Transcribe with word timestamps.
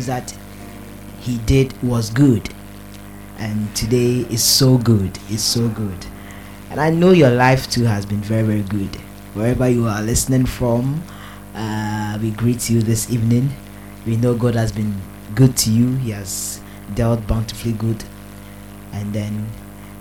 things 0.00 0.06
that 0.06 0.34
he 1.20 1.38
did 1.38 1.74
was 1.82 2.10
good. 2.10 2.48
And 3.38 3.74
today 3.74 4.26
is 4.30 4.42
so 4.42 4.78
good. 4.78 5.18
It's 5.28 5.42
so 5.42 5.68
good. 5.68 6.06
And 6.70 6.80
I 6.80 6.90
know 6.90 7.10
your 7.12 7.30
life 7.30 7.70
too 7.70 7.84
has 7.84 8.06
been 8.06 8.20
very, 8.20 8.42
very 8.42 8.62
good. 8.62 8.94
Wherever 9.34 9.68
you 9.68 9.86
are 9.86 10.02
listening 10.02 10.46
from, 10.46 11.02
uh, 11.54 12.18
we 12.20 12.30
greet 12.30 12.70
you 12.70 12.82
this 12.82 13.10
evening. 13.10 13.50
We 14.06 14.16
know 14.16 14.34
God 14.34 14.54
has 14.54 14.72
been 14.72 14.94
good 15.34 15.56
to 15.58 15.70
you, 15.70 15.96
He 15.96 16.10
has 16.10 16.60
dealt 16.94 17.26
bountifully 17.26 17.72
good. 17.72 18.02
And 18.92 19.12
then 19.12 19.46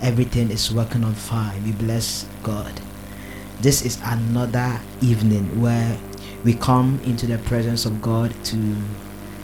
everything 0.01 0.51
is 0.51 0.73
working 0.73 1.03
on 1.03 1.13
fine. 1.13 1.63
We 1.63 1.71
bless 1.73 2.25
God. 2.43 2.81
This 3.61 3.85
is 3.85 3.99
another 4.03 4.79
evening 5.01 5.61
where 5.61 5.97
we 6.43 6.53
come 6.53 6.99
into 7.05 7.27
the 7.27 7.37
presence 7.39 7.85
of 7.85 8.01
God 8.01 8.33
to 8.45 8.75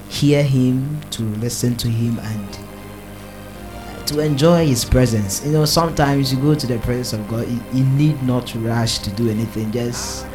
hear 0.09 0.43
Him, 0.43 1.01
to 1.11 1.23
listen 1.23 1.75
to 1.77 1.87
Him, 1.87 2.19
and 2.19 4.07
to 4.07 4.19
enjoy 4.19 4.65
His 4.67 4.85
presence. 4.85 5.45
You 5.45 5.51
know, 5.51 5.65
sometimes 5.65 6.31
you 6.31 6.39
go 6.39 6.55
to 6.55 6.67
the 6.67 6.79
presence 6.79 7.13
of 7.13 7.27
God, 7.27 7.47
you, 7.47 7.59
you 7.73 7.83
need 7.83 8.21
not 8.23 8.53
rush 8.55 8.99
to 8.99 9.09
do 9.11 9.29
anything, 9.29 9.71
just 9.71 10.25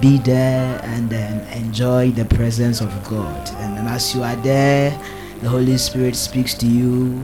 be 0.00 0.18
there 0.18 0.80
and 0.84 1.10
then 1.10 1.46
enjoy 1.52 2.10
the 2.10 2.24
presence 2.24 2.80
of 2.80 2.88
God. 3.04 3.48
And, 3.56 3.78
and 3.78 3.88
as 3.88 4.14
you 4.14 4.22
are 4.22 4.36
there, 4.36 4.90
the 5.40 5.48
Holy 5.48 5.76
Spirit 5.76 6.16
speaks 6.16 6.54
to 6.54 6.66
you, 6.66 7.20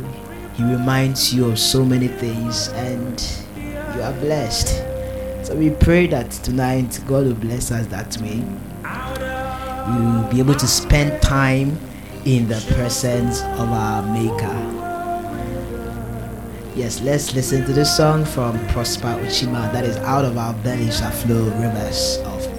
He 0.55 0.65
reminds 0.65 1.33
you 1.33 1.47
of 1.51 1.59
so 1.59 1.85
many 1.85 2.09
things, 2.09 2.69
and 2.69 3.21
you 3.57 4.03
are 4.03 4.13
blessed. 4.15 4.85
So 5.47 5.55
we 5.55 5.71
pray 5.71 6.07
that 6.09 6.31
tonight 6.31 7.01
God 7.07 7.25
will 7.25 7.35
bless 7.35 7.71
us 7.71 7.87
that 7.87 8.17
way. 8.19 8.45
We'll 9.89 10.29
be 10.31 10.39
able 10.39 10.55
to 10.55 10.67
spend 10.67 11.23
time 11.23 11.79
in 12.25 12.49
the 12.49 12.61
presence 12.75 13.41
of 13.41 13.71
our 13.73 14.03
Maker. 14.03 14.57
Yes, 16.77 17.01
let's 17.01 17.35
listen 17.35 17.65
to 17.65 17.73
the 17.73 17.85
song 17.85 18.25
from 18.25 18.59
Prosper 18.69 19.19
Uchima 19.25 19.73
that 19.73 19.85
is 19.85 19.97
out 19.99 20.25
of 20.25 20.37
our 20.37 20.55
belly 20.63 20.91
shall 20.91 21.11
flow 21.11 21.45
rivers 21.59 22.19
of 22.25 22.58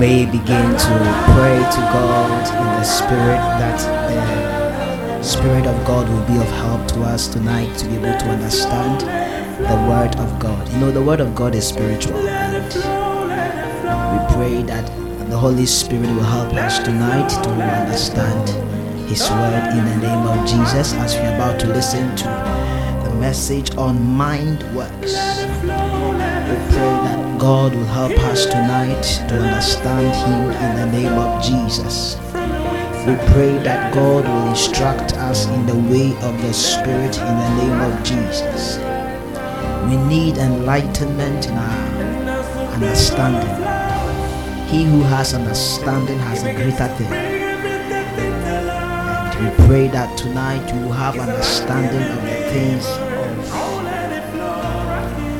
may 0.00 0.24
begin 0.24 0.70
to 0.78 0.94
pray 1.36 1.58
to 1.58 1.80
God 1.92 2.48
in 2.48 2.64
the 2.80 2.84
spirit 2.84 3.36
that 3.60 3.78
the 5.18 5.22
spirit 5.22 5.66
of 5.66 5.86
God 5.86 6.08
will 6.08 6.26
be 6.26 6.40
of 6.40 6.50
help 6.64 6.88
to 6.92 7.02
us 7.02 7.28
tonight 7.28 7.76
to 7.76 7.86
be 7.86 7.96
able 7.96 8.18
to 8.18 8.30
understand 8.30 9.02
the 9.58 9.76
word 9.90 10.16
of 10.16 10.38
God. 10.38 10.66
You 10.70 10.78
know 10.78 10.90
the 10.90 11.02
word 11.02 11.20
of 11.20 11.34
God 11.34 11.54
is 11.54 11.68
spiritual 11.68 12.16
and 12.16 12.64
we 14.10 14.34
pray 14.34 14.62
that 14.62 14.86
the 15.28 15.36
Holy 15.36 15.66
Spirit 15.66 16.08
will 16.08 16.22
help 16.22 16.54
us 16.54 16.78
tonight 16.78 17.28
to 17.28 17.50
understand 17.50 18.48
his 19.06 19.20
word 19.28 19.68
in 19.76 19.84
the 19.84 19.96
name 20.06 20.26
of 20.26 20.48
Jesus 20.48 20.94
as 20.94 21.14
we're 21.16 21.34
about 21.34 21.60
to 21.60 21.66
listen 21.66 22.16
to 22.16 22.24
the 23.04 23.14
message 23.16 23.76
on 23.76 24.02
mind 24.02 24.62
works. 24.74 25.29
God 27.40 27.74
will 27.74 27.86
help 27.86 28.12
us 28.28 28.44
tonight 28.44 29.02
to 29.30 29.34
understand 29.40 30.14
Him 30.14 30.50
in 30.62 30.76
the 30.76 30.84
name 30.92 31.14
of 31.14 31.42
Jesus. 31.42 32.16
We 33.06 33.16
pray 33.32 33.56
that 33.64 33.94
God 33.94 34.26
will 34.26 34.48
instruct 34.50 35.14
us 35.14 35.46
in 35.46 35.64
the 35.64 35.74
way 35.74 36.14
of 36.20 36.42
the 36.42 36.52
Spirit 36.52 37.16
in 37.16 37.24
the 37.24 37.54
name 37.56 37.80
of 37.80 38.02
Jesus. 38.04 38.76
We 39.88 39.96
need 40.06 40.36
enlightenment 40.36 41.46
in 41.46 41.54
our 41.56 42.74
understanding. 42.74 43.56
He 44.68 44.84
who 44.84 45.00
has 45.04 45.32
understanding 45.32 46.18
has 46.18 46.42
a 46.42 46.52
greater 46.52 46.88
thing. 46.96 47.10
And 49.32 49.48
we 49.48 49.50
pray 49.64 49.88
that 49.88 50.14
tonight 50.18 50.74
you 50.74 50.80
will 50.82 50.92
have 50.92 51.18
understanding 51.18 52.02
of 52.02 52.22
the 52.22 52.34
things 52.52 52.86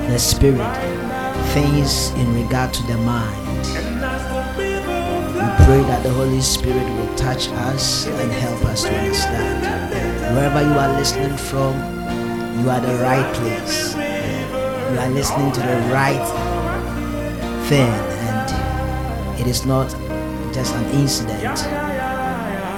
of 0.06 0.10
the 0.10 0.19
Spirit 0.19 1.00
things 1.53 2.11
in 2.11 2.33
regard 2.33 2.72
to 2.72 2.83
the 2.84 2.97
mind. 2.99 3.66
We 5.34 5.49
pray 5.66 5.83
that 5.91 6.03
the 6.05 6.11
Holy 6.11 6.41
Spirit 6.41 6.84
will 6.97 7.15
touch 7.16 7.49
us 7.71 8.06
and 8.06 8.31
help 8.31 8.65
us 8.66 8.83
to 8.84 8.94
understand. 8.94 9.66
Wherever 10.37 10.62
you 10.62 10.78
are 10.78 10.97
listening 10.97 11.37
from, 11.37 11.75
you 12.60 12.71
are 12.71 12.81
the 12.81 12.94
right 13.03 13.34
place. 13.34 13.94
You 13.97 14.99
are 14.99 15.10
listening 15.10 15.50
to 15.53 15.60
the 15.60 15.78
right 15.91 16.27
thing, 17.69 17.91
and 18.30 19.41
it 19.41 19.48
is 19.48 19.66
not 19.66 19.91
just 20.54 20.75
an 20.77 20.84
incident. 21.01 21.42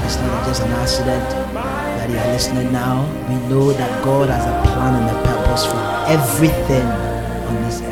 It's 0.04 0.16
not 0.16 0.46
just 0.46 0.62
an 0.62 0.72
accident 0.72 1.28
that 1.28 2.08
you 2.08 2.16
are 2.16 2.32
listening 2.32 2.72
now. 2.72 3.04
We 3.28 3.34
know 3.48 3.72
that 3.72 4.02
God 4.02 4.30
has 4.30 4.46
a 4.46 4.72
plan 4.72 4.94
and 4.96 5.10
a 5.14 5.20
purpose 5.28 5.66
for 5.66 5.78
everything 6.08 6.86
on 6.86 7.62
this 7.64 7.82
earth 7.82 7.91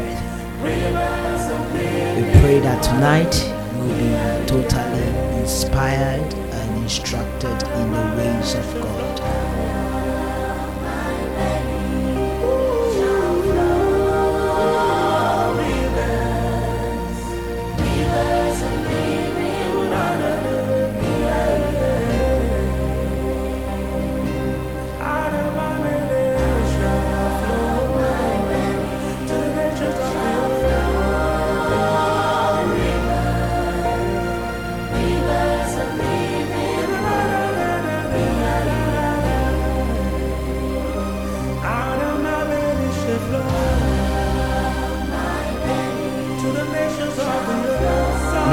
pray 2.61 2.69
that 2.69 2.83
tonight 2.83 3.35
you 3.75 3.81
will 3.81 3.97
be 3.97 4.47
totally 4.47 5.41
inspired 5.41 6.35
and 6.35 6.83
instructed 6.83 7.63
in 7.79 7.93
the 7.93 8.17
ways 8.17 8.55
of 8.55 8.83
God. 8.83 9.40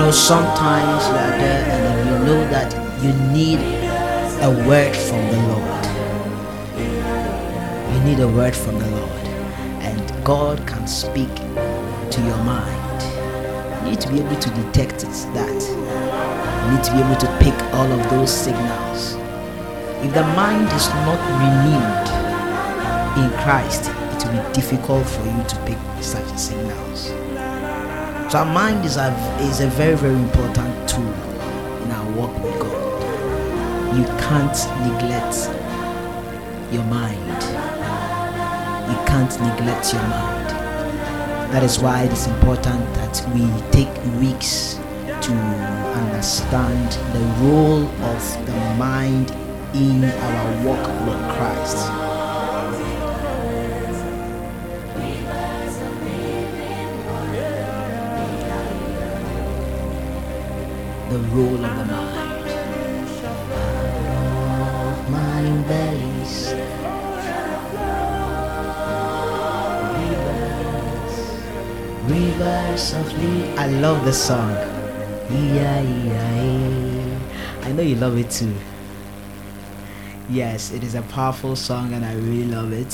Know, 0.07 0.13
sometimes 0.13 1.06
you 1.07 1.15
are 1.15 1.38
there 1.38 1.63
and 1.69 2.09
you 2.09 2.25
know 2.25 2.42
that 2.50 2.71
you 3.04 3.12
need 3.33 3.59
a 4.42 4.50
word 4.65 4.95
from 4.95 5.21
the 5.33 5.39
Lord. 5.51 5.86
You 7.94 8.00
need 8.06 8.19
a 8.21 8.27
word 8.27 8.56
from 8.56 8.80
the 8.80 8.89
Lord. 8.89 9.27
And 9.83 10.24
God 10.24 10.65
can 10.65 10.88
speak 10.88 11.33
to 11.36 12.21
your 12.21 12.42
mind. 12.44 13.04
You 13.83 13.92
need 13.92 14.01
to 14.01 14.09
be 14.09 14.19
able 14.19 14.39
to 14.39 14.50
detect 14.50 15.04
it, 15.04 15.12
that. 15.36 15.59
You 16.63 16.68
need 16.74 16.83
to 16.86 16.92
be 16.94 17.00
able 17.00 17.19
to 17.25 17.30
pick 17.44 17.57
all 17.74 17.92
of 17.92 18.09
those 18.09 18.31
signals. 18.31 19.15
If 20.06 20.13
the 20.13 20.24
mind 20.39 20.71
is 20.71 20.88
not 21.04 21.19
renewed 21.44 22.07
in 23.19 23.30
Christ, 23.44 23.92
it 23.92 24.25
will 24.25 24.42
be 24.42 24.54
difficult 24.54 25.06
for 25.06 25.25
you 25.25 25.44
to 25.44 25.56
pick 25.65 25.80
such 26.01 26.30
signals. 26.38 26.97
So 28.30 28.40
our 28.40 28.46
mind 28.46 28.84
is 28.84 28.98
a, 28.98 29.08
is 29.40 29.62
a 29.62 29.68
very, 29.68 29.96
very 29.96 30.14
important 30.14 30.90
tool 30.90 31.14
in 31.84 31.92
our 31.92 32.12
walk 32.12 32.34
with 32.44 32.60
God. 32.60 33.96
You 33.96 34.04
can't 34.20 34.58
neglect 34.84 35.48
your 36.74 36.84
mind. 36.84 37.42
You 38.92 38.98
can't 39.08 39.32
neglect 39.40 39.94
your 39.94 40.02
mind. 40.02 40.50
That 41.54 41.64
is 41.64 41.80
why 41.80 42.04
it 42.04 42.12
is 42.12 42.28
important 42.28 42.84
that 42.96 43.26
we 43.34 43.48
take 43.72 43.96
weeks 44.20 44.76
to 45.08 45.34
understand 45.96 46.92
the 47.14 47.24
role 47.46 47.88
of 47.88 48.46
the 48.46 48.76
mind 48.76 49.32
in 49.74 50.04
our 50.04 50.66
walk 50.66 50.86
with 51.08 51.38
Christ. 51.38 51.97
The 61.18 61.24
role 61.34 61.66
of 61.66 61.78
the 61.78 61.86
mind. 61.86 62.46
Mind 65.10 65.66
valleys. 65.66 66.54
Rivers, 72.06 72.94
of 72.94 73.10
the. 73.19 73.58
I 73.58 73.68
love 73.81 74.06
the 74.06 74.14
song. 74.14 74.52
Yeah, 75.31 75.81
yeah. 75.81 77.19
I 77.64 77.72
know 77.72 77.81
you 77.81 77.96
love 77.96 78.16
it 78.19 78.30
too. 78.30 78.54
Yes, 80.30 80.72
it 80.72 80.84
is 80.84 80.94
a 80.94 81.02
powerful 81.02 81.56
song 81.56 81.94
and 81.94 82.06
I 82.06 82.14
really 82.14 82.46
love 82.46 82.72
it. 82.74 82.94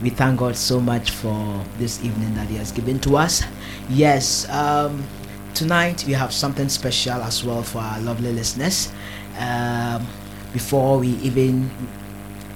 We 0.00 0.08
thank 0.08 0.38
God 0.38 0.56
so 0.56 0.80
much 0.80 1.10
for 1.10 1.62
this 1.76 2.02
evening 2.02 2.34
that 2.36 2.48
He 2.48 2.56
has 2.56 2.72
given 2.72 2.98
to 3.00 3.18
us. 3.18 3.42
Yes, 3.90 4.48
um, 4.48 5.04
tonight 5.54 6.04
we 6.06 6.12
have 6.12 6.32
something 6.32 6.68
special 6.68 7.20
as 7.22 7.44
well 7.44 7.62
for 7.62 7.78
our 7.78 8.00
lovely 8.00 8.32
listeners. 8.32 8.90
Um, 9.38 10.06
before 10.52 10.98
we 10.98 11.08
even 11.18 11.70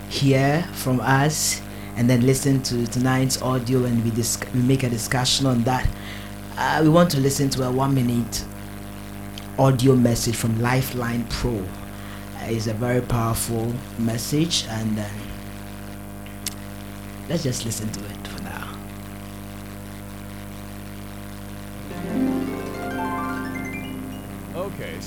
hear 0.09 0.63
from 0.75 1.01
us 1.01 1.61
and 1.97 2.09
then 2.09 2.27
listen 2.27 2.63
to 2.65 2.87
tonight's 2.87 3.41
audio 3.41 3.85
and 3.85 4.05
we, 4.05 4.11
dis- 4.11 4.39
we 4.55 4.61
make 4.61 4.83
a 4.83 4.89
discussion 4.89 5.47
on 5.47 5.63
that, 5.65 5.89
uh, 6.59 6.81
we 6.83 6.89
want 6.89 7.11
to 7.11 7.19
listen 7.19 7.49
to 7.51 7.65
a 7.65 7.71
one 7.71 7.95
minute 7.95 8.45
audio 9.59 9.95
message 9.95 10.37
from 10.37 10.61
Lifeline 10.61 11.25
Pro. 11.29 11.57
Uh, 11.57 12.49
it's 12.49 12.67
a 12.67 12.75
very 12.75 13.01
powerful 13.01 13.73
message, 13.99 14.67
and 14.69 14.99
uh, 14.99 15.05
let's 17.29 17.43
just 17.43 17.65
listen 17.65 17.91
to 17.93 18.01
it 18.05 18.26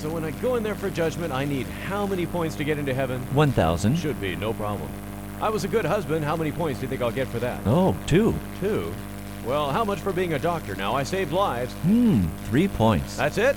so 0.00 0.08
when 0.08 0.24
I 0.24 0.30
go 0.30 0.54
in 0.54 0.62
there 0.62 0.74
for 0.74 0.88
judgment, 0.88 1.30
I 1.30 1.44
need 1.44 1.66
how 1.66 2.06
many 2.06 2.24
points 2.24 2.56
to 2.56 2.64
get 2.64 2.78
into 2.78 2.94
heaven? 2.94 3.20
1,000. 3.34 3.96
Should 3.96 4.18
be, 4.18 4.34
no 4.34 4.54
problem. 4.54 4.88
I 5.42 5.50
was 5.50 5.64
a 5.64 5.68
good 5.68 5.84
husband. 5.84 6.24
How 6.24 6.36
many 6.36 6.52
points 6.52 6.80
do 6.80 6.86
you 6.86 6.88
think 6.88 7.02
I'll 7.02 7.10
get 7.10 7.28
for 7.28 7.38
that? 7.38 7.60
Oh, 7.66 7.94
two. 8.06 8.34
Two. 8.60 8.94
Well, 9.44 9.70
how 9.70 9.84
much 9.84 9.98
for 9.98 10.12
being 10.12 10.32
a 10.32 10.38
doctor 10.38 10.74
now? 10.74 10.94
I 10.94 11.02
saved 11.02 11.32
lives. 11.32 11.72
Hmm, 11.82 12.26
three 12.46 12.68
points. 12.68 13.16
That's 13.16 13.36
it? 13.36 13.56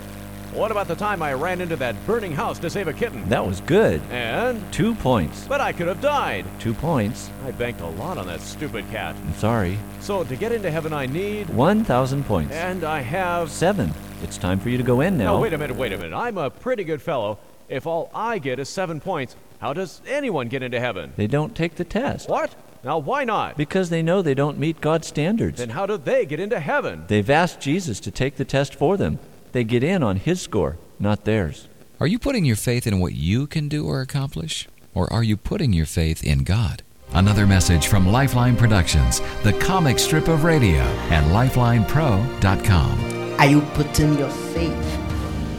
What 0.54 0.70
about 0.70 0.88
the 0.88 0.96
time 0.96 1.24
I 1.24 1.34
ran 1.34 1.62
into 1.62 1.76
that 1.78 1.96
burning 2.06 2.32
house 2.32 2.60
to 2.60 2.70
save 2.70 2.88
a 2.88 2.94
kitten? 2.94 3.28
That 3.28 3.46
was 3.46 3.60
good. 3.62 4.00
And? 4.12 4.62
Two 4.72 4.94
points. 4.94 5.48
But 5.48 5.62
I 5.62 5.74
could 5.74 5.88
have 5.88 6.00
died. 6.00 6.46
Two 6.60 6.76
points. 6.76 7.32
I 7.44 7.50
banked 7.52 7.82
a 7.82 7.88
lot 7.88 8.20
on 8.20 8.28
that 8.28 8.40
stupid 8.40 8.88
cat. 8.92 9.16
I'm 9.16 9.34
sorry. 9.34 9.80
So 10.00 10.24
to 10.24 10.36
get 10.36 10.52
into 10.52 10.70
heaven, 10.70 10.94
I 10.94 11.08
need. 11.08 11.50
1,000 11.50 12.24
points. 12.26 12.54
And 12.54 12.84
I 12.84 13.00
have. 13.02 13.50
Seven. 13.50 13.92
It's 14.22 14.38
time 14.38 14.60
for 14.60 14.70
you 14.70 14.78
to 14.78 14.84
go 14.84 15.02
in 15.02 15.18
now. 15.18 15.34
No, 15.34 15.42
wait 15.42 15.54
a 15.54 15.58
minute, 15.58 15.76
wait 15.76 15.92
a 15.92 15.98
minute. 15.98 16.16
I'm 16.16 16.38
a 16.38 16.52
pretty 16.52 16.84
good 16.84 17.02
fellow. 17.02 17.40
If 17.68 17.88
all 17.88 18.12
I 18.14 18.38
get 18.38 18.60
is 18.60 18.70
seven 18.70 19.02
points, 19.02 19.36
how 19.60 19.74
does 19.74 20.02
anyone 20.08 20.50
get 20.50 20.62
into 20.62 20.80
heaven? 20.80 21.14
They 21.16 21.26
don't 21.28 21.56
take 21.56 21.76
the 21.76 21.84
test. 21.84 22.30
What? 22.30 22.54
Now, 22.84 23.00
why 23.00 23.24
not? 23.24 23.58
Because 23.58 23.90
they 23.90 24.04
know 24.04 24.22
they 24.22 24.36
don't 24.36 24.60
meet 24.60 24.82
God's 24.82 25.08
standards. 25.08 25.58
Then 25.58 25.70
how 25.70 25.88
do 25.88 25.98
they 25.98 26.28
get 26.28 26.40
into 26.40 26.60
heaven? 26.60 27.06
They've 27.08 27.30
asked 27.30 27.60
Jesus 27.60 28.00
to 28.02 28.12
take 28.12 28.36
the 28.36 28.46
test 28.46 28.76
for 28.76 28.98
them. 28.98 29.18
They 29.54 29.64
get 29.64 29.84
in 29.84 30.04
on 30.04 30.18
his 30.18 30.42
score, 30.42 30.78
not 31.00 31.24
theirs. 31.26 31.68
Are 32.00 32.08
you 32.08 32.18
putting 32.18 32.44
your 32.44 32.56
faith 32.56 32.88
in 32.88 33.00
what 33.00 33.14
you 33.14 33.46
can 33.46 33.70
do 33.70 33.86
or 33.86 34.02
accomplish? 34.02 34.68
Or 34.96 35.14
are 35.14 35.22
you 35.24 35.38
putting 35.38 35.74
your 35.74 35.86
faith 35.86 36.24
in 36.24 36.44
God? 36.44 36.82
Another 37.14 37.46
message 37.46 37.86
from 37.86 38.12
Lifeline 38.12 38.58
Productions, 38.58 39.22
the 39.44 39.54
comic 39.54 40.00
strip 40.00 40.28
of 40.28 40.44
radio, 40.44 40.82
and 41.12 41.28
lifelinepro.com. 41.28 43.40
Are 43.40 43.46
you 43.46 43.62
putting 43.76 44.18
your 44.18 44.32
faith 44.32 45.00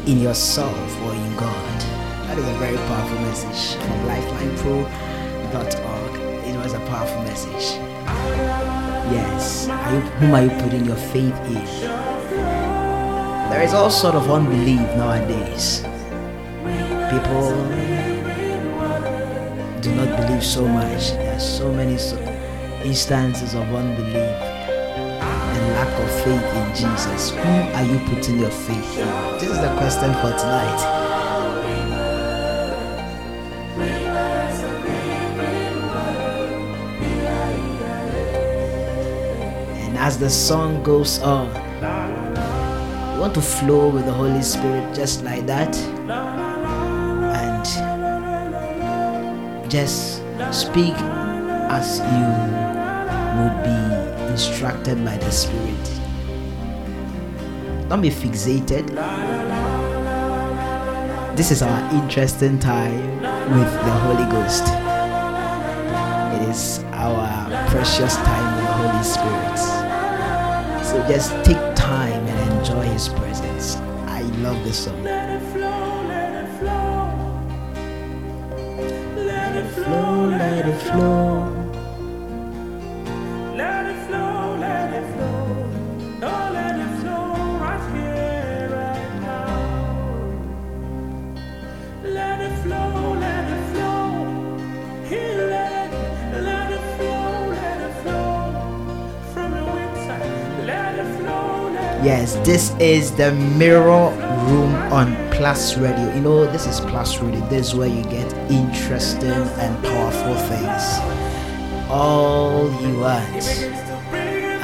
in 0.08 0.18
yourself 0.18 1.00
or 1.02 1.14
in 1.14 1.36
God? 1.36 1.80
That 2.26 2.36
is 2.36 2.48
a 2.48 2.54
very 2.54 2.76
powerful 2.76 3.20
message 3.20 3.76
from 3.80 4.06
lifelinepro.org. 4.08 6.14
It 6.48 6.56
was 6.56 6.72
a 6.72 6.80
powerful 6.80 7.22
message. 7.22 7.78
Yes. 9.12 9.68
Are 9.68 9.94
you, 9.94 10.00
whom 10.00 10.34
are 10.34 10.42
you 10.42 10.50
putting 10.62 10.84
your 10.84 10.96
faith 10.96 11.36
in? 11.46 12.13
There 13.54 13.62
is 13.62 13.72
all 13.72 13.88
sort 13.88 14.16
of 14.16 14.28
unbelief 14.32 14.80
nowadays. 14.98 15.82
People 17.12 17.54
do 19.80 19.94
not 19.94 20.10
believe 20.18 20.44
so 20.44 20.66
much. 20.66 21.12
There 21.12 21.36
are 21.36 21.38
so 21.38 21.70
many 21.72 21.92
instances 22.84 23.54
of 23.54 23.72
unbelief 23.72 24.16
and 24.16 25.72
lack 25.74 26.00
of 26.02 26.10
faith 26.24 26.42
in 26.56 26.68
Jesus. 26.74 27.30
Who 27.30 27.38
are 27.38 27.84
you 27.84 28.00
putting 28.08 28.40
your 28.40 28.50
faith 28.50 28.98
in? 28.98 29.06
This 29.38 29.50
is 29.50 29.60
the 29.60 29.72
question 29.78 30.12
for 30.14 30.32
tonight. 30.36 30.80
And 39.86 39.96
as 39.96 40.18
the 40.18 40.28
song 40.28 40.82
goes 40.82 41.20
on, 41.20 41.63
want 43.24 43.34
to 43.34 43.40
flow 43.40 43.88
with 43.88 44.04
the 44.04 44.12
Holy 44.12 44.42
Spirit 44.42 44.94
just 44.94 45.24
like 45.24 45.46
that. 45.46 45.74
And 47.32 47.64
just 49.70 50.20
speak 50.52 50.92
as 51.72 52.00
you 52.12 52.26
would 53.40 53.56
be 53.64 53.80
instructed 54.30 55.02
by 55.02 55.16
the 55.16 55.30
Spirit. 55.30 55.84
Don't 57.88 58.02
be 58.02 58.10
fixated. 58.10 58.88
This 61.34 61.50
is 61.50 61.62
our 61.62 61.94
interesting 61.94 62.58
time 62.58 63.22
with 63.56 63.72
the 63.72 63.94
Holy 64.04 64.26
Ghost. 64.30 64.64
It 66.34 66.42
is 66.50 66.84
our 66.92 67.48
precious 67.70 68.16
time 68.16 68.56
with 68.56 68.66
the 68.66 68.72
Holy 68.82 69.02
Spirit. 69.02 69.58
So 70.84 71.02
just 71.08 71.32
take 71.42 71.73
His 72.94 73.08
presence. 73.08 73.74
I 74.06 74.22
love 74.38 74.62
this 74.62 74.84
song. 74.84 75.02
Let 75.02 75.28
it 75.28 75.42
flow, 75.52 76.04
let 76.06 76.44
it 76.44 76.58
flow. 76.60 77.10
Let 79.16 79.56
it 79.56 79.68
Flow, 79.72 80.28
let 80.28 80.68
it 80.68 80.78
flow. 80.80 81.33
Yes, 102.04 102.34
this 102.44 102.76
is 102.78 103.16
the 103.16 103.32
Mirror 103.32 104.10
Room 104.50 104.74
on 104.92 105.16
Plus 105.30 105.78
Radio. 105.78 106.14
You 106.14 106.20
know, 106.20 106.44
this 106.52 106.66
is 106.66 106.78
Plus 106.80 107.18
Radio. 107.18 107.40
This 107.48 107.68
is 107.68 107.74
where 107.74 107.88
you 107.88 108.04
get 108.04 108.30
interesting 108.50 109.30
and 109.30 109.82
powerful 109.82 110.34
things. 110.34 110.84
All 111.88 112.64
you 112.82 113.00
want. 113.00 113.46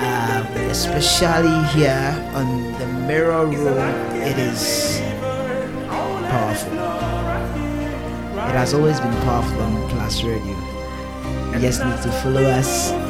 Um, 0.05 0.47
especially 0.69 1.65
here 1.73 2.31
on 2.35 2.75
the 2.75 2.87
Mirror 3.09 3.47
Room, 3.47 3.79
it 4.21 4.39
is 4.39 5.01
powerful. 6.29 6.75
It 8.51 8.55
has 8.55 8.75
always 8.75 9.01
been 9.01 9.17
powerful 9.23 9.63
on 9.63 9.89
Plus 9.89 10.23
Radio. 10.25 10.59
You 11.55 11.59
just 11.59 11.83
need 11.83 12.03
to 12.03 12.13
follow 12.21 12.43
us 12.43 13.10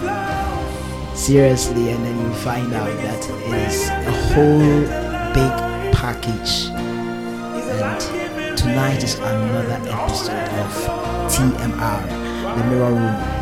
seriously, 1.14 1.90
and 1.90 2.04
then 2.04 2.18
you 2.18 2.32
find 2.34 2.72
out 2.72 2.96
that 3.02 3.28
it 3.28 3.68
is 3.68 3.88
a 3.88 4.12
whole 4.32 4.80
big 5.34 5.52
package. 5.94 6.68
And 7.70 8.58
tonight 8.58 9.02
is 9.02 9.18
another 9.18 9.80
episode 9.88 10.48
of 10.60 10.72
TMR, 11.30 12.56
the 12.56 12.64
Mirror 12.70 12.94
Room. 12.94 13.40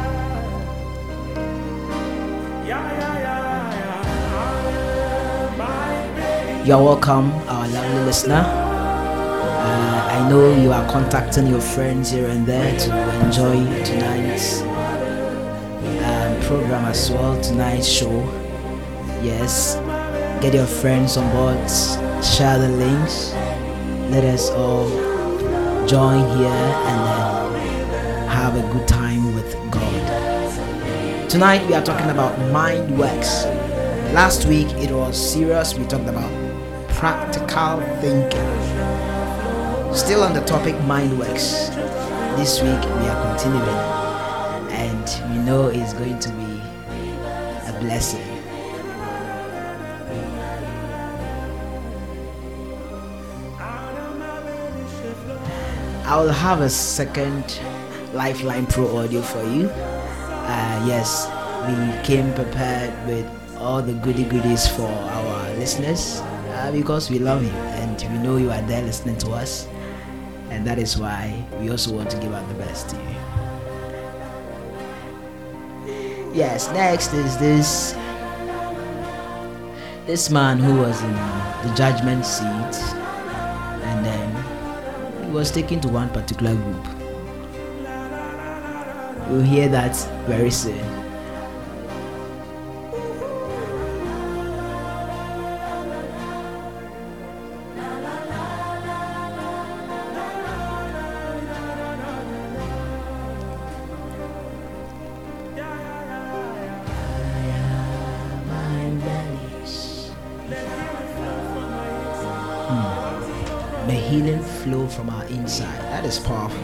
You 6.67 6.75
are 6.75 6.83
welcome, 6.83 7.33
our 7.49 7.67
lovely 7.69 8.05
listener. 8.05 8.45
Uh, 8.45 10.09
I 10.13 10.29
know 10.29 10.55
you 10.55 10.71
are 10.71 10.87
contacting 10.91 11.47
your 11.47 11.61
friends 11.63 12.11
here 12.11 12.29
and 12.29 12.45
there 12.45 12.79
to 12.79 13.25
enjoy 13.25 13.65
tonight's 13.85 14.61
program 16.49 16.87
as 16.87 17.11
well, 17.11 17.39
tonight's 17.43 17.87
show. 17.87 18.25
Yes, 19.23 19.75
get 20.41 20.55
your 20.55 20.65
friends 20.65 21.19
on 21.19 21.31
board, 21.33 21.59
share 22.25 22.59
the 22.59 22.71
links. 22.71 23.33
Let 24.11 24.25
us 24.25 24.49
all 24.53 24.89
join 25.87 26.25
here 26.39 26.49
and 26.89 26.99
then 27.93 28.29
have 28.29 28.57
a 28.57 28.63
good 28.73 28.89
time 28.89 29.35
with 29.35 29.53
God. 29.71 31.29
Tonight 31.29 31.67
we 31.67 31.75
are 31.75 31.85
talking 31.85 32.09
about 32.09 32.33
mind 32.51 32.99
works. 32.99 33.45
Last 34.15 34.47
week 34.47 34.69
it 34.79 34.91
was 34.91 35.19
serious, 35.19 35.75
we 35.75 35.85
talked 35.85 36.09
about 36.09 36.33
practical 36.89 37.83
thinking. 38.01 38.49
Still 39.95 40.23
on 40.23 40.33
the 40.33 40.43
topic 40.47 40.83
mind 40.85 41.19
works. 41.19 41.69
This 42.39 42.63
week 42.63 42.83
we 42.97 43.07
are 43.07 43.37
continuing 43.37 43.98
know 45.49 45.69
it's 45.69 45.95
going 45.95 46.19
to 46.19 46.29
be 46.29 46.61
a 47.71 47.75
blessing. 47.81 48.21
I 56.05 56.21
will 56.21 56.29
have 56.29 56.61
a 56.61 56.69
second 56.69 57.61
Lifeline 58.13 58.67
Pro 58.67 58.99
audio 58.99 59.23
for 59.23 59.43
you. 59.45 59.71
Uh, 59.71 60.85
yes, 60.87 61.25
we 61.65 61.75
came 62.07 62.35
prepared 62.35 62.93
with 63.07 63.27
all 63.57 63.81
the 63.81 63.95
goody 63.95 64.25
goodies 64.25 64.69
for 64.69 64.87
our 64.87 65.55
listeners 65.55 66.21
uh, 66.21 66.71
because 66.73 67.09
we 67.09 67.19
love 67.19 67.43
you 67.43 67.57
and 67.81 67.97
we 68.13 68.19
know 68.19 68.37
you 68.37 68.51
are 68.51 68.63
there 68.69 68.83
listening 68.83 69.17
to 69.17 69.31
us, 69.31 69.67
and 70.51 70.67
that 70.67 70.79
is 70.79 70.99
why 70.99 71.43
we 71.59 71.71
also 71.71 71.95
want 71.95 72.11
to 72.11 72.19
give 72.19 72.35
out 72.35 72.47
the 72.49 72.55
best 72.55 72.91
to 72.91 72.97
you. 72.97 73.38
Yes, 76.39 76.69
next 76.71 77.13
is 77.15 77.37
this 77.39 77.97
this 80.07 80.31
man 80.31 80.61
who 80.61 80.77
was 80.77 81.03
in 81.03 81.13
the 81.67 81.75
judgment 81.75 82.25
seat 82.25 82.79
and 83.83 84.07
then 84.07 85.25
he 85.25 85.33
was 85.33 85.51
taken 85.51 85.81
to 85.81 85.89
one 85.89 86.09
particular 86.11 86.55
group. 86.55 86.87
We'll 89.29 89.43
hear 89.43 89.69
that 89.71 89.97
very 90.29 90.53
soon. 90.53 91.08
From 114.99 115.11
our 115.11 115.25
inside. 115.27 115.81
That 115.93 116.05
is 116.05 116.19
powerful. 116.19 116.59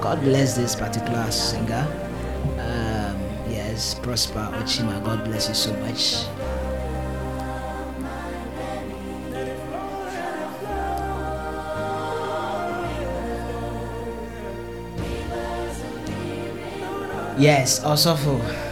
God 0.00 0.20
bless 0.22 0.56
this 0.56 0.74
particular 0.74 1.30
singer. 1.30 1.86
Um, 2.58 3.16
yes, 3.48 3.94
Prosper 3.94 4.50
Ochima. 4.54 5.04
God 5.04 5.24
bless 5.24 5.48
you 5.48 5.54
so 5.54 5.72
much. 5.74 6.24
Yes, 17.38 17.84
also 17.84 18.16
for 18.16 18.68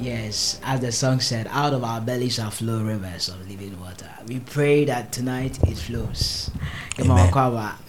Yes, 0.00 0.60
as 0.62 0.80
the 0.80 0.92
song 0.92 1.20
said, 1.20 1.48
out 1.50 1.74
of 1.74 1.82
our 1.82 2.00
bellies 2.00 2.34
shall 2.34 2.50
flow 2.50 2.82
rivers 2.82 3.28
of 3.28 3.48
living 3.48 3.78
water. 3.80 4.08
We 4.26 4.40
pray 4.40 4.84
that 4.84 5.12
tonight 5.12 5.58
it 5.68 5.76
flows. 5.76 6.50
Amen. 6.98 7.30
welcome. 7.32 7.74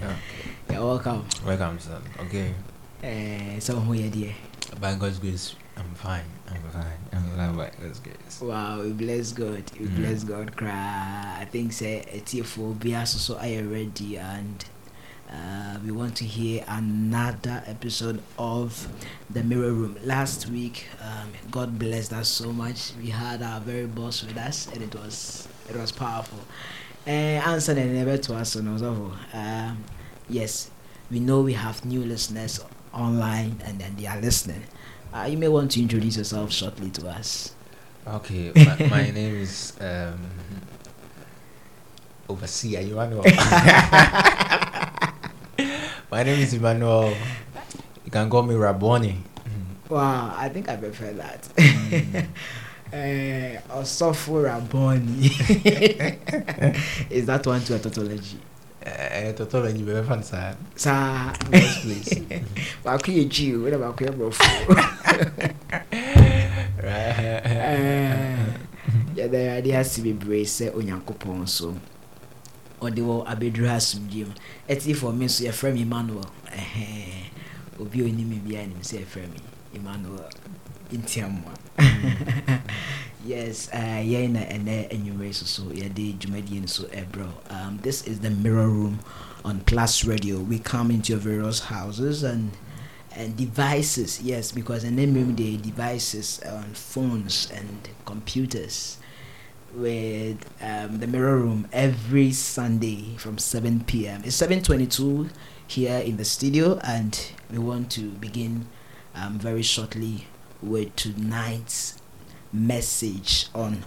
Yeah. 0.00 0.16
You're 0.70 0.84
welcome. 0.84 1.24
Welcome, 1.44 1.78
son. 1.80 2.02
Okay. 2.20 2.54
Eh, 3.02 3.58
so 3.58 3.76
who 3.80 3.94
you 3.94 4.08
there? 4.10 4.34
By 4.80 4.94
God's 4.94 5.18
grace, 5.18 5.56
I'm 5.76 5.92
fine. 5.94 6.22
I'm 6.48 6.62
fine. 6.70 6.98
I'm 7.12 7.22
fine 7.36 7.56
by 7.56 7.70
God's 7.82 7.98
grace. 8.00 8.40
Wow, 8.40 8.82
we 8.82 8.92
bless 8.92 9.32
God. 9.32 9.64
We 9.78 9.86
Mm. 9.86 9.96
bless 9.96 10.22
God. 10.24 10.56
Cry. 10.56 11.36
I 11.40 11.44
think 11.50 11.72
say 11.72 12.04
ATFO 12.12 12.78
be 12.78 12.94
also 12.94 13.18
so 13.18 13.38
I 13.40 13.46
you 13.58 13.68
ready 13.68 14.18
and 14.18 14.64
uh, 15.30 15.78
we 15.84 15.90
want 15.90 16.16
to 16.16 16.24
hear 16.24 16.64
another 16.68 17.62
episode 17.66 18.22
of 18.38 18.88
the 19.30 19.42
Mirror 19.42 19.72
Room. 19.72 19.96
Last 20.04 20.48
week, 20.48 20.86
um, 21.02 21.32
God 21.50 21.78
blessed 21.78 22.12
us 22.12 22.28
so 22.28 22.52
much. 22.52 22.92
We 23.02 23.10
had 23.10 23.42
our 23.42 23.60
very 23.60 23.86
boss 23.86 24.22
with 24.22 24.36
us, 24.38 24.68
and 24.72 24.82
it 24.82 24.94
was 24.94 25.48
it 25.68 25.76
was 25.76 25.90
powerful. 25.92 26.38
Answer 27.08 27.72
and 27.72 27.94
never 27.94 28.18
to 28.18 28.34
us 28.34 28.56
on 28.56 28.68
also. 28.68 29.12
Um, 29.32 29.82
yes, 30.28 30.70
we 31.10 31.20
know 31.20 31.40
we 31.40 31.54
have 31.54 31.84
new 31.84 32.04
listeners 32.04 32.60
online, 32.92 33.56
and 33.64 33.78
then 33.80 33.96
they 33.96 34.06
are 34.06 34.20
listening. 34.20 34.62
Uh, 35.12 35.26
you 35.30 35.38
may 35.38 35.48
want 35.48 35.70
to 35.72 35.80
introduce 35.80 36.18
yourself 36.18 36.52
shortly 36.52 36.90
to 36.90 37.08
us. 37.08 37.52
Okay. 38.06 38.52
My, 38.54 38.86
my 38.88 39.10
name 39.16 39.36
is 39.36 39.72
um, 39.80 40.18
Overseer 42.28 42.80
Emmanuel. 42.80 43.22
my 46.10 46.22
name 46.22 46.40
is 46.40 46.52
Emmanuel. 46.52 47.14
You 48.04 48.10
can 48.10 48.28
call 48.28 48.42
me 48.42 48.54
Rabboni. 48.54 49.16
Wow, 49.88 50.34
I 50.36 50.50
think 50.50 50.68
I 50.68 50.76
prefer 50.76 51.12
that. 51.14 51.48
uh, 51.58 52.22
Osofo 52.92 54.42
Rabboni. 54.44 55.26
Is 57.10 57.26
that 57.26 57.46
one 57.46 57.60
to 57.62 57.74
a 57.76 57.78
tautology? 57.78 58.38
Eh, 58.82 59.32
Totoro, 59.34 59.68
you 59.76 59.84
better 59.84 60.02
fan 60.04 60.22
sir. 60.22 60.56
Sir, 60.74 61.32
Yes, 61.52 61.80
please. 61.82 62.22
Baku 62.84 63.12
ye 63.12 63.24
Jew, 63.26 63.64
what 63.64 63.72
about 63.74 63.96
Kuya 63.96 64.10
Brofo? 64.12 64.44
Right. 66.82 68.46
yɛda 69.16 69.36
awurade 69.38 69.74
ase 69.76 69.98
bebree 70.00 70.44
sɛ 70.46 70.70
onyankopɔn 70.72 71.46
so 71.48 71.74
ɔde 72.80 72.98
wɔ 73.02 73.26
abɛduru 73.26 73.66
asomdwe 73.68 74.26
mu 74.28 74.32
ɛtifoɔ 74.68 75.12
me 75.16 75.26
nso 75.26 75.44
yɛfrɛ 75.44 75.74
me 75.74 75.82
emmanuel 75.82 76.30
Ɛhɛn. 76.46 77.26
obi 77.80 78.00
a 78.00 78.04
ɔnim 78.04 78.26
me 78.28 78.36
biara 78.38 78.66
nim 78.68 78.78
sɛ 78.80 79.02
yɛfrɛ 79.04 79.26
me 79.32 79.40
emmanuel 79.74 80.30
ntiamoa 80.92 81.54
yes 83.26 83.68
uh, 83.72 84.00
yɛn 84.02 84.32
na 84.32 84.40
ɛnɛ 84.40 84.88
anwummerɛ 84.92 85.34
so 85.34 85.44
so 85.46 85.62
yɛde 85.70 86.18
dwumadie 86.18 86.60
no 86.60 86.66
so 86.66 86.84
ɛbrɛ 86.84 87.28
um, 87.50 87.78
this 87.82 88.02
is 88.02 88.20
the 88.20 88.30
mirror 88.30 88.68
room 88.68 89.00
on 89.44 89.60
plus 89.60 90.04
radio. 90.04 90.38
We 90.38 90.58
come 90.58 90.90
into 90.90 91.12
your 91.12 91.20
various 91.20 91.60
houses 91.60 92.22
and 92.22 92.52
and 93.12 93.36
devices. 93.36 94.20
Yes 94.22 94.52
because 94.52 94.84
in 94.84 94.96
there 94.96 95.06
are 95.08 95.56
devices 95.58 96.40
on 96.46 96.74
phones 96.74 97.50
and 97.50 97.88
computers. 98.04 98.98
With 99.74 100.48
um, 100.62 100.98
the 100.98 101.06
mirror 101.06 101.36
room 101.36 101.68
every 101.74 102.32
sunday 102.32 103.16
from 103.18 103.36
7 103.36 103.84
p.m 103.84 104.22
it's 104.24 104.40
7.22 104.40 105.28
here 105.66 105.98
in 105.98 106.16
the 106.16 106.24
studio 106.24 106.78
and 106.82 107.30
we 107.50 107.58
want 107.58 107.90
to 107.92 108.08
begin 108.12 108.66
um, 109.14 109.38
very 109.38 109.60
shortly 109.62 110.26
with 110.62 110.94
tonight's 110.96 112.00
message 112.52 113.46
on 113.54 113.84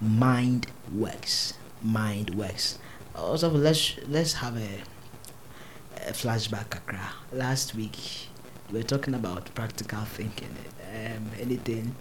mind 0.00 0.66
works 0.92 1.54
mind 1.82 2.34
works 2.34 2.78
also 3.14 3.50
let's 3.50 3.96
let's 4.08 4.34
have 4.34 4.56
a, 4.56 6.08
a 6.08 6.12
flashback 6.12 6.68
kakra 6.68 7.10
last 7.32 7.74
week 7.74 8.28
we 8.70 8.78
were 8.78 8.82
talking 8.84 9.14
about 9.14 9.52
practical 9.54 10.00
thinking 10.04 10.54
um, 10.94 11.30
anything 11.40 11.94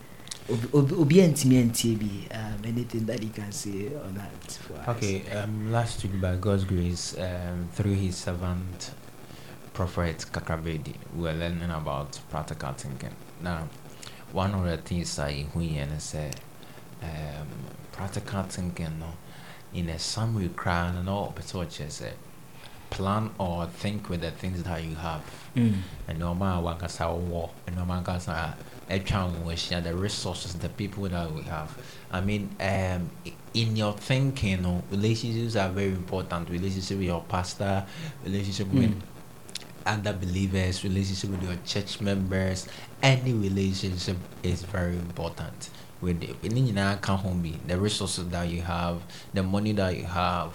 Obi- 0.50 0.96
Obi 0.96 1.28
ntimi 1.28 1.64
ntie. 1.64 2.28
Um, 2.32 2.62
anything 2.64 3.06
that 3.06 3.22
you 3.22 3.30
can 3.30 3.52
say 3.52 3.88
on 4.06 4.14
that 4.16 4.52
for 4.52 4.76
us? 4.76 4.88
Okay, 4.96 5.22
um, 5.32 5.74
last 5.74 6.02
week 6.04 6.22
by 6.22 6.38
God's 6.38 6.64
grace, 6.64 7.18
um, 7.20 7.68
through 7.74 7.96
His 7.96 8.16
servant 8.16 8.92
Prophet 9.74 10.26
Kakra 10.32 10.58
Baiden, 10.64 10.96
we 11.16 11.24
were 11.24 11.34
learning 11.34 11.70
about 11.70 12.18
practical 12.30 12.72
thinking. 12.74 13.12
Now, 13.42 13.68
one 14.32 14.54
of 14.54 14.64
the 14.66 14.78
things 14.78 15.18
I 15.20 15.32
hear 15.32 15.88
is 15.96 16.04
say, 16.04 16.32
um, 17.02 17.48
practical 17.92 18.44
thinking, 18.44 19.00
no, 19.00 19.14
in 19.74 19.90
a 19.90 20.00
summary, 20.00 20.50
cry 20.50 20.90
and 20.90 21.08
all, 21.10 21.34
but 21.36 21.46
what 21.54 21.80
you 21.80 21.90
say, 21.90 22.14
plan 22.90 23.30
or 23.38 23.66
think 23.68 24.10
with 24.10 24.22
the 24.22 24.32
things 24.32 24.64
that 24.64 24.84
you 24.84 24.96
have. 24.96 25.22
Mm. 25.56 25.74
nneɛma 26.10 26.60
a 26.60 26.62
wankasa 26.62 27.06
wɔ 27.08 27.50
nneɛma 27.68 28.04
ankasa 28.04 28.30
a 28.30 28.56
atwa 28.94 29.26
wo 29.26 29.44
ho 29.46 29.50
ahyia 29.50 29.84
the 29.84 29.94
resources 29.96 30.54
the 30.54 30.70
people 30.70 31.04
that 31.10 31.30
we 31.34 31.42
have 31.42 31.76
i 32.12 32.22
mean 32.22 32.48
um, 32.60 33.10
in 33.56 33.76
your 33.76 33.92
thinking 33.94 34.62
no 34.62 34.84
relationships 34.92 35.56
are 35.56 35.70
very 35.70 35.88
important 35.90 36.48
relationship 36.50 36.98
with 37.00 37.08
your 37.08 37.22
pastor 37.28 37.84
relationship 38.24 38.68
with 38.68 38.92
Mm. 38.92 39.02
other 39.88 40.14
believers 40.14 40.84
relationship 40.84 41.32
with 41.32 41.42
your 41.44 41.58
church 41.66 42.00
members 42.02 42.68
any 43.01 43.34
relationship 43.34 44.18
is 44.44 44.63
very 44.63 44.96
important. 44.96 45.70
With 46.01 46.20
the 46.20 46.50
ne 46.50 46.62
nyinaa 46.72 47.01
ka 47.01 47.18
ho 47.18 47.30
bi 47.30 47.54
the 47.66 47.77
resources 47.77 48.27
that 48.30 48.48
you 48.50 48.62
have 48.62 49.01
the 49.34 49.42
money 49.42 49.72
that 49.74 49.98
you 49.98 50.04
have 50.04 50.54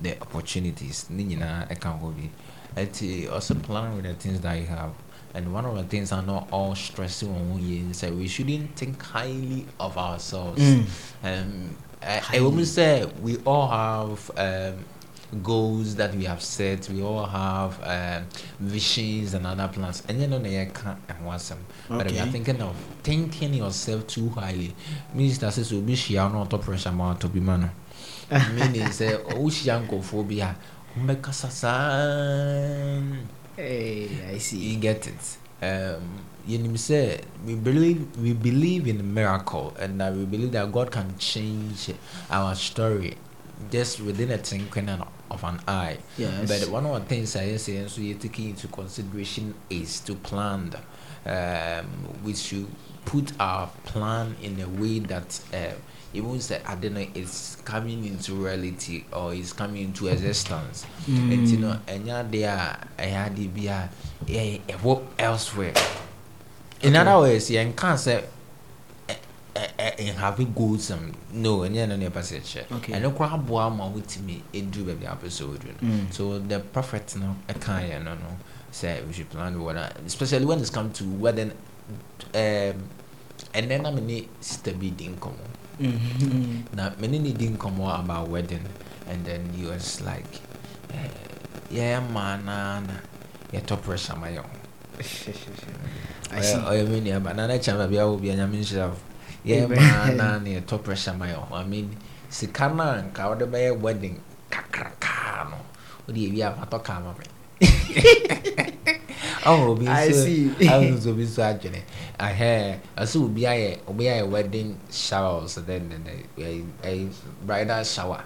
the 0.00 0.20
opportunities 0.20 1.06
ne 1.08 1.24
nyinaa 1.24 1.68
ɛka 1.70 1.98
ho 1.98 2.10
bi 2.10 2.30
ɛti 2.76 3.30
also 3.32 3.54
plan 3.54 3.96
with 3.96 4.04
the 4.04 4.14
things 4.14 4.40
that 4.40 4.58
you 4.58 4.66
have. 4.66 4.92
And 5.34 5.52
one 5.54 5.64
of 5.64 5.74
the 5.76 5.84
things 5.84 6.12
are 6.12 6.22
not 6.22 6.48
all 6.50 6.74
stressing 6.74 7.34
on 7.34 7.66
you 7.66 7.88
is 7.88 8.02
that 8.02 8.12
we 8.14 8.28
shouldn't 8.28 8.76
think 8.76 9.02
highly 9.02 9.66
of 9.80 9.96
ourselves. 9.96 10.60
Mm. 10.60 10.84
um, 11.24 11.76
I, 12.02 12.20
I 12.32 12.62
say 12.64 13.06
we 13.22 13.38
all 13.38 13.68
have 13.68 14.30
um, 14.36 14.84
goals 15.42 15.94
that 15.96 16.14
we 16.14 16.24
have 16.24 16.42
set. 16.42 16.88
We 16.88 17.02
all 17.02 17.24
have 17.24 17.80
um, 17.82 18.26
visions 18.60 19.34
and 19.34 19.46
other 19.46 19.68
plans. 19.68 20.02
And 20.08 20.20
you 20.20 20.26
know, 20.26 20.38
they 20.38 20.70
can't 20.74 20.98
and 21.08 21.24
want 21.24 21.40
some. 21.40 21.58
But 21.88 22.06
if 22.06 22.16
you're 22.16 22.26
thinking 22.26 22.60
of 22.60 22.76
thinking 23.02 23.54
yourself 23.54 24.06
too 24.06 24.28
highly, 24.30 24.74
means 25.14 25.38
that 25.38 25.52
says 25.52 25.72
will 25.72 25.80
be 25.80 25.96
share 25.96 26.28
no 26.28 26.44
top 26.44 26.62
pressure 26.62 26.92
more 26.92 27.14
to 27.14 27.28
be 27.28 27.40
man. 27.40 27.70
Meaning 28.54 28.90
say, 28.90 29.14
oh, 29.14 29.48
she 29.50 29.70
phobia. 30.02 30.56
Hey, 33.56 34.08
I 34.28 34.38
see. 34.38 34.58
You 34.58 34.78
get 34.78 35.06
it. 35.06 35.36
Um, 35.62 36.18
you 36.46 36.58
know, 36.58 36.74
say 36.76 37.20
we 37.46 37.54
believe 37.54 38.16
we 38.16 38.32
believe 38.32 38.88
in 38.88 39.00
a 39.00 39.02
miracle, 39.02 39.74
and 39.78 40.00
that 40.00 40.12
we 40.14 40.24
believe 40.24 40.52
that 40.52 40.72
God 40.72 40.90
can 40.90 41.16
change 41.18 41.90
our 42.30 42.54
story 42.54 43.16
just 43.70 44.00
within 44.00 44.30
a 44.32 44.38
twinkling 44.38 44.88
of 45.32 45.44
an 45.44 45.60
eye. 45.66 45.98
Yes. 46.18 46.48
But 46.48 46.70
one 46.70 46.86
of 46.86 47.00
the 47.02 47.08
things 47.08 47.34
I 47.36 47.56
say, 47.56 47.76
and 47.76 47.90
so 47.90 48.00
you're 48.00 48.18
taking 48.18 48.50
into 48.50 48.68
consideration 48.68 49.54
is 49.70 50.00
to 50.00 50.14
plan. 50.14 50.74
Um, 51.24 51.86
we 52.24 52.34
should 52.34 52.66
put 53.04 53.32
our 53.40 53.68
plan 53.84 54.36
in 54.42 54.60
a 54.60 54.68
way 54.68 54.98
that 55.00 55.40
uh, 55.54 55.72
even 56.14 56.40
say 56.40 56.60
I 56.66 56.74
don't 56.74 56.94
know 56.94 57.06
it's 57.14 57.56
coming 57.64 58.04
into 58.04 58.34
reality 58.34 59.04
or 59.12 59.32
it's 59.34 59.52
coming 59.52 59.82
into 59.84 60.08
existence. 60.08 60.84
And 61.06 61.46
you 61.48 61.58
know, 61.58 61.78
and 61.86 62.06
yeah, 62.06 62.22
there 62.22 62.78
I 62.98 63.02
had 63.02 63.38
it 63.38 63.54
be 63.54 63.68
a 63.68 63.88
a 64.28 64.60
work 64.82 65.02
elsewhere. 65.18 65.74
In 66.82 66.96
Okay. 66.96 66.98
other 66.98 67.20
words, 67.20 67.50
you 67.50 67.72
can't 67.76 67.98
say. 67.98 68.24
Having 70.16 70.52
goals 70.52 70.90
um, 70.90 71.12
no 71.32 71.62
and 71.62 71.74
yeah 71.76 71.86
no 71.86 71.96
never 71.96 72.22
said 72.22 72.42
Okay. 72.72 72.92
and 72.94 73.02
no 73.02 73.10
crab 73.10 73.46
boy 73.46 73.68
with 73.94 74.20
me 74.22 74.42
it 74.52 74.70
do 74.70 74.84
baby 74.84 75.06
episode 75.06 75.60
Mm. 75.82 76.12
so 76.12 76.38
the 76.38 76.58
prophet 76.60 77.14
no 77.16 77.36
can't 77.60 78.04
no 78.04 78.14
no 78.14 78.36
say 78.70 79.02
we 79.06 79.12
should 79.12 79.28
plan 79.28 79.60
what 79.60 79.76
especially 80.06 80.44
when 80.46 80.58
it's 80.60 80.70
come 80.70 80.90
to 80.92 81.04
wedding 81.04 81.52
um 82.34 82.74
and 83.54 83.70
then 83.70 83.84
I'm 83.84 83.98
in 83.98 84.28
sister 84.40 84.72
be 84.72 84.94
income 84.98 85.36
Mhm. 85.80 86.74
now 86.74 86.92
many 86.98 87.18
needing 87.18 87.56
come 87.58 87.80
about 87.80 88.28
wedding 88.28 88.64
and 89.08 89.24
then 89.26 89.50
he 89.54 89.66
was 89.66 90.00
like 90.02 90.24
eh, 90.92 91.08
yeah 91.70 92.00
man 92.00 92.44
nah, 92.46 92.80
nah. 92.80 92.92
yeah 93.52 93.60
top 93.60 93.82
pressure 93.82 94.14
I 96.32 96.40
see. 96.40 96.56
ɔyɛ 96.56 96.88
me 96.88 97.00
nua 97.00 97.22
ba 97.22 97.34
nana 97.34 97.58
kyɛ 97.58 97.76
ma 97.76 97.86
bia 97.86 98.06
wo 98.06 98.16
bia 98.16 98.34
nyame 98.36 98.56
nhyira 98.60 98.88
wo 98.88 98.96
yɛ 99.46 99.64
Amen. 99.64 99.78
maa 99.78 100.10
na 100.12 100.38
ne 100.38 100.60
yɛtɔ 100.60 100.82
pressure 100.82 101.14
ma 101.14 101.26
yɛ 101.26 101.52
I 101.52 101.64
mean 101.64 101.96
sika 102.28 102.68
no 102.68 102.82
a 102.82 103.02
nka 103.02 103.28
wode 103.28 103.46
bɛyɛ 103.50 103.80
wedding 103.80 104.20
kakrakaa 104.50 105.50
no. 105.50 105.56
Wode 106.06 106.16
ɛwi 106.18 106.40
a 106.42 106.54
matɔ 106.60 106.82
kaa 106.84 107.00
ma 107.00 107.12
me. 107.18 107.24
Ɔhɔ 109.42 109.66
obi 109.68 109.86
nso 109.86 111.10
obi 111.10 111.24
nso 111.24 111.42
adwene. 111.42 111.82
Ahɛ 112.18 112.78
ɔsɛ 112.96 113.16
obi 113.24 113.42
ayɛ 113.42 113.78
obi 113.88 114.04
ayɛ 114.04 114.28
wedding 114.30 114.76
shower 114.90 115.48
so 115.48 115.60
then 115.60 115.88
then 115.88 116.04
ɛyɛ 116.38 117.08
bridal 117.44 117.84
shower. 117.84 118.22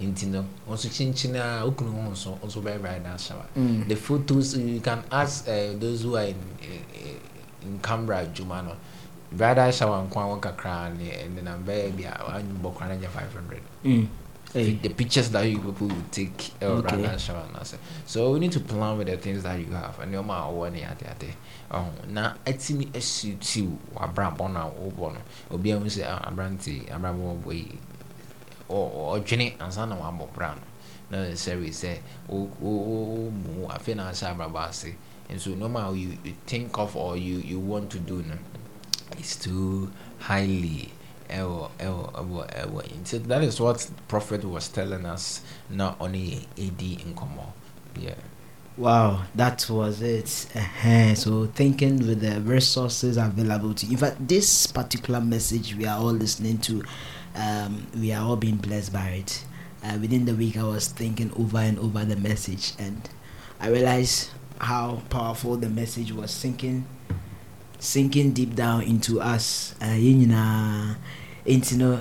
Nti 0.00 0.26
no 0.28 0.44
nso 0.68 0.88
kyinkyin 0.88 1.36
a 1.36 1.64
okunu 1.66 1.90
ho 1.92 2.10
nso 2.10 2.38
nso 2.44 2.60
bɛyɛ 2.62 2.80
bridal 2.80 3.16
shower. 3.16 3.46
Mm. 3.56 3.88
the 3.88 3.96
photos 3.96 4.56
you 4.56 4.80
can 4.80 5.02
ask 5.10 5.48
uh, 5.48 5.72
those 5.78 6.02
who 6.02 6.16
are 6.16 6.24
in 6.24 6.36
in, 6.62 7.16
in 7.62 7.78
camera 7.80 8.24
adwuma 8.26 8.64
no 8.64 8.76
bridal 9.32 9.70
shower 9.72 10.02
nko 10.08 10.16
a 10.20 10.24
wɔn 10.36 10.40
kakra 10.40 10.96
ne 10.96 11.10
ɛne 11.10 11.42
na 11.42 11.56
bɛyɛ 11.56 11.96
bi 11.96 12.04
a 12.04 12.12
wɔanyɛ 12.24 12.74
kora 12.74 12.88
no 12.88 12.94
nyɛ 13.00 13.08
five 13.10 13.32
hundred. 13.32 13.62
Mm. 13.84 14.06
Hey. 14.54 14.78
the 14.82 14.88
pictures 14.88 15.30
that 15.30 15.42
you 15.42 15.58
people 15.58 15.88
will 15.88 16.02
take 16.10 16.52
uh, 16.62 16.66
Okay. 16.66 16.96
bridal 16.96 17.18
shower 17.18 17.44
na 17.52 17.58
sɛ 17.60 17.76
so 18.06 18.32
we 18.32 18.38
need 18.40 18.50
to 18.52 18.60
plan 18.60 18.96
with 18.96 19.06
the 19.08 19.16
things 19.18 19.42
that 19.42 19.58
you 19.60 19.66
have. 19.72 19.98
And 20.00 20.14
nneɛma 20.14 20.48
a 20.48 20.52
wɔwɔ 20.52 20.72
ne 20.72 20.82
ade 20.84 21.02
ade 21.06 21.34
ɔho 21.70 22.08
na 22.08 22.32
ɛtumi 22.46 22.86
asuitiw 22.92 23.76
w'abrabɔ 23.94 24.52
no 24.52 24.60
a 24.60 24.70
wɔbɔ 24.90 25.12
no. 25.14 25.20
Obiara 25.58 25.80
mu 25.80 25.86
sɛ 25.86 26.06
ah, 26.08 26.30
aberante 26.30 26.88
abrabɔ 26.88 27.42
wɔbɔ 27.42 27.52
yi. 27.54 27.78
Ɔ- 28.70 29.22
ɔdwene 29.22 29.58
ansa 29.58 29.86
na 29.86 29.96
wabɔ 29.96 30.32
bra 30.32 30.54
no. 30.54 30.60
Na 31.10 31.24
necessary 31.24 31.68
sɛ 31.68 31.98
wo- 32.28 32.50
wo- 32.60 32.70
wo- 32.70 33.04
wo 33.04 33.30
mu 33.30 33.66
afei 33.68 33.94
na 33.96 34.10
ahyɛ 34.10 34.34
abrabɔ 34.34 34.68
ase 34.68 34.94
nso 35.30 35.54
normal 35.56 35.94
you, 35.94 36.16
you 36.24 36.32
think 36.46 36.76
of 36.78 36.96
or 36.96 37.14
you, 37.18 37.36
you 37.38 37.58
want 37.58 37.90
to 37.90 37.98
do 37.98 38.22
no 38.22 38.34
is 39.18 39.36
too 39.36 39.90
highly 40.18 40.90
ɛwɔ 41.30 41.68
that 43.28 43.42
is 43.42 43.60
what 43.60 43.90
prophet 44.08 44.44
was 44.44 44.68
telling 44.68 45.04
us 45.06 45.40
na 45.70 45.94
ɔne 45.94 46.46
ɛdi 46.56 47.14
nkɔmmɔ 47.14 47.44
yeah 48.00 48.14
Wow, 48.78 49.24
that 49.34 49.68
was 49.68 50.00
it. 50.02 50.46
uh 50.54 51.12
So, 51.16 51.46
thinking 51.46 51.98
with 52.06 52.20
the 52.20 52.40
resources 52.42 53.16
available 53.16 53.74
to 53.74 53.86
you. 53.86 53.92
In 53.92 53.98
fact, 53.98 54.28
this 54.28 54.68
particular 54.68 55.20
message 55.20 55.74
we 55.74 55.84
are 55.84 55.98
all 55.98 56.12
listening 56.12 56.58
to, 56.58 56.84
um, 57.34 57.88
we 57.96 58.12
are 58.12 58.24
all 58.24 58.36
being 58.36 58.54
blessed 58.54 58.92
by 58.92 59.08
it. 59.26 59.44
Uh, 59.82 59.98
within 60.00 60.26
the 60.26 60.34
week, 60.34 60.56
I 60.56 60.62
was 60.62 60.86
thinking 60.86 61.32
over 61.36 61.58
and 61.58 61.76
over 61.80 62.04
the 62.04 62.14
message, 62.14 62.74
and 62.78 63.08
I 63.58 63.68
realized 63.70 64.30
how 64.60 65.02
powerful 65.10 65.56
the 65.56 65.68
message 65.68 66.12
was 66.12 66.30
sinking, 66.30 66.86
sinking 67.78 68.32
deep 68.32 68.54
down 68.54 68.82
into 68.82 69.20
us. 69.20 69.74
Uh, 69.82 69.92
you 69.92 70.26
know, 70.26 70.94
into 71.44 71.74
you 71.74 71.80
know, 71.80 72.00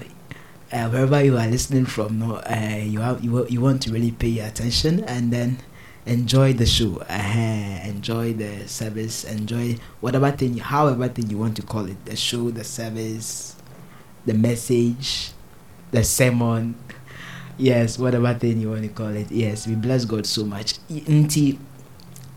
uh, 0.71 0.89
wherever 0.89 1.23
you 1.23 1.37
are 1.37 1.47
listening 1.47 1.85
from, 1.85 2.19
no, 2.19 2.35
uh, 2.37 2.79
you 2.81 2.99
have 2.99 3.23
you, 3.23 3.45
you 3.47 3.61
want 3.61 3.81
to 3.83 3.91
really 3.91 4.11
pay 4.11 4.39
attention 4.39 5.03
and 5.05 5.31
then 5.31 5.57
enjoy 6.05 6.53
the 6.53 6.65
show. 6.65 6.97
Uh, 7.09 7.79
enjoy 7.83 8.33
the 8.33 8.67
service. 8.67 9.23
Enjoy 9.23 9.77
whatever 10.01 10.31
thing 10.31 10.57
however 10.57 11.07
thing 11.07 11.29
you 11.29 11.37
want 11.37 11.55
to 11.55 11.61
call 11.61 11.85
it. 11.85 12.03
The 12.05 12.15
show 12.15 12.49
the 12.49 12.63
service 12.63 13.55
the 14.25 14.33
message 14.33 15.31
the 15.91 16.03
sermon. 16.03 16.75
Yes 17.57 17.97
whatever 17.97 18.33
thing 18.33 18.59
you 18.59 18.69
want 18.69 18.83
to 18.83 18.89
call 18.89 19.15
it. 19.15 19.31
Yes 19.31 19.67
we 19.67 19.75
bless 19.75 20.05
god 20.05 20.25
so 20.25 20.43
much. 20.45 20.75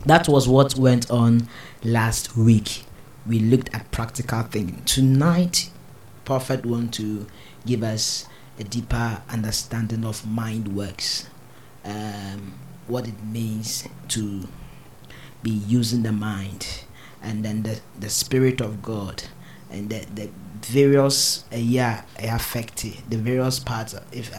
That 0.07 0.29
was 0.29 0.49
what 0.49 0.77
went 0.77 1.11
on 1.11 1.49
last 1.85 2.37
week 2.37 2.85
we 3.31 3.39
looked 3.39 3.73
at 3.73 3.89
practical 3.93 4.43
thinking 4.43 4.83
tonight 4.85 5.71
prophet 6.25 6.67
want 6.67 6.93
to 6.93 7.29
give 7.65 7.85
us 7.85 8.27
a 8.59 8.65
deeper 8.65 9.23
understanding 9.31 10.05
of 10.05 10.27
mind 10.27 10.77
works. 10.77 11.29
Um, 11.85 12.55
what 12.89 13.07
it 13.07 13.25
means 13.25 13.89
to 14.09 14.49
be 15.43 15.51
using 15.51 16.03
the 16.03 16.13
mind 16.13 16.83
and 17.23 17.45
then 17.45 17.63
the, 17.63 17.81
the 17.99 18.11
spirit 18.11 18.61
of 18.61 18.83
god 18.83 19.23
and 19.71 19.89
the, 19.89 20.05
the 20.15 20.31
various 20.67 21.45
uh, 21.53 21.57
yeah 21.57 22.03
affect 22.19 22.83
the 22.83 23.17
various 23.17 23.61
parts 23.61 23.95
if 24.13 24.31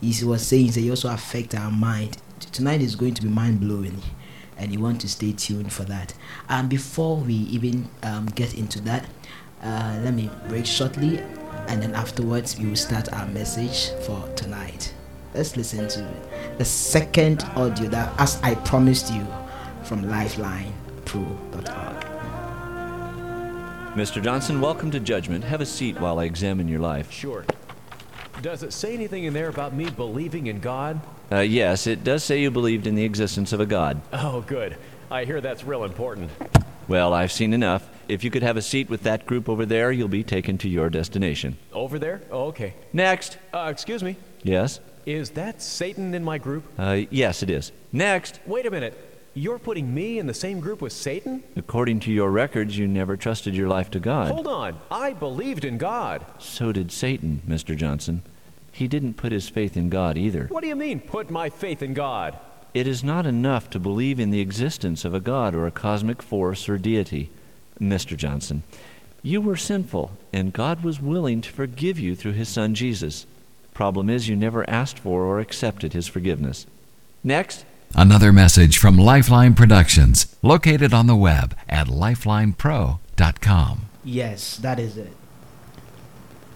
he 0.00 0.24
was 0.24 0.46
saying 0.46 0.72
they 0.72 0.90
also 0.90 1.08
affect 1.12 1.54
our 1.54 1.70
mind. 1.70 2.18
Tonight 2.52 2.82
is 2.82 2.96
going 2.96 3.14
to 3.14 3.22
be 3.22 3.28
mind 3.28 3.60
blowing 3.60 4.02
and 4.60 4.72
you 4.72 4.78
want 4.78 5.00
to 5.00 5.08
stay 5.08 5.32
tuned 5.32 5.72
for 5.72 5.82
that 5.82 6.14
and 6.48 6.68
before 6.68 7.16
we 7.16 7.34
even 7.34 7.88
um, 8.04 8.26
get 8.26 8.54
into 8.54 8.80
that 8.80 9.04
uh, 9.62 10.00
let 10.04 10.14
me 10.14 10.30
break 10.48 10.64
shortly 10.64 11.20
and 11.68 11.82
then 11.82 11.94
afterwards 11.94 12.58
we 12.58 12.66
will 12.66 12.76
start 12.76 13.12
our 13.12 13.26
message 13.28 13.90
for 14.04 14.28
tonight. 14.34 14.94
Let's 15.34 15.56
listen 15.56 15.88
to 15.88 16.10
the 16.58 16.64
second 16.64 17.44
audio 17.54 17.88
that, 17.90 18.12
as 18.18 18.40
I 18.42 18.56
promised 18.56 19.12
you, 19.12 19.24
from 19.84 20.04
LifelinePro.org. 20.04 22.06
Mr. 23.96 24.22
Johnson, 24.22 24.60
welcome 24.60 24.90
to 24.90 25.00
Judgment. 25.00 25.44
Have 25.44 25.60
a 25.60 25.66
seat 25.66 26.00
while 26.00 26.18
I 26.18 26.24
examine 26.24 26.66
your 26.66 26.80
life. 26.80 27.12
Sure. 27.12 27.44
Does 28.42 28.62
it 28.62 28.72
say 28.72 28.94
anything 28.94 29.24
in 29.24 29.32
there 29.32 29.48
about 29.48 29.74
me 29.74 29.90
believing 29.90 30.48
in 30.48 30.58
God? 30.58 31.00
Uh, 31.32 31.40
yes, 31.40 31.86
it 31.86 32.02
does 32.02 32.24
say 32.24 32.40
you 32.40 32.50
believed 32.50 32.86
in 32.86 32.94
the 32.96 33.04
existence 33.04 33.52
of 33.52 33.60
a 33.60 33.66
God. 33.66 34.00
Oh, 34.12 34.40
good. 34.40 34.76
I 35.10 35.24
hear 35.24 35.40
that's 35.40 35.64
real 35.64 35.84
important. 35.84 36.30
Well, 36.88 37.14
I've 37.14 37.30
seen 37.30 37.52
enough. 37.52 37.88
If 38.08 38.24
you 38.24 38.30
could 38.32 38.42
have 38.42 38.56
a 38.56 38.62
seat 38.62 38.90
with 38.90 39.04
that 39.04 39.26
group 39.26 39.48
over 39.48 39.64
there, 39.64 39.92
you'll 39.92 40.08
be 40.08 40.24
taken 40.24 40.58
to 40.58 40.68
your 40.68 40.90
destination. 40.90 41.56
Over 41.72 42.00
there? 42.00 42.22
Oh, 42.32 42.46
okay. 42.46 42.74
Next. 42.92 43.38
Uh, 43.54 43.68
excuse 43.70 44.02
me. 44.02 44.16
Yes? 44.42 44.80
Is 45.06 45.30
that 45.30 45.62
Satan 45.62 46.14
in 46.14 46.24
my 46.24 46.38
group? 46.38 46.64
Uh, 46.76 47.02
yes, 47.10 47.44
it 47.44 47.50
is. 47.50 47.70
Next. 47.92 48.40
Wait 48.44 48.66
a 48.66 48.70
minute. 48.70 48.98
You're 49.34 49.60
putting 49.60 49.94
me 49.94 50.18
in 50.18 50.26
the 50.26 50.34
same 50.34 50.58
group 50.58 50.82
with 50.82 50.92
Satan? 50.92 51.44
According 51.54 52.00
to 52.00 52.12
your 52.12 52.30
records, 52.30 52.76
you 52.76 52.88
never 52.88 53.16
trusted 53.16 53.54
your 53.54 53.68
life 53.68 53.88
to 53.92 54.00
God. 54.00 54.32
Hold 54.32 54.48
on. 54.48 54.76
I 54.90 55.12
believed 55.12 55.64
in 55.64 55.78
God. 55.78 56.26
So 56.40 56.72
did 56.72 56.90
Satan, 56.90 57.42
Mr. 57.48 57.76
Johnson. 57.76 58.22
He 58.72 58.88
didn't 58.88 59.14
put 59.14 59.32
his 59.32 59.48
faith 59.48 59.76
in 59.76 59.88
God 59.88 60.16
either. 60.16 60.46
What 60.46 60.62
do 60.62 60.68
you 60.68 60.76
mean, 60.76 61.00
put 61.00 61.30
my 61.30 61.50
faith 61.50 61.82
in 61.82 61.94
God? 61.94 62.38
It 62.72 62.86
is 62.86 63.02
not 63.02 63.26
enough 63.26 63.68
to 63.70 63.80
believe 63.80 64.20
in 64.20 64.30
the 64.30 64.40
existence 64.40 65.04
of 65.04 65.12
a 65.12 65.20
God 65.20 65.54
or 65.54 65.66
a 65.66 65.72
cosmic 65.72 66.22
force 66.22 66.68
or 66.68 66.78
deity. 66.78 67.30
Mr. 67.80 68.16
Johnson, 68.16 68.62
you 69.22 69.40
were 69.40 69.56
sinful, 69.56 70.12
and 70.32 70.52
God 70.52 70.84
was 70.84 71.00
willing 71.00 71.40
to 71.40 71.50
forgive 71.50 71.98
you 71.98 72.14
through 72.14 72.32
his 72.32 72.48
son 72.48 72.74
Jesus. 72.74 73.26
Problem 73.74 74.08
is, 74.08 74.28
you 74.28 74.36
never 74.36 74.68
asked 74.68 74.98
for 74.98 75.24
or 75.24 75.40
accepted 75.40 75.92
his 75.92 76.06
forgiveness. 76.06 76.66
Next. 77.24 77.64
Another 77.94 78.32
message 78.32 78.78
from 78.78 78.96
Lifeline 78.96 79.54
Productions, 79.54 80.36
located 80.42 80.94
on 80.94 81.06
the 81.06 81.16
web 81.16 81.56
at 81.68 81.88
lifelinepro.com. 81.88 83.80
Yes, 84.04 84.56
that 84.58 84.78
is 84.78 84.96
it. 84.96 85.12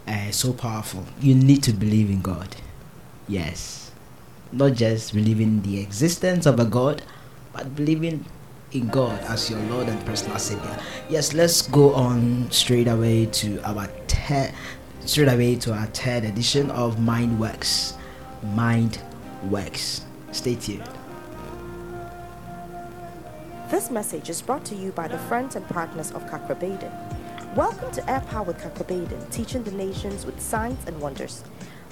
Uh, 0.06 0.30
so 0.30 0.52
powerful. 0.52 1.04
You 1.20 1.34
need 1.34 1.62
to 1.64 1.72
believe 1.72 2.10
in 2.10 2.20
God. 2.20 2.56
Yes. 3.26 3.90
Not 4.52 4.74
just 4.74 5.14
believing 5.14 5.62
the 5.62 5.80
existence 5.80 6.46
of 6.46 6.60
a 6.60 6.64
God, 6.64 7.02
but 7.52 7.74
believing 7.74 8.24
in 8.72 8.88
God 8.88 9.18
as 9.24 9.50
your 9.50 9.60
Lord 9.70 9.88
and 9.88 10.04
personal 10.04 10.38
Savior. 10.38 10.78
Yes, 11.08 11.32
let's 11.32 11.62
go 11.62 11.94
on 11.94 12.50
straight 12.50 12.88
away 12.88 13.26
to 13.26 13.60
our 13.62 13.86
third, 14.08 14.52
straight 15.06 15.28
away 15.28 15.56
to 15.56 15.72
our 15.72 15.86
third 15.86 16.24
edition 16.24 16.70
of 16.70 17.00
Mind 17.00 17.38
Works. 17.40 17.94
Mind 18.54 19.00
Works. 19.44 20.04
Stay 20.32 20.56
tuned. 20.56 20.88
This 23.70 23.90
message 23.90 24.28
is 24.28 24.42
brought 24.42 24.64
to 24.66 24.74
you 24.74 24.92
by 24.92 25.08
the 25.08 25.18
friends 25.18 25.56
and 25.56 25.66
partners 25.68 26.10
of 26.12 26.24
Kakra 26.26 26.54
Baiden. 26.60 26.92
Welcome 27.56 27.92
to 27.92 28.10
Air 28.10 28.18
Power 28.18 28.42
with 28.42 28.58
Kakra 28.58 28.84
Baiden, 28.84 29.30
teaching 29.30 29.62
the 29.62 29.70
nations 29.70 30.26
with 30.26 30.40
signs 30.40 30.84
and 30.88 31.00
wonders. 31.00 31.44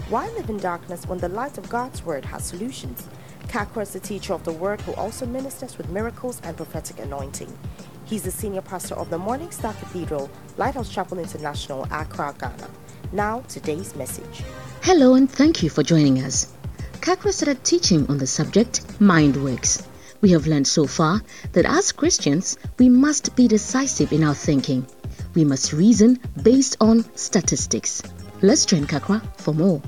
Why 0.09 0.29
live 0.31 0.51
in 0.51 0.57
darkness 0.57 1.07
when 1.07 1.19
the 1.19 1.29
light 1.29 1.57
of 1.57 1.69
God's 1.69 2.05
Word 2.05 2.25
has 2.25 2.45
solutions? 2.45 3.07
Kakra 3.47 3.83
is 3.83 3.93
the 3.93 4.01
teacher 4.01 4.33
of 4.33 4.43
the 4.43 4.51
Word 4.51 4.81
who 4.81 4.93
also 4.95 5.25
ministers 5.25 5.79
with 5.79 5.89
miracles 5.89 6.41
and 6.43 6.57
prophetic 6.57 6.99
anointing. 6.99 7.57
He's 8.05 8.25
the 8.25 8.33
senior 8.33 8.63
pastor 8.63 8.97
of 8.97 9.09
the 9.09 9.19
Morning 9.19 9.53
Star 9.53 9.73
Cathedral, 9.75 10.29
Lighthouse 10.57 10.89
Chapel 10.89 11.21
International, 11.21 11.87
Accra, 11.93 12.35
Ghana. 12.41 12.69
Now, 13.13 13.45
today's 13.47 13.95
message. 13.95 14.43
Hello 14.83 15.15
and 15.15 15.31
thank 15.31 15.63
you 15.63 15.71
for 15.71 15.85
joining 15.85 16.25
us. 16.25 16.53
Kakra 16.95 17.33
started 17.33 17.63
teaching 17.63 18.05
on 18.09 18.19
the 18.19 18.27
subject 18.27 19.01
Mind 19.01 19.37
Works. 19.37 19.87
We 20.23 20.31
have 20.31 20.49
learned 20.49 20.67
so 20.67 20.89
far 20.89 21.23
that 21.53 21.67
as 21.67 21.93
Christians, 21.93 22.59
we 22.81 22.89
must 22.89 23.37
be 23.37 23.47
decisive 23.47 24.13
in 24.13 24.25
our 24.25 24.35
thinking. 24.35 24.89
We 25.35 25.45
must 25.45 25.73
reason 25.73 26.19
based 26.43 26.77
on 26.81 27.05
statistics. 27.17 28.03
Let's 28.43 28.67
join 28.67 28.87
Kakra 28.87 29.23
for 29.41 29.55
more. 29.55 29.81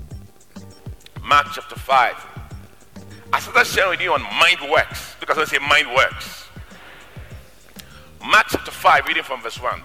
Mark 1.22 1.48
chapter 1.54 1.76
5. 1.76 2.14
I 3.32 3.40
started 3.40 3.66
sharing 3.66 3.90
with 3.90 4.00
you 4.00 4.12
on 4.12 4.22
mind 4.22 4.70
works 4.70 5.16
because 5.20 5.36
I 5.36 5.44
say 5.44 5.58
mind 5.58 5.94
works. 5.94 6.48
Mark 8.24 8.46
chapter 8.48 8.70
5, 8.70 9.06
reading 9.06 9.22
from 9.22 9.42
verse 9.42 9.60
1. 9.60 9.82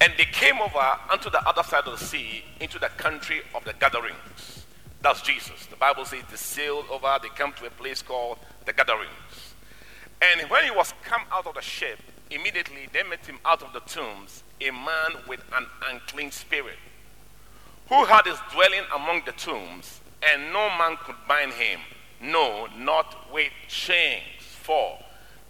And 0.00 0.12
they 0.18 0.24
came 0.24 0.60
over 0.60 0.98
unto 1.10 1.30
the 1.30 1.46
other 1.48 1.62
side 1.62 1.84
of 1.86 1.98
the 1.98 2.04
sea 2.04 2.42
into 2.60 2.78
the 2.80 2.88
country 2.88 3.42
of 3.54 3.64
the 3.64 3.74
Gadarenes. 3.74 4.64
That's 5.02 5.22
Jesus. 5.22 5.66
The 5.66 5.76
Bible 5.76 6.04
says 6.04 6.22
they 6.30 6.36
sailed 6.36 6.86
over, 6.90 7.16
they 7.22 7.28
come 7.28 7.52
to 7.54 7.66
a 7.66 7.70
place 7.70 8.02
called 8.02 8.38
the 8.64 8.72
Gadarenes. 8.72 9.54
And 10.20 10.50
when 10.50 10.64
he 10.64 10.70
was 10.70 10.94
come 11.04 11.22
out 11.30 11.46
of 11.46 11.54
the 11.54 11.60
ship, 11.60 11.98
immediately 12.34 12.88
they 12.92 13.02
met 13.02 13.24
him 13.26 13.38
out 13.44 13.62
of 13.62 13.72
the 13.72 13.80
tombs 13.80 14.42
a 14.60 14.70
man 14.70 15.22
with 15.28 15.40
an 15.56 15.66
unclean 15.90 16.30
spirit, 16.30 16.78
who 17.88 18.04
had 18.04 18.26
his 18.26 18.38
dwelling 18.52 18.84
among 18.94 19.22
the 19.26 19.32
tombs, 19.32 20.00
and 20.22 20.52
no 20.52 20.68
man 20.78 20.96
could 21.04 21.16
bind 21.28 21.52
him, 21.52 21.80
no, 22.20 22.66
not 22.78 23.32
with 23.32 23.52
chains. 23.68 24.22
For 24.62 24.98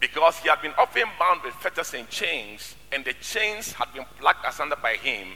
because 0.00 0.38
he 0.38 0.48
had 0.48 0.60
been 0.60 0.74
often 0.76 1.04
bound 1.18 1.42
with 1.42 1.54
fetters 1.54 1.94
and 1.94 2.08
chains, 2.08 2.74
and 2.92 3.04
the 3.04 3.14
chains 3.14 3.72
had 3.72 3.92
been 3.94 4.04
plucked 4.18 4.46
asunder 4.46 4.76
by 4.76 4.94
him, 4.94 5.28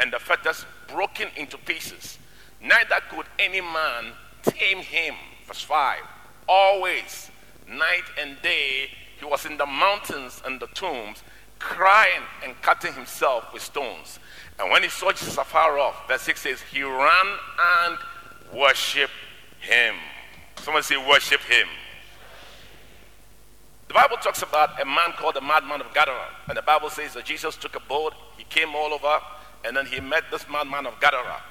and 0.00 0.12
the 0.12 0.18
fetters 0.18 0.66
broken 0.88 1.28
into 1.36 1.56
pieces. 1.58 2.18
Neither 2.60 2.96
could 3.10 3.26
any 3.38 3.60
man 3.60 4.12
tame 4.42 4.78
him. 4.78 5.14
Verse 5.46 5.62
5. 5.62 6.00
Always, 6.48 7.30
night 7.68 8.04
and 8.20 8.36
day, 8.42 8.90
he 9.20 9.26
was 9.26 9.46
in 9.46 9.56
the 9.56 9.66
mountains 9.66 10.42
and 10.44 10.58
the 10.58 10.66
tombs, 10.68 11.22
crying 11.58 12.22
and 12.44 12.60
cutting 12.62 12.92
himself 12.94 13.52
with 13.52 13.62
stones. 13.62 14.18
And 14.58 14.70
when 14.70 14.82
he 14.82 14.88
saw 14.88 15.12
Jesus 15.12 15.36
afar 15.36 15.78
off, 15.78 16.08
verse 16.08 16.22
6 16.22 16.40
says, 16.40 16.60
he 16.72 16.82
ran 16.82 17.38
and 17.86 17.98
worshiped 18.52 19.12
him. 19.60 19.94
Someone 20.56 20.82
say, 20.82 20.96
worship 20.96 21.40
him. 21.42 21.68
The 23.88 23.94
Bible 23.94 24.16
talks 24.16 24.42
about 24.42 24.80
a 24.80 24.84
man 24.84 25.12
called 25.16 25.34
the 25.34 25.40
madman 25.40 25.80
of 25.80 25.92
Gadara. 25.92 26.28
And 26.48 26.56
the 26.56 26.62
Bible 26.62 26.90
says 26.90 27.14
that 27.14 27.24
Jesus 27.24 27.56
took 27.56 27.76
a 27.76 27.80
boat, 27.80 28.14
he 28.36 28.44
came 28.44 28.74
all 28.74 28.92
over, 28.92 29.18
and 29.64 29.76
then 29.76 29.86
he 29.86 30.00
met 30.00 30.24
this 30.30 30.46
madman 30.48 30.86
of 30.86 30.98
Gadara. 31.00 31.42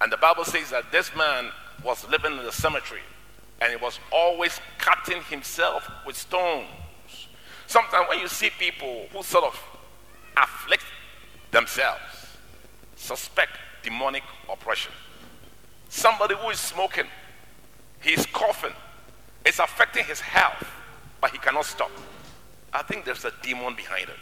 And 0.00 0.10
the 0.10 0.16
Bible 0.16 0.44
says 0.44 0.70
that 0.70 0.90
this 0.90 1.14
man 1.16 1.50
was 1.84 2.08
living 2.08 2.32
in 2.32 2.44
the 2.44 2.52
cemetery 2.52 3.00
and 3.60 3.70
he 3.70 3.76
was 3.76 3.98
always 4.12 4.60
cutting 4.78 5.22
himself 5.22 5.90
with 6.06 6.16
stones. 6.16 6.66
Sometimes 7.66 8.08
when 8.08 8.20
you 8.20 8.28
see 8.28 8.50
people 8.50 9.06
who 9.12 9.22
sort 9.22 9.44
of 9.44 9.60
afflict 10.36 10.84
themselves, 11.50 12.00
suspect 12.96 13.52
demonic 13.82 14.22
oppression. 14.50 14.92
Somebody 15.88 16.34
who 16.34 16.50
is 16.50 16.58
smoking, 16.58 17.06
he's 18.00 18.26
coughing, 18.26 18.72
it's 19.44 19.58
affecting 19.58 20.04
his 20.04 20.20
health, 20.20 20.66
but 21.20 21.30
he 21.30 21.38
cannot 21.38 21.64
stop. 21.64 21.90
I 22.72 22.82
think 22.82 23.04
there's 23.04 23.24
a 23.24 23.32
demon 23.42 23.74
behind 23.74 24.08
it. 24.08 24.16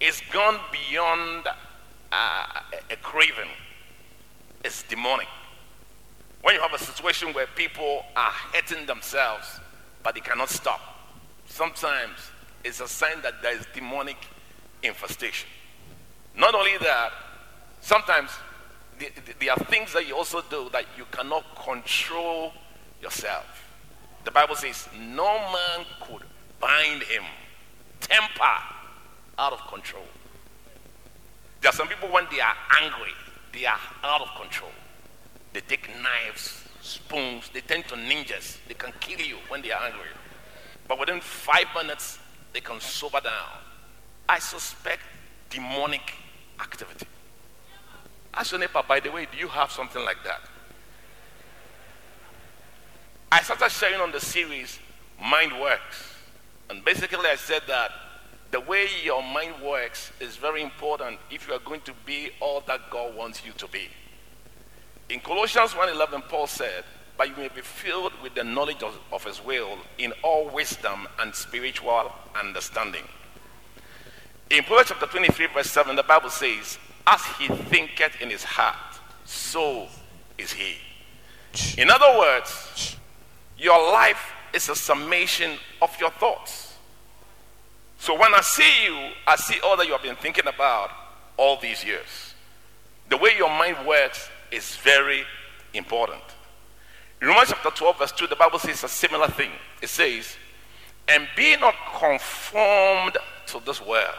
It's 0.00 0.20
gone 0.32 0.60
beyond 0.70 1.48
uh, 2.12 2.60
a 2.90 2.96
craving, 3.02 3.50
it's 4.64 4.82
demonic. 4.84 5.26
When 6.42 6.54
you 6.54 6.60
have 6.60 6.72
a 6.72 6.78
situation 6.78 7.32
where 7.32 7.46
people 7.56 8.04
are 8.14 8.30
hurting 8.52 8.86
themselves, 8.86 9.60
but 10.02 10.14
they 10.14 10.20
cannot 10.20 10.48
stop, 10.48 10.97
sometimes 11.48 12.18
it's 12.64 12.80
a 12.80 12.88
sign 12.88 13.20
that 13.22 13.42
there 13.42 13.56
is 13.56 13.66
demonic 13.74 14.16
infestation. 14.82 15.48
Not 16.36 16.54
only 16.54 16.76
that, 16.78 17.10
sometimes 17.80 18.30
there 19.40 19.52
are 19.52 19.64
things 19.64 19.92
that 19.92 20.06
you 20.06 20.16
also 20.16 20.42
do 20.50 20.68
that 20.72 20.84
you 20.96 21.04
cannot 21.10 21.44
control 21.56 22.52
yourself. 23.02 23.64
The 24.24 24.30
Bible 24.30 24.56
says, 24.56 24.88
No 24.98 25.26
man 25.26 25.86
could 26.00 26.22
bind 26.60 27.02
him, 27.02 27.24
temper 28.00 28.58
out 29.38 29.52
of 29.52 29.60
control. 29.68 30.04
There 31.60 31.70
are 31.70 31.74
some 31.74 31.88
people, 31.88 32.08
when 32.08 32.26
they 32.30 32.40
are 32.40 32.54
angry, 32.80 33.12
they 33.52 33.66
are 33.66 33.78
out 34.04 34.20
of 34.20 34.28
control. 34.40 34.70
They 35.52 35.60
take 35.60 35.88
knives, 36.02 36.64
spoons, 36.82 37.50
they 37.52 37.60
tend 37.60 37.88
to 37.88 37.94
ninjas. 37.94 38.58
They 38.68 38.74
can 38.74 38.92
kill 39.00 39.20
you 39.20 39.36
when 39.48 39.62
they 39.62 39.72
are 39.72 39.82
angry. 39.82 40.08
But 40.88 40.98
within 40.98 41.20
five 41.20 41.66
minutes, 41.76 42.18
they 42.52 42.60
can 42.60 42.80
sober 42.80 43.20
down. 43.20 43.60
I 44.28 44.38
suspect 44.38 45.02
demonic 45.50 46.14
activity. 46.60 47.06
Ask 48.34 48.52
your 48.52 48.60
neighbor, 48.60 48.82
by 48.86 49.00
the 49.00 49.10
way, 49.10 49.26
do 49.30 49.38
you 49.38 49.48
have 49.48 49.70
something 49.70 50.04
like 50.04 50.22
that? 50.24 50.40
I 53.30 53.42
started 53.42 53.70
sharing 53.70 54.00
on 54.00 54.10
the 54.10 54.20
series 54.20 54.78
Mind 55.20 55.52
Works. 55.60 56.14
And 56.70 56.84
basically, 56.84 57.26
I 57.26 57.36
said 57.36 57.62
that 57.68 57.90
the 58.50 58.60
way 58.60 58.86
your 59.04 59.22
mind 59.22 59.54
works 59.62 60.12
is 60.20 60.36
very 60.36 60.62
important 60.62 61.18
if 61.30 61.46
you 61.46 61.54
are 61.54 61.60
going 61.60 61.82
to 61.82 61.92
be 62.06 62.30
all 62.40 62.62
that 62.66 62.90
God 62.90 63.14
wants 63.14 63.44
you 63.44 63.52
to 63.52 63.68
be. 63.68 63.88
In 65.10 65.20
Colossians 65.20 65.72
1:11, 65.72 66.28
Paul 66.28 66.46
said, 66.46 66.84
"But 67.18 67.28
you 67.28 67.36
may 67.36 67.48
be 67.48 67.60
filled 67.60 68.12
with 68.22 68.34
the 68.34 68.44
knowledge 68.44 68.82
of, 68.82 68.98
of 69.12 69.24
His 69.24 69.44
will 69.44 69.76
in 69.98 70.12
all 70.22 70.48
wisdom 70.48 71.06
and 71.18 71.34
spiritual 71.34 72.12
understanding." 72.34 73.04
In 74.50 74.64
Proverbs 74.64 74.88
chapter 74.88 75.06
23, 75.06 75.48
verse 75.48 75.70
7, 75.70 75.94
the 75.94 76.02
Bible 76.02 76.30
says, 76.30 76.78
"As 77.06 77.22
he 77.38 77.48
thinketh 77.48 78.18
in 78.22 78.30
his 78.30 78.44
heart, 78.44 79.00
so 79.26 79.88
is 80.38 80.52
he." 80.52 80.78
In 81.76 81.90
other 81.90 82.18
words, 82.18 82.96
your 83.58 83.92
life 83.92 84.32
is 84.52 84.68
a 84.68 84.76
summation 84.76 85.58
of 85.82 85.98
your 86.00 86.10
thoughts. 86.12 86.74
So 87.98 88.14
when 88.14 88.32
I 88.32 88.40
see 88.40 88.84
you, 88.84 89.10
I 89.26 89.36
see 89.36 89.58
all 89.60 89.76
that 89.76 89.86
you 89.86 89.92
have 89.92 90.02
been 90.02 90.16
thinking 90.16 90.46
about 90.46 90.90
all 91.36 91.58
these 91.58 91.84
years. 91.84 92.34
The 93.08 93.16
way 93.16 93.36
your 93.36 93.50
mind 93.50 93.86
works 93.86 94.30
is 94.50 94.76
very 94.76 95.24
important. 95.74 96.22
Romans 97.20 97.48
chapter 97.48 97.70
12, 97.70 97.98
verse 97.98 98.12
2, 98.12 98.26
the 98.28 98.36
Bible 98.36 98.58
says 98.58 98.84
a 98.84 98.88
similar 98.88 99.26
thing. 99.28 99.50
It 99.82 99.88
says, 99.88 100.36
And 101.08 101.26
be 101.36 101.56
not 101.56 101.74
conformed 101.98 103.16
to 103.46 103.60
this 103.66 103.80
world, 103.80 104.14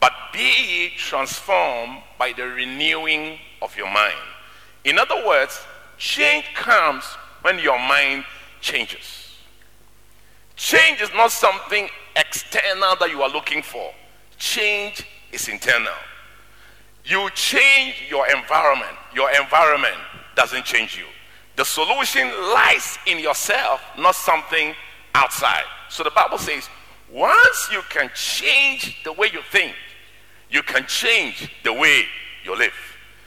but 0.00 0.12
be 0.32 0.38
ye 0.38 0.90
transformed 0.96 1.98
by 2.18 2.32
the 2.32 2.44
renewing 2.44 3.38
of 3.60 3.76
your 3.76 3.90
mind. 3.90 4.14
In 4.84 4.98
other 4.98 5.26
words, 5.26 5.60
change 5.96 6.44
comes 6.54 7.04
when 7.42 7.58
your 7.58 7.78
mind 7.78 8.24
changes. 8.60 9.36
Change 10.54 11.00
is 11.00 11.10
not 11.14 11.32
something 11.32 11.88
external 12.14 12.94
that 13.00 13.10
you 13.10 13.22
are 13.22 13.30
looking 13.30 13.62
for, 13.62 13.92
change 14.38 15.04
is 15.32 15.48
internal. 15.48 15.92
You 17.04 17.28
change 17.30 18.04
your 18.08 18.28
environment, 18.28 18.96
your 19.14 19.30
environment 19.30 19.96
doesn't 20.36 20.64
change 20.64 20.96
you. 20.96 21.04
The 21.58 21.64
solution 21.64 22.28
lies 22.54 23.00
in 23.04 23.18
yourself, 23.18 23.80
not 23.98 24.14
something 24.14 24.76
outside. 25.12 25.64
So 25.88 26.04
the 26.04 26.12
Bible 26.12 26.38
says, 26.38 26.68
once 27.10 27.68
you 27.72 27.82
can 27.90 28.08
change 28.14 29.02
the 29.02 29.12
way 29.12 29.30
you 29.32 29.40
think, 29.50 29.74
you 30.50 30.62
can 30.62 30.86
change 30.86 31.50
the 31.64 31.72
way 31.72 32.04
you 32.44 32.56
live. 32.56 32.72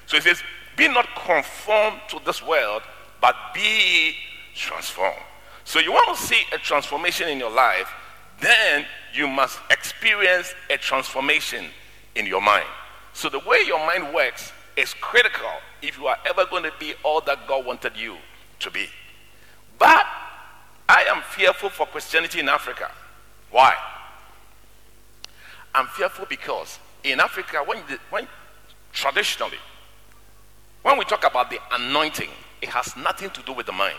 So 0.06 0.16
it 0.16 0.24
says, 0.24 0.42
be 0.78 0.88
not 0.88 1.10
conformed 1.14 2.00
to 2.08 2.22
this 2.26 2.42
world, 2.42 2.84
but 3.20 3.36
be 3.54 4.16
transformed. 4.56 5.20
So 5.66 5.80
you 5.80 5.92
want 5.92 6.18
to 6.18 6.24
see 6.24 6.40
a 6.54 6.58
transformation 6.58 7.28
in 7.28 7.38
your 7.38 7.52
life, 7.52 7.92
then 8.40 8.86
you 9.14 9.28
must 9.28 9.60
experience 9.70 10.56
a 10.70 10.78
transformation 10.78 11.66
in 12.16 12.26
your 12.26 12.42
mind. 12.42 12.68
So 13.12 13.28
the 13.28 13.40
way 13.40 13.58
your 13.68 13.86
mind 13.86 14.14
works 14.14 14.54
is 14.78 14.94
critical 14.96 15.50
if 15.82 15.98
you 15.98 16.08
are 16.08 16.18
ever 16.26 16.46
going 16.46 16.64
to 16.64 16.74
be 16.80 16.94
all 17.04 17.22
that 17.22 17.48
God 17.48 17.66
wanted 17.66 17.96
you 17.96 18.18
to 18.60 18.72
be. 18.72 18.88
But 19.78 20.06
I 20.88 21.06
am 21.10 21.22
fearful 21.22 21.70
for 21.70 21.86
Christianity 21.88 22.40
in 22.40 22.50
Africa. 22.50 22.92
Why? 23.50 23.76
I'm 25.74 25.88
fearful 25.88 26.26
because 26.30 26.80
in 27.04 27.20
Africa, 27.20 27.64
when, 27.66 27.80
when 28.10 28.28
traditionally, 28.92 29.58
when 30.84 30.98
we 30.98 31.06
talk 31.06 31.26
about 31.26 31.50
the 31.50 31.60
anointing, 31.72 32.30
it 32.62 32.70
has 32.70 32.96
nothing 32.98 33.30
to 33.32 33.42
do 33.44 33.54
with 33.54 33.66
the 33.66 33.72
mind. 33.72 33.98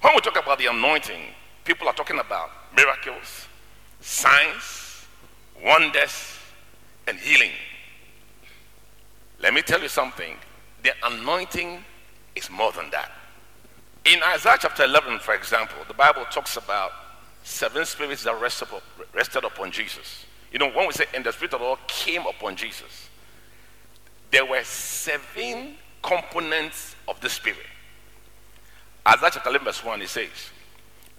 When 0.00 0.14
we 0.14 0.20
talk 0.20 0.42
about 0.42 0.58
the 0.58 0.66
anointing, 0.66 1.20
people 1.64 1.86
are 1.86 1.94
talking 1.94 2.18
about 2.18 2.50
miracles, 2.74 3.46
signs, 4.00 5.06
wonders, 5.62 6.38
and 7.06 7.18
healing. 7.18 7.50
Let 9.42 9.54
me 9.54 9.62
tell 9.62 9.80
you 9.80 9.88
something. 9.88 10.36
The 10.82 10.92
anointing 11.02 11.84
is 12.34 12.50
more 12.50 12.72
than 12.72 12.90
that. 12.90 13.10
In 14.04 14.20
Isaiah 14.22 14.56
chapter 14.60 14.84
11, 14.84 15.18
for 15.20 15.34
example, 15.34 15.78
the 15.88 15.94
Bible 15.94 16.24
talks 16.30 16.56
about 16.56 16.92
seven 17.42 17.84
spirits 17.84 18.24
that 18.24 18.40
rested, 18.40 18.68
rested 19.14 19.44
upon 19.44 19.70
Jesus. 19.70 20.26
You 20.52 20.58
know, 20.58 20.70
when 20.70 20.86
we 20.86 20.92
say, 20.92 21.04
and 21.14 21.24
the 21.24 21.32
Spirit 21.32 21.54
of 21.54 21.60
the 21.60 21.66
Lord 21.66 21.80
came 21.86 22.26
upon 22.26 22.56
Jesus, 22.56 23.08
there 24.30 24.44
were 24.44 24.62
seven 24.64 25.74
components 26.02 26.96
of 27.08 27.20
the 27.20 27.28
Spirit. 27.28 27.66
Isaiah 29.06 29.30
chapter 29.32 29.48
11, 29.48 29.64
verse 29.64 29.84
1, 29.84 30.02
it 30.02 30.08
says, 30.08 30.28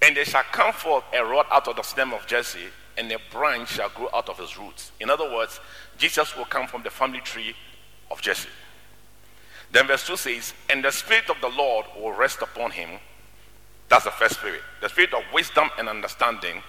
And 0.02 0.16
there 0.16 0.26
shall 0.26 0.44
come 0.44 0.74
forth 0.74 1.04
a 1.14 1.24
rod 1.24 1.46
out 1.52 1.68
of 1.68 1.76
the 1.76 1.82
stem 1.82 2.14
of 2.14 2.26
Jesse, 2.28 2.60
and 2.98 3.12
a 3.12 3.18
branch 3.32 3.70
shall 3.70 3.90
grow 3.90 4.10
out 4.14 4.30
of 4.30 4.38
his 4.38 4.58
roots. 4.58 4.92
In 5.00 5.10
other 5.10 5.32
words, 5.32 5.60
Jesus 5.98 6.36
will 6.36 6.46
come 6.46 6.68
from 6.68 6.84
the 6.84 6.90
family 6.90 7.22
tree 7.22 7.56
of 8.12 8.22
Jesse. 8.22 8.50
Then 9.72 9.88
verse 9.88 10.06
2 10.06 10.18
says, 10.18 10.54
And 10.70 10.84
the 10.84 10.92
Spirit 10.92 11.30
of 11.30 11.38
the 11.42 11.50
Lord 11.50 11.86
will 12.00 12.12
rest 12.12 12.42
upon 12.42 12.72
him. 12.72 13.00
That's 13.90 14.06
the 14.06 14.12
first 14.12 14.36
spirit. 14.36 14.62
The 14.80 14.88
spirit 14.88 15.14
of 15.14 15.24
wisdom 15.34 15.70
and 15.78 15.90
understanding, 15.90 16.64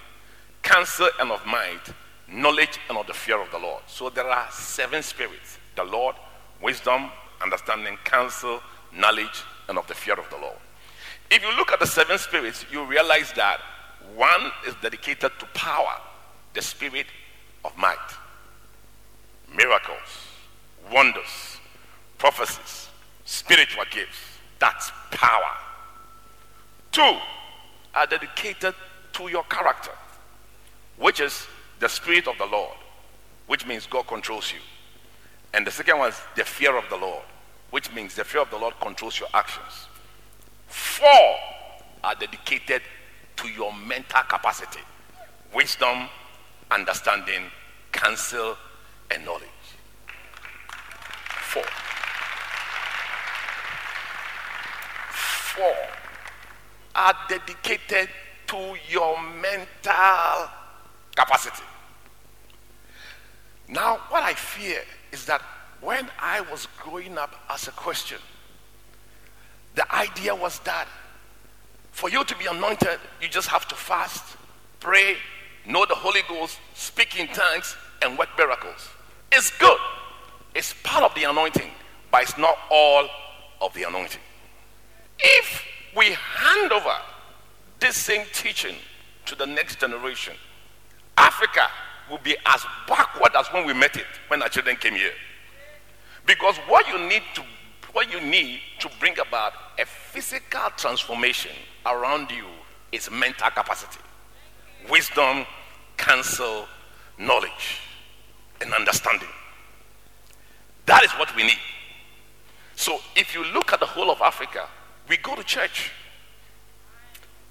counsel 0.63 1.09
and 1.21 1.31
of 1.31 1.45
might, 1.47 1.81
knowledge 2.29 2.81
and 2.89 2.99
of 2.99 3.07
the 3.07 3.15
fear 3.15 3.41
of 3.41 3.49
the 3.53 3.59
Lord. 3.59 3.83
So 3.87 4.11
there 4.11 4.29
are 4.29 4.51
seven 4.51 5.03
spirits 5.03 5.59
the 5.77 5.85
Lord, 5.85 6.17
wisdom, 6.61 7.11
understanding, 7.41 7.97
counsel, 8.05 8.61
knowledge, 8.93 9.45
and 9.69 9.79
of 9.79 9.87
the 9.87 9.95
fear 9.95 10.15
of 10.15 10.29
the 10.31 10.37
Lord. 10.37 10.59
If 11.31 11.43
you 11.43 11.57
look 11.57 11.73
at 11.73 11.81
the 11.81 11.87
seven 11.87 12.19
spirits, 12.19 12.67
you 12.71 12.85
realize 12.85 13.33
that 13.37 13.61
one 14.15 14.51
is 14.67 14.75
dedicated 14.83 15.31
to 15.39 15.47
power, 15.55 16.01
the 16.55 16.61
spirit 16.61 17.07
of 17.65 17.77
might, 17.79 17.97
miracles, 19.57 20.27
wonders, 20.93 21.59
prophecies, 22.19 22.89
spiritual 23.25 23.85
gifts. 23.91 24.19
That's 24.59 24.93
power. 25.11 25.57
Two 26.93 27.17
are 27.95 28.07
dedicated 28.07 28.75
to 29.15 29.29
your 29.29 29.45
character, 29.45 29.93
which 30.99 31.21
is 31.21 31.47
the 31.81 31.89
spirit 31.89 32.29
of 32.29 32.39
the 32.39 32.47
Lord, 32.47 32.77
which 33.47 33.67
means 33.67 33.87
God 33.87 34.07
controls 34.07 34.53
you. 34.53 34.61
And 35.55 35.67
the 35.67 35.71
second 35.71 35.99
one 35.99 36.11
is 36.11 36.21
the 36.37 36.45
fear 36.45 36.77
of 36.77 36.85
the 36.89 36.97
Lord, 36.97 37.23
which 37.71 37.93
means 37.93 38.15
the 38.15 38.25
fear 38.25 38.41
of 38.43 38.51
the 38.51 38.59
Lord 38.59 38.75
controls 38.81 39.19
your 39.19 39.29
actions. 39.35 39.89
Four 40.69 41.37
are 42.05 42.15
dedicated 42.15 42.83
to 43.37 43.49
your 43.49 43.73
mental 43.73 44.23
capacity 44.29 44.81
wisdom, 45.55 46.09
understanding, 46.71 47.43
counsel, 47.93 48.57
and 49.11 49.25
knowledge. 49.25 49.49
Four. 51.53 51.63
Four 55.55 55.77
are 56.95 57.15
dedicated 57.29 58.09
to 58.47 58.77
your 58.89 59.21
mental 59.23 60.49
capacity. 61.15 61.63
Now, 63.69 63.99
what 64.09 64.23
I 64.23 64.33
fear 64.33 64.81
is 65.11 65.27
that 65.27 65.43
when 65.83 66.09
I 66.19 66.41
was 66.41 66.69
growing 66.79 67.19
up 67.19 67.35
as 67.51 67.69
a 67.69 67.73
Christian, 67.73 68.19
the 69.75 69.95
idea 69.95 70.35
was 70.35 70.59
that 70.61 70.89
for 71.91 72.09
you 72.09 72.25
to 72.25 72.37
be 72.39 72.47
anointed, 72.47 72.99
you 73.21 73.29
just 73.29 73.49
have 73.49 73.69
to 73.69 73.75
fast, 73.75 74.39
pray, 74.81 75.17
know 75.67 75.85
the 75.85 75.95
Holy 75.95 76.23
Ghost, 76.27 76.59
speak 76.73 77.21
in 77.21 77.29
tongues, 77.29 77.77
and 78.01 78.17
work 78.17 78.31
miracles. 78.39 78.89
It's 79.31 79.51
good. 79.59 79.79
It's 80.55 80.75
part 80.83 81.05
of 81.05 81.15
the 81.15 81.25
anointing, 81.25 81.71
but 82.11 82.23
it's 82.23 82.37
not 82.37 82.57
all 82.71 83.09
of 83.61 83.73
the 83.75 83.85
anointing. 83.85 84.21
If 85.19 85.65
we 85.97 86.13
hand 86.13 86.73
over 86.73 86.95
this 87.81 87.97
same 87.97 88.27
teaching 88.33 88.77
to 89.27 89.35
the 89.35 89.47
next 89.47 89.81
generation, 89.81 90.35
Africa 91.17 91.69
will 92.11 92.19
be 92.19 92.37
as 92.47 92.65
backward 92.87 93.33
as 93.37 93.47
when 93.49 93.67
we 93.67 93.73
met 93.73 93.97
it, 93.97 94.07
when 94.29 94.43
our 94.43 94.49
children 94.49 94.77
came 94.77 94.95
here. 94.95 95.13
Because 96.27 96.57
what 96.69 96.87
you 96.89 96.99
need 97.09 97.23
to 97.35 97.43
what 97.93 98.11
you 98.11 98.21
need 98.23 98.61
to 98.79 98.91
bring 99.01 99.19
about 99.19 99.53
a 99.79 99.85
physical 99.85 100.71
transformation 100.79 101.51
around 101.85 102.31
you 102.31 102.47
is 102.91 103.11
mental 103.11 103.51
capacity, 103.51 104.01
wisdom, 104.91 105.45
counsel, 105.99 106.67
knowledge, 107.19 107.81
and 108.63 108.73
understanding. 108.73 109.29
That 110.87 111.05
is 111.05 111.11
what 111.13 111.35
we 111.37 111.45
need. 111.45 111.59
So 112.75 112.99
if 113.15 113.35
you 113.35 113.45
look 113.53 113.73
at 113.73 113.81
the 113.81 113.87
whole 113.87 114.11
of 114.11 114.21
Africa, 114.21 114.69
we 115.09 115.17
go 115.17 115.35
to 115.35 115.45
church 115.45 115.93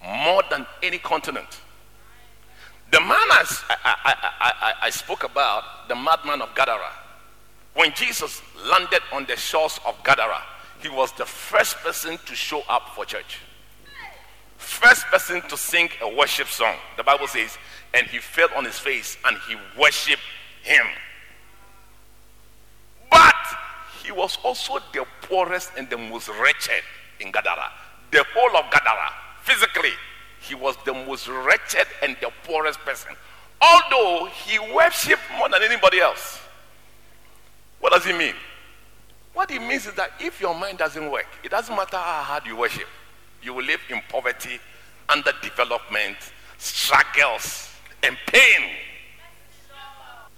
more 0.03 0.43
than 0.49 0.65
any 0.81 0.97
continent. 0.97 1.61
The 2.91 2.99
man 2.99 3.09
I, 3.11 3.45
I, 3.69 4.31
I, 4.39 4.73
I, 4.81 4.89
spoke 4.89 5.23
about, 5.23 5.87
the 5.87 5.95
madman 5.95 6.41
of 6.41 6.53
Gadara, 6.55 6.91
when 7.73 7.93
Jesus 7.93 8.41
landed 8.69 9.01
on 9.13 9.25
the 9.25 9.37
shores 9.37 9.79
of 9.85 9.95
Gadara, 10.03 10.41
he 10.81 10.89
was 10.89 11.13
the 11.13 11.25
first 11.25 11.77
person 11.77 12.17
to 12.25 12.35
show 12.35 12.63
up 12.67 12.89
for 12.95 13.05
church. 13.05 13.37
first 14.57 15.05
person 15.05 15.41
to 15.43 15.55
sing 15.55 15.89
a 16.01 16.15
worship 16.15 16.47
song. 16.47 16.75
The 16.97 17.03
Bible 17.03 17.27
says, 17.27 17.57
and 17.93 18.07
he 18.07 18.17
fell 18.17 18.49
on 18.55 18.65
his 18.65 18.77
face 18.77 19.17
and 19.25 19.37
he 19.47 19.55
worshiped 19.79 20.21
him. 20.63 20.85
He 24.03 24.11
was 24.11 24.37
also 24.43 24.79
the 24.93 25.05
poorest 25.21 25.71
and 25.77 25.89
the 25.89 25.97
most 25.97 26.29
wretched 26.29 26.83
in 27.19 27.31
Gadara. 27.31 27.71
The 28.11 28.25
whole 28.33 28.57
of 28.57 28.71
Gadara, 28.71 29.11
physically, 29.43 29.93
he 30.41 30.55
was 30.55 30.75
the 30.85 30.93
most 30.93 31.27
wretched 31.27 31.87
and 32.01 32.17
the 32.19 32.31
poorest 32.43 32.79
person. 32.79 33.15
Although 33.61 34.27
he 34.27 34.57
worshipped 34.73 35.21
more 35.37 35.49
than 35.49 35.61
anybody 35.61 35.99
else. 35.99 36.39
What 37.79 37.93
does 37.93 38.05
he 38.05 38.13
mean? 38.13 38.33
What 39.33 39.51
it 39.51 39.61
means 39.61 39.85
is 39.85 39.93
that 39.93 40.11
if 40.19 40.41
your 40.41 40.55
mind 40.55 40.79
doesn't 40.79 41.09
work, 41.09 41.27
it 41.43 41.51
doesn't 41.51 41.75
matter 41.75 41.97
how 41.97 42.23
hard 42.23 42.45
you 42.45 42.57
worship, 42.57 42.87
you 43.41 43.53
will 43.53 43.63
live 43.63 43.79
in 43.89 44.01
poverty, 44.09 44.59
underdevelopment, 45.07 46.17
struggles, 46.57 47.69
and 48.03 48.17
pain. 48.27 48.69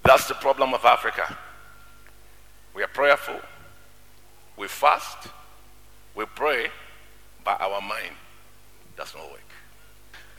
That's 0.03 0.27
the 0.27 0.35
problem 0.35 0.73
of 0.73 0.83
Africa. 0.85 1.37
We 2.75 2.83
are 2.83 2.87
prayerful, 2.87 3.39
we 4.57 4.67
fast, 4.67 5.29
we 6.15 6.25
pray, 6.35 6.67
but 7.43 7.59
our 7.61 7.81
mind 7.81 8.15
does 8.95 9.13
not 9.15 9.29
work. 9.31 9.39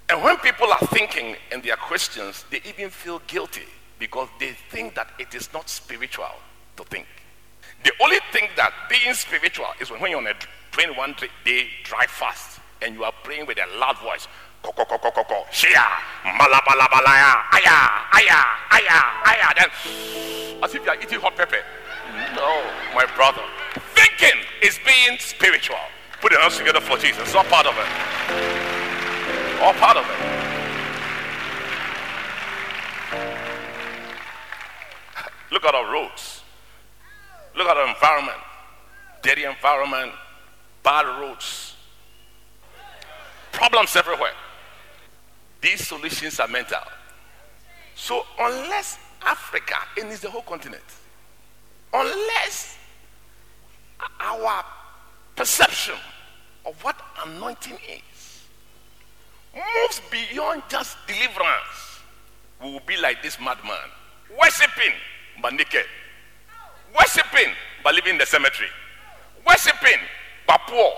And 0.09 0.23
when 0.23 0.37
people 0.39 0.71
are 0.71 0.87
thinking 0.89 1.37
and 1.51 1.63
they 1.63 1.71
are 1.71 1.77
Christians, 1.77 2.45
they 2.51 2.61
even 2.69 2.91
feel 2.91 3.21
guilty 3.27 3.69
because 3.99 4.29
they 4.39 4.53
think 4.71 4.95
that 4.95 5.09
it 5.19 5.35
is 5.35 5.53
not 5.53 5.69
spiritual 5.69 6.31
to 6.77 6.85
think. 6.85 7.07
The 7.85 7.93
only 8.03 8.19
thing 8.33 8.49
that 8.57 8.73
being 8.89 9.15
spiritual 9.15 9.69
is 9.81 9.91
when 9.91 10.11
you're 10.11 10.19
on 10.19 10.27
a 10.27 10.35
21 10.73 11.15
day 11.45 11.69
dry 11.85 12.07
fast 12.07 12.61
and 12.83 12.95
you 12.95 13.05
are 13.05 13.13
praying 13.23 13.47
with 13.47 13.59
a 13.59 13.79
loud 13.79 13.99
voice. 13.99 14.29
Shia 14.65 15.85
malabalabalaya 16.25 17.45
aya 17.53 17.79
aya 18.13 18.41
aya 18.71 19.01
aya 19.27 19.55
then 19.57 19.69
as 20.63 20.75
if 20.75 20.83
you 20.85 20.91
are 20.91 20.97
eating 20.97 21.21
hot 21.21 21.37
pepper. 21.37 21.61
No, 22.35 22.65
my 22.95 23.05
brother. 23.15 23.43
Thinking 24.25 24.41
is 24.63 24.79
being 24.87 25.19
spiritual. 25.19 25.77
Put 26.21 26.33
your 26.33 26.41
hands 26.41 26.57
together 26.57 26.81
for 26.81 26.97
Jesus. 26.97 27.35
All 27.35 27.45
part 27.45 27.67
of 27.67 27.75
it. 27.77 27.87
All 29.61 29.75
part 29.75 29.97
of 29.99 30.05
it. 30.05 30.17
Look 35.51 35.65
at 35.65 35.75
our 35.75 35.93
roads. 35.93 36.43
Look 37.55 37.69
at 37.69 37.77
our 37.77 37.89
environment. 37.89 38.39
Dirty 39.23 39.45
environment, 39.45 40.13
bad 40.83 41.07
roads, 41.19 41.77
problems 43.53 43.97
everywhere. 43.97 44.35
These 45.63 45.87
solutions 45.87 46.39
are 46.41 46.49
mental. 46.49 46.81
So 47.95 48.27
unless 48.39 48.99
Africa, 49.23 49.77
and 49.99 50.13
it's 50.13 50.21
the 50.21 50.29
whole 50.29 50.43
continent, 50.43 50.85
unless 51.95 52.77
our 54.21 54.65
perception 55.37 55.97
of 56.65 56.83
what 56.83 56.97
anointing 57.27 57.79
is 57.89 58.43
moves 59.55 60.01
beyond 60.11 60.63
just 60.69 60.97
deliverance, 61.07 62.01
we 62.63 62.73
will 62.73 62.81
be 62.87 62.97
like 62.97 63.23
this 63.23 63.39
madman, 63.39 63.77
worshiping 64.41 64.93
but 65.41 65.53
naked, 65.55 65.87
worshiping 66.99 67.53
but 67.83 67.95
living 67.95 68.15
in 68.15 68.19
the 68.19 68.27
cemetery, 68.27 68.69
worshiping 69.47 70.01
but 70.47 70.61
poor. 70.67 70.93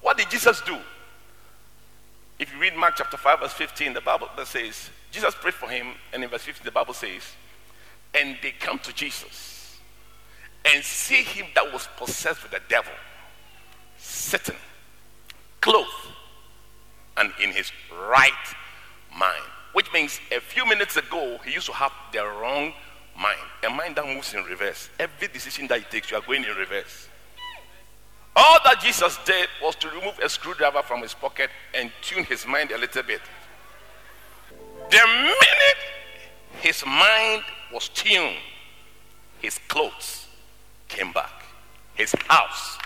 What 0.00 0.16
did 0.16 0.30
Jesus 0.30 0.60
do? 0.62 0.76
If 2.38 2.52
you 2.52 2.58
read 2.58 2.76
Mark 2.76 2.94
chapter 2.96 3.16
5, 3.16 3.40
verse 3.40 3.52
15, 3.52 3.94
the 3.94 4.00
Bible 4.00 4.28
that 4.36 4.48
says, 4.48 4.90
Jesus 5.12 5.34
prayed 5.34 5.54
for 5.54 5.68
him, 5.68 5.88
and 6.12 6.24
in 6.24 6.30
verse 6.30 6.42
15, 6.42 6.64
the 6.64 6.72
Bible 6.72 6.94
says, 6.94 7.22
and 8.14 8.36
they 8.42 8.50
come 8.50 8.78
to 8.80 8.92
Jesus 8.92 9.51
and 10.64 10.84
see 10.84 11.22
him 11.22 11.46
that 11.54 11.72
was 11.72 11.88
possessed 11.96 12.42
with 12.42 12.52
the 12.52 12.60
devil 12.68 12.92
sitting, 13.96 14.56
clothed, 15.60 15.88
and 17.16 17.32
in 17.42 17.50
his 17.50 17.70
right 18.08 18.32
mind. 19.16 19.42
Which 19.72 19.92
means 19.92 20.20
a 20.30 20.40
few 20.40 20.66
minutes 20.66 20.96
ago, 20.96 21.38
he 21.44 21.52
used 21.52 21.66
to 21.66 21.72
have 21.72 21.92
the 22.12 22.24
wrong 22.24 22.72
mind, 23.18 23.38
a 23.64 23.70
mind 23.70 23.96
that 23.96 24.06
moves 24.06 24.34
in 24.34 24.44
reverse. 24.44 24.90
Every 24.98 25.28
decision 25.28 25.66
that 25.68 25.78
he 25.78 25.84
takes, 25.84 26.10
you 26.10 26.16
are 26.16 26.22
going 26.22 26.44
in 26.44 26.50
reverse. 26.56 27.08
All 28.34 28.58
that 28.64 28.80
Jesus 28.80 29.18
did 29.24 29.48
was 29.62 29.76
to 29.76 29.88
remove 29.88 30.18
a 30.18 30.28
screwdriver 30.28 30.82
from 30.82 31.02
his 31.02 31.14
pocket 31.14 31.50
and 31.74 31.90
tune 32.00 32.24
his 32.24 32.46
mind 32.46 32.70
a 32.70 32.78
little 32.78 33.02
bit. 33.02 33.20
The 34.90 35.06
minute 35.06 35.82
his 36.60 36.84
mind 36.86 37.42
was 37.72 37.88
tuned, 37.88 38.36
his 39.40 39.58
clothes 39.68 40.21
came 40.92 41.10
back, 41.12 41.44
his 41.94 42.14
house 42.28 42.76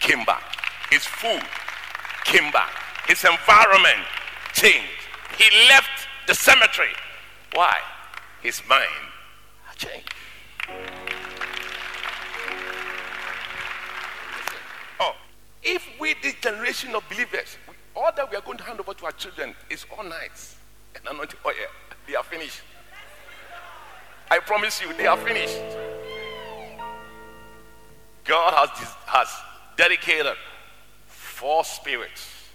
came 0.00 0.24
back, 0.24 0.42
his 0.90 1.04
food 1.04 1.42
came 2.24 2.50
back, 2.52 2.70
his 3.06 3.22
environment 3.24 4.00
changed. 4.54 4.88
He 5.36 5.44
left 5.68 6.08
the 6.26 6.34
cemetery. 6.34 6.94
Why? 7.52 7.78
His 8.42 8.62
mind 8.66 8.88
changed. 9.76 10.14
Oh, 14.98 15.14
if 15.62 15.86
we, 16.00 16.14
this 16.22 16.34
generation 16.40 16.94
of 16.94 17.06
believers, 17.10 17.58
all 17.94 18.10
that 18.16 18.30
we 18.30 18.36
are 18.36 18.42
going 18.42 18.58
to 18.58 18.64
hand 18.64 18.80
over 18.80 18.94
to 18.94 19.04
our 19.04 19.12
children 19.12 19.54
is 19.68 19.84
all 19.94 20.04
nights 20.04 20.56
and 20.94 21.06
anointing 21.06 21.40
oil, 21.44 21.52
they 22.06 22.14
are 22.14 22.24
finished. 22.24 22.62
I 24.30 24.38
promise 24.38 24.80
you, 24.80 24.94
they 24.94 25.06
are 25.06 25.18
finished. 25.18 25.58
God 28.24 28.68
has, 28.68 28.88
has 29.06 29.28
dedicated 29.76 30.34
four 31.06 31.64
spirits 31.64 32.48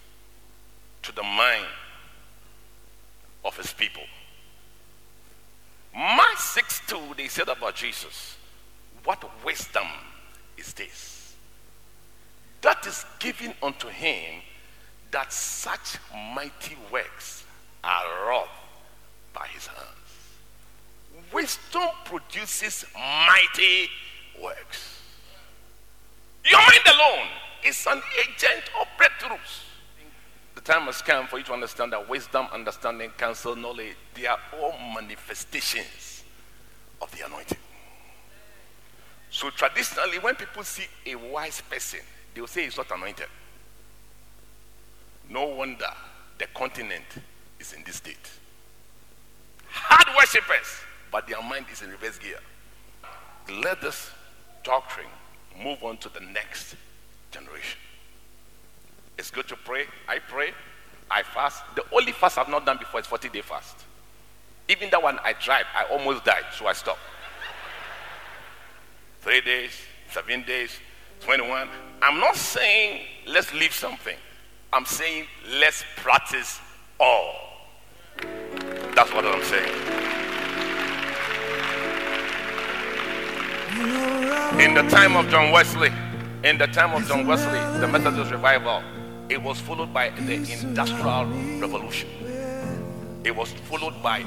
to 1.04 1.14
the 1.14 1.24
mind 1.24 1.66
of 3.44 3.58
his 3.58 3.74
people. 3.74 4.04
Mark 5.96 6.38
6 6.38 6.82
2, 6.88 6.98
they 7.16 7.28
said 7.28 7.48
about 7.48 7.76
Jesus, 7.76 8.36
What 9.04 9.24
wisdom 9.46 9.88
is 10.58 10.74
this? 10.74 11.36
That 12.62 12.86
is 12.86 13.06
given 13.20 13.54
unto 13.62 13.88
him 13.88 14.42
that 15.12 15.32
such 15.32 15.98
mighty 16.36 16.76
works 16.92 17.46
are 17.84 18.28
wrought 18.28 18.50
by 19.34 19.48
his 19.48 19.68
hands. 19.68 19.92
Wisdom 21.32 21.90
produces 22.06 22.86
mighty 22.96 23.90
works. 24.42 24.95
Your 26.46 26.60
mind 26.60 26.80
alone 26.94 27.28
is 27.66 27.88
an 27.88 28.02
agent 28.20 28.70
of 28.80 28.88
breakthroughs. 29.00 29.64
The 30.54 30.62
time 30.62 30.84
has 30.84 31.02
come 31.02 31.28
for 31.28 31.38
you 31.38 31.44
to 31.46 31.54
understand 31.54 31.92
that 31.94 32.08
wisdom, 32.08 32.48
understanding, 32.54 33.10
counsel, 33.18 33.56
knowledge, 33.56 33.96
they 34.14 34.28
are 34.28 34.38
all 34.60 34.76
manifestations 34.94 36.24
of 37.02 37.12
the 37.18 37.26
anointing. 37.26 37.58
So 39.32 39.50
traditionally, 39.50 40.20
when 40.20 40.36
people 40.36 40.64
see 40.64 40.86
a 41.06 41.16
wise 41.16 41.62
person, 41.62 42.00
they 42.34 42.42
will 42.42 42.48
say 42.48 42.64
he's 42.64 42.78
not 42.78 42.90
anointed. 42.92 43.28
No 45.30 45.46
wonder 45.48 45.90
the 46.38 46.46
continent 46.54 47.04
is 47.60 47.74
in 47.74 47.84
this 47.84 47.96
state. 47.98 48.30
Hard 49.68 50.16
worshippers, 50.16 50.80
but 51.12 51.28
their 51.28 51.42
mind 51.42 51.66
is 51.72 51.82
in 51.82 51.90
reverse 51.90 52.18
gear. 52.18 52.40
Let 53.62 53.82
this 53.82 54.10
doctrine 54.64 55.08
move 55.62 55.84
on 55.84 55.98
to 55.98 56.10
the 56.10 56.20
next 56.20 56.76
generation. 57.32 57.80
It's 59.18 59.32
good 59.32 59.48
to 59.48 59.56
pray. 59.56 59.86
I 60.08 60.20
pray. 60.20 60.50
I 61.10 61.24
fast. 61.24 61.64
The 61.76 61.84
only 61.92 62.12
fast 62.12 62.38
I've 62.38 62.50
not 62.50 62.66
done 62.66 62.78
before 62.78 63.00
is 63.00 63.06
40 63.06 63.30
day 63.30 63.42
fast. 63.42 63.86
Even 64.68 64.90
that 64.90 65.02
one 65.02 65.20
I 65.24 65.34
tried, 65.34 65.66
I 65.76 65.86
almost 65.92 66.26
died, 66.26 66.46
so 66.58 66.66
I 66.66 66.74
stopped. 66.74 67.00
Three 69.22 69.42
days, 69.42 69.72
seven 70.12 70.44
days, 70.44 70.72
21. 71.22 71.68
I'm 72.02 72.20
not 72.20 72.36
saying 72.36 73.02
let's 73.28 73.54
leave 73.54 73.74
something. 73.74 74.18
I'm 74.74 74.86
saying 74.86 75.26
let's 75.60 75.84
practice 75.98 76.60
all. 77.00 77.34
That's 78.96 79.14
what 79.14 79.26
I'm 79.26 79.44
saying. 79.44 80.15
In 83.76 84.74
the 84.74 84.84
time 84.90 85.18
of 85.18 85.28
John 85.30 85.52
Wesley, 85.52 85.92
in 86.46 86.58
the 86.58 86.68
time 86.68 86.94
of 86.94 87.06
John 87.10 87.28
Wesley, 87.28 87.60
the 87.82 87.88
Methodist 87.88 88.32
revival, 88.32 88.82
it 89.28 89.42
was 89.42 89.60
followed 89.60 89.94
by 89.94 90.12
the 90.12 90.36
Industrial 90.36 91.26
Revolution. 91.60 92.08
It 93.26 93.36
was 93.36 93.52
followed 93.52 94.02
by 94.02 94.24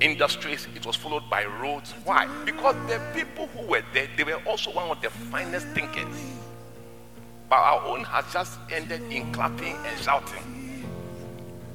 industries, 0.00 0.66
it 0.74 0.84
was 0.84 0.96
followed 0.96 1.22
by 1.30 1.44
roads. 1.44 1.94
Why? 2.04 2.26
Because 2.44 2.74
the 2.88 3.00
people 3.14 3.46
who 3.48 3.68
were 3.68 3.82
there, 3.94 4.08
they 4.16 4.24
were 4.24 4.42
also 4.44 4.72
one 4.72 4.90
of 4.90 5.00
the 5.00 5.10
finest 5.10 5.68
thinkers. 5.68 6.34
But 7.48 7.56
our 7.58 7.84
own 7.84 8.02
has 8.02 8.24
just 8.32 8.58
ended 8.68 9.02
in 9.12 9.30
clapping 9.32 9.76
and 9.76 10.00
shouting. 10.00 10.84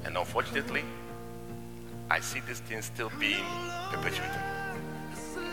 And 0.03 0.17
unfortunately, 0.17 0.83
I 2.09 2.19
see 2.19 2.41
this 2.41 2.59
thing 2.59 2.81
still 2.81 3.11
being 3.17 3.45
perpetuated. 3.91 4.62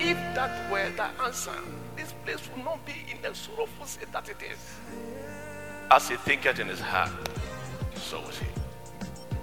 If 0.02 0.16
that 0.34 0.70
were 0.72 0.88
the 0.96 1.10
answer, 1.22 1.52
this 1.94 2.14
place 2.24 2.40
would 2.56 2.64
not 2.64 2.82
be 2.86 3.04
in 3.12 3.20
the 3.20 3.34
sorrowful 3.34 3.84
state 3.84 4.10
that 4.12 4.30
it 4.30 4.38
is. 4.42 4.58
As 5.90 6.08
he 6.08 6.16
thinketh 6.16 6.58
in 6.58 6.68
his 6.68 6.80
heart, 6.80 7.10
so 7.96 8.18
is 8.30 8.38
he. 8.38 8.46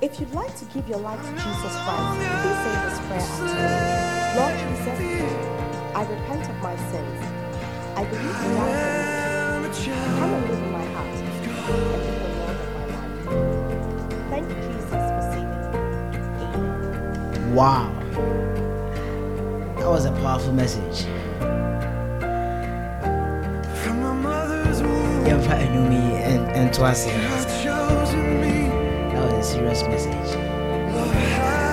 If 0.02 0.20
you'd 0.20 0.34
like 0.34 0.56
to 0.58 0.66
give 0.74 0.90
your 0.90 0.98
life 0.98 1.22
to 1.22 1.32
Jesus 1.32 1.78
Christ, 1.86 2.18
please 2.42 2.58
say 2.66 2.74
this 2.90 3.00
prayer 3.06 3.22
after 3.22 3.46
me. 3.54 3.78
Lord 4.40 4.56
Jesus, 4.58 4.98
I 5.94 6.02
repent 6.10 6.50
of 6.50 6.56
my 6.58 6.76
sins. 6.90 7.22
I 7.96 8.04
believe 8.06 8.26
you 8.26 8.50
died 8.58 8.82
for 8.98 9.62
me. 9.62 9.94
Come 10.18 10.34
and 10.34 10.44
live 10.50 10.64
in 10.64 10.72
my 10.72 10.86
heart 10.86 11.18
and 11.18 11.30
be 11.40 11.50
the 11.54 11.62
Lord 12.34 12.58
of 12.58 12.70
my 12.74 12.86
life. 12.98 14.30
Thank 14.32 14.46
you, 14.50 14.58
Jesus, 14.66 14.90
for 14.90 15.24
saving 15.34 15.62
me. 15.62 15.78
Amen. 16.42 17.54
Wow. 17.54 18.57
That 19.88 19.94
was 19.94 20.04
a 20.04 20.12
powerful 20.12 20.52
message. 20.52 21.06
From 23.82 24.02
my 24.02 24.12
mother's 24.12 24.82
womb, 24.82 25.24
Yɛmfa 25.24 25.54
anwumi 25.64 26.04
ɛn- 26.28 26.52
ɛnto 26.58 26.84
ase. 26.92 27.08
I've 27.08 27.48
chosen 27.64 28.42
me. 28.42 28.68
That 29.14 29.32
was 29.32 29.48
a 29.48 29.50
serious 29.54 29.84
message. 29.84 31.67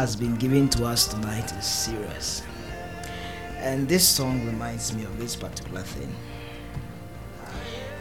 Has 0.00 0.16
been 0.16 0.34
given 0.36 0.66
to 0.66 0.86
us 0.86 1.08
tonight 1.08 1.52
is 1.52 1.66
serious. 1.66 2.42
And 3.58 3.86
this 3.86 4.08
song 4.08 4.46
reminds 4.46 4.94
me 4.94 5.04
of 5.04 5.18
this 5.18 5.36
particular 5.36 5.82
thing. 5.82 6.10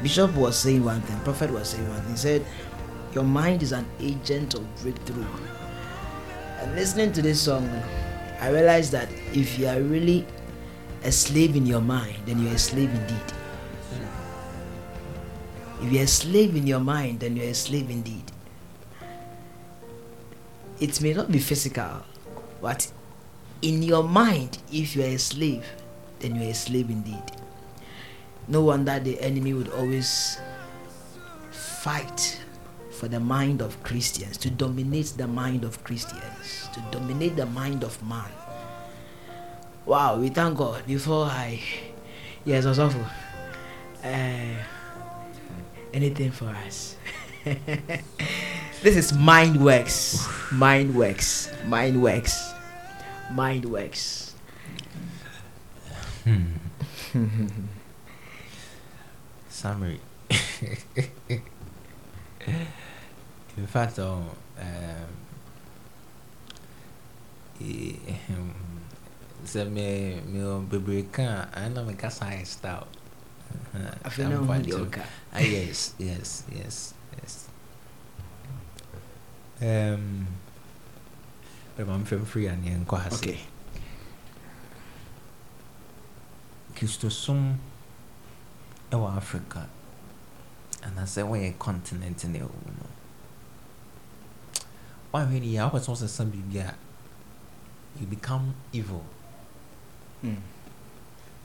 Bishop 0.01 0.33
was 0.33 0.57
saying 0.57 0.85
one 0.85 1.01
thing, 1.01 1.19
Prophet 1.25 1.51
was 1.51 1.71
saying 1.71 1.89
one 1.89 1.99
thing. 2.03 2.11
He 2.11 2.17
said, 2.17 2.45
Your 3.13 3.25
mind 3.25 3.63
is 3.63 3.73
an 3.73 3.85
agent 3.99 4.53
of 4.53 4.63
breakthrough. 4.81 5.25
And 6.59 6.73
listening 6.73 7.11
to 7.11 7.21
this 7.21 7.41
song, 7.41 7.69
I 8.39 8.49
realized 8.49 8.93
that 8.93 9.09
if 9.33 9.59
you 9.59 9.67
are 9.67 9.81
really 9.81 10.25
a 11.03 11.11
slave 11.11 11.57
in 11.57 11.65
your 11.65 11.81
mind, 11.81 12.15
then 12.25 12.41
you're 12.41 12.53
a 12.53 12.57
slave 12.57 12.93
indeed. 12.93 13.33
If 15.81 15.91
you're 15.91 16.03
a 16.03 16.07
slave 16.07 16.55
in 16.55 16.65
your 16.65 16.79
mind, 16.79 17.19
then 17.19 17.35
you're 17.35 17.51
a 17.51 17.53
slave 17.53 17.89
indeed 17.89 18.28
it 20.79 21.01
may 21.01 21.13
not 21.13 21.31
be 21.31 21.39
physical, 21.39 22.03
but 22.61 22.91
in 23.61 23.83
your 23.83 24.03
mind, 24.03 24.57
if 24.71 24.95
you 24.95 25.03
are 25.03 25.07
a 25.07 25.17
slave, 25.17 25.65
then 26.19 26.35
you 26.35 26.47
are 26.47 26.51
a 26.51 26.53
slave 26.53 26.89
indeed. 26.89 27.23
No 28.47 28.63
wonder 28.63 28.99
the 28.99 29.19
enemy 29.21 29.53
would 29.53 29.69
always 29.69 30.39
fight 31.51 32.41
for 32.91 33.07
the 33.07 33.19
mind 33.19 33.61
of 33.61 33.81
Christians, 33.83 34.37
to 34.37 34.49
dominate 34.49 35.13
the 35.15 35.27
mind 35.27 35.63
of 35.63 35.83
Christians, 35.83 36.67
to 36.73 36.83
dominate 36.91 37.35
the 37.35 37.45
mind 37.45 37.83
of 37.83 38.01
man. 38.03 38.29
Wow, 39.85 40.19
we 40.19 40.29
thank 40.29 40.57
God. 40.57 40.85
Before 40.85 41.25
I, 41.25 41.61
yes, 42.43 42.65
also, 42.65 42.91
uh, 44.03 44.55
anything 45.93 46.31
for 46.31 46.47
us. 46.49 46.97
this 48.81 48.95
is 48.95 49.13
mind 49.13 49.63
works. 49.63 50.27
Mind 50.51 50.95
works. 50.95 51.51
Mind 51.65 52.01
works. 52.01 52.53
Mind 53.31 53.65
works. 53.65 54.33
Summary. 59.49 59.99
In 63.57 63.67
fact, 63.67 63.99
um, 63.99 64.29
um, 64.57 65.09
eh, 67.61 67.93
um, 68.31 68.53
sɛ 69.45 69.69
me 69.69 70.21
me 70.25 70.39
bebree 70.69 71.03
ka 71.11 71.47
ɛna 71.51 71.83
meka 71.83 72.11
science 72.11 72.49
style. 72.55 72.87
Afei 74.05 74.29
na 74.29 74.39
wohu 74.39 74.63
deɛ 74.63 75.03
yes, 75.43 75.93
yes, 75.97 76.43
yes. 76.53 76.93
Um, 79.61 80.27
but 81.75 81.87
I'm 81.89 82.05
free 82.05 82.47
and 82.47 82.65
yen 82.65 82.85
kwasi. 82.85 83.13
okay 83.13 83.39
Kristosom 86.75 87.57
ɛwɔ 88.91 89.17
Africa 89.17 89.67
anaasɛ 90.83 91.23
wɔyɛ 91.27 91.57
continent 91.59 92.23
ne 92.25 92.39
ɛwɔ 92.39 92.51
mu 92.65 92.71
no. 92.77 92.85
Wahwɛ 95.13 95.41
ni 95.41 95.53
yɛ 95.55 95.69
wopɛ 95.69 95.79
sɛ 95.79 95.89
wosesa 95.91 96.25
biribi 96.31 96.57
a 96.65 96.75
you 97.99 98.05
become 98.05 98.55
evil 98.71 99.03
Hmm. 100.21 100.35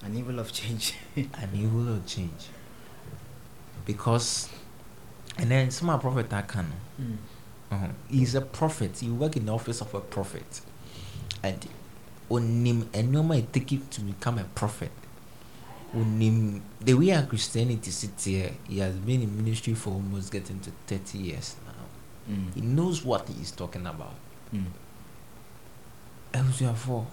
an 0.03 0.17
evil 0.17 0.39
of 0.39 0.53
change 0.53 0.95
an 1.17 1.51
evil 1.55 1.85
will 1.85 2.03
change 2.07 2.49
because 3.87 4.49
and 5.39 5.51
then 5.51 5.71
some 5.71 5.91
of 5.91 6.01
prophet 6.01 6.33
aka 6.33 6.63
no 6.63 6.75
Hmm. 6.97 7.17
Uh-huh. 7.75 7.89
He's 8.09 8.35
a 8.37 8.41
prophet. 8.41 8.99
He 9.01 9.09
work 9.11 9.37
in 9.37 9.47
the 9.47 9.53
office 9.53 9.81
of 9.81 9.93
a 9.95 10.01
prophet. 10.01 10.61
And 11.43 11.59
onim 12.31 12.85
nneɛma 12.85 13.39
it 13.39 13.53
take 13.53 13.73
you 13.73 13.81
to 13.91 14.01
become 14.01 14.39
a 14.39 14.45
prophet. 14.45 14.93
Onim 15.95 16.61
the 16.81 16.95
way 16.95 17.11
our 17.13 17.25
Christianity 17.27 17.91
sits 17.91 18.25
here, 18.25 18.53
he 18.69 18.79
has 18.79 18.95
been 18.95 19.23
in 19.23 19.37
ministry 19.37 19.75
for 19.75 19.91
almost 19.95 20.31
getting 20.31 20.61
to 20.61 20.71
30 20.87 21.19
years 21.19 21.57
now. 21.67 22.33
Hmm. 22.35 22.51
He 22.55 22.61
knows 22.61 23.05
what 23.05 23.29
he 23.29 23.43
is 23.43 23.51
talking 23.51 23.87
about. 23.87 24.15
Hmm. 24.51 24.71
Therefore, 26.33 27.07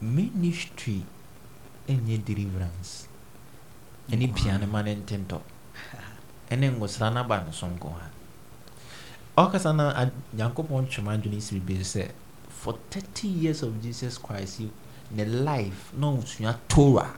ministry 0.00 1.04
ɛnyɛ 1.88 2.24
deliverance. 2.24 3.08
Any 4.10 4.28
piano 4.28 4.66
man. 4.66 4.86
Ɛne 6.50 6.70
ngosra 6.78 7.10
n'aba 7.10 7.44
ne 7.44 7.52
so 7.52 7.66
nko 7.66 7.90
ha. 7.98 8.08
Ɔkasa 9.36 9.72
ad- 9.96 10.12
nyankopɔn 10.36 10.86
twema 10.88 11.12
adwene 11.16 11.40
si 11.40 11.58
biribi 11.60 11.80
sɛ 11.84 12.10
for 12.48 12.78
30 12.90 13.28
years 13.28 13.62
of 13.62 13.82
jesus 13.82 14.18
christ 14.18 14.60
you 14.60 14.70
ne 15.10 15.24
life 15.24 15.92
na 15.96 16.12
ɔsua 16.12 16.56
torah. 16.68 17.16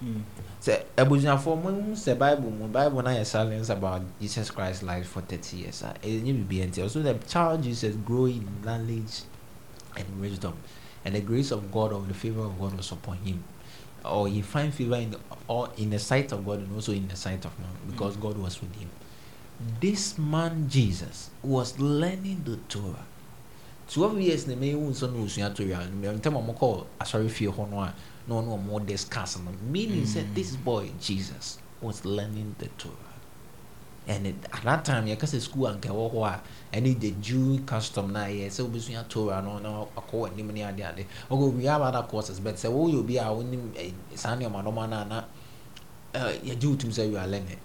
Hmm. 0.00 0.22
sɛ 0.60 0.82
abusuafoɔ 0.96 1.62
mohu 1.62 1.92
sɛ 1.94 2.18
bible 2.18 2.50
mu 2.50 2.66
bible 2.68 3.02
na 3.02 3.10
yɛ 3.10 3.24
silence 3.24 3.68
about 3.70 4.02
jesus 4.20 4.50
christ 4.50 4.82
life 4.82 5.06
for 5.06 5.20
30 5.22 5.56
years 5.56 5.82
a 5.82 5.94
ɛnyɛ 6.02 6.44
biribi 6.46 6.66
nti 6.68 6.82
also 6.82 7.00
the 7.02 7.14
child 7.28 7.62
jesus 7.62 7.94
growing 8.04 8.42
in 8.42 8.62
knowledge 8.64 9.22
and 9.96 10.20
wisdom 10.20 10.54
and 11.04 11.14
the 11.14 11.20
grace 11.20 11.52
of 11.52 11.70
god 11.70 11.92
or 11.92 12.02
the 12.08 12.14
favor 12.14 12.40
of 12.42 12.58
god 12.58 12.74
was 12.76 12.90
upon 12.90 13.16
him. 13.18 13.44
Or 14.04 14.26
he 14.28 14.42
find 14.42 14.72
favor 14.74 14.96
in 14.96 15.12
the, 15.12 15.18
or 15.48 15.68
in 15.78 15.88
the 15.90 15.98
sight 15.98 16.32
of 16.32 16.44
god 16.44 16.58
and 16.58 16.74
also 16.74 16.92
in 16.92 17.06
the 17.08 17.16
sight 17.16 17.44
of 17.46 17.58
man 17.58 17.70
because 17.90 18.16
god 18.16 18.36
was 18.36 18.60
with 18.60 18.74
him 18.74 18.90
this 19.80 20.18
man 20.18 20.68
jesus 20.68 21.30
was 21.42 21.78
learning 21.78 22.42
the 22.44 22.56
torah. 22.68 23.04
12 23.88 24.20
years 24.20 24.46
na 24.46 24.56
mehu 24.56 24.90
nso 24.90 25.06
na 25.06 25.18
osua 25.22 25.50
torah 25.54 25.86
no 25.86 26.12
ntɛm 26.12 26.36
a 26.36 26.52
mokɔ 26.52 26.84
asɔre 27.00 27.28
fie 27.30 27.48
hɔ 27.48 27.70
no 27.70 27.80
a 27.80 27.94
na 28.26 28.34
ɔne 28.34 28.48
ɔmo 28.48 28.86
discuss 28.86 29.38
no. 29.38 29.52
Meaning 29.70 30.04
sɛ 30.04 30.34
this 30.34 30.56
boy 30.56 30.90
jesus 31.00 31.58
was 31.80 32.04
learning 32.04 32.54
the 32.58 32.68
torah. 32.78 32.94
And 34.06 34.26
it, 34.26 34.34
at 34.52 34.62
that 34.64 34.84
time 34.84 35.06
yɛka 35.06 35.24
sɛ 35.24 35.40
school 35.40 35.66
anka 35.68 35.88
ɛwɔ 35.90 36.12
hɔ 36.14 36.26
a 36.26 36.40
ɛne 36.76 36.98
the 37.00 37.10
jew 37.20 37.58
custom 37.66 38.12
na 38.12 38.24
yɛ 38.24 38.46
sɛ 38.46 38.68
wobɛsua 38.68 39.08
torah 39.08 39.42
no 39.42 39.58
na 39.58 39.84
akɔ 39.96 40.12
w'anim 40.30 40.52
ne 40.52 40.62
ade 40.62 40.80
ade. 40.80 41.06
Ɔkɔ 41.30 41.52
we 41.56 41.64
have 41.64 41.82
other 41.82 42.02
courses 42.02 42.40
but 42.40 42.54
woyɛ 42.56 42.98
obi 42.98 43.16
a 43.18 43.24
wonim 43.24 43.70
eh, 43.76 43.90
saa 44.14 44.34
nneɛma 44.34 44.64
nɔma 44.64 44.88
no 44.88 44.96
a 44.96 45.04
na 45.04 45.24
eh, 46.14 46.38
yɛgye 46.38 46.64
wo 46.70 46.76
tom 46.76 46.90
sɛ 46.90 47.10
you 47.10 47.18
are 47.18 47.26
learned. 47.26 47.58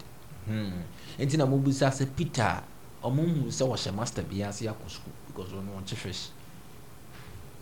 Hmm. 0.46 0.82
Nti 1.20 1.38
na 1.38 1.46
mobusa 1.46 1.92
sɛ 1.92 2.06
peter 2.16 2.64
ɔmo 3.04 3.22
hu 3.24 3.48
sɛ 3.52 3.68
wɔhyɛ 3.68 3.96
master 3.96 4.24
bi 4.24 4.42
ase 4.44 4.62
akɔ 4.66 4.90
school 4.90 5.14
because 5.28 5.52
ɔno 5.52 5.82
ɔkye 5.82 5.96
fish 5.96 6.30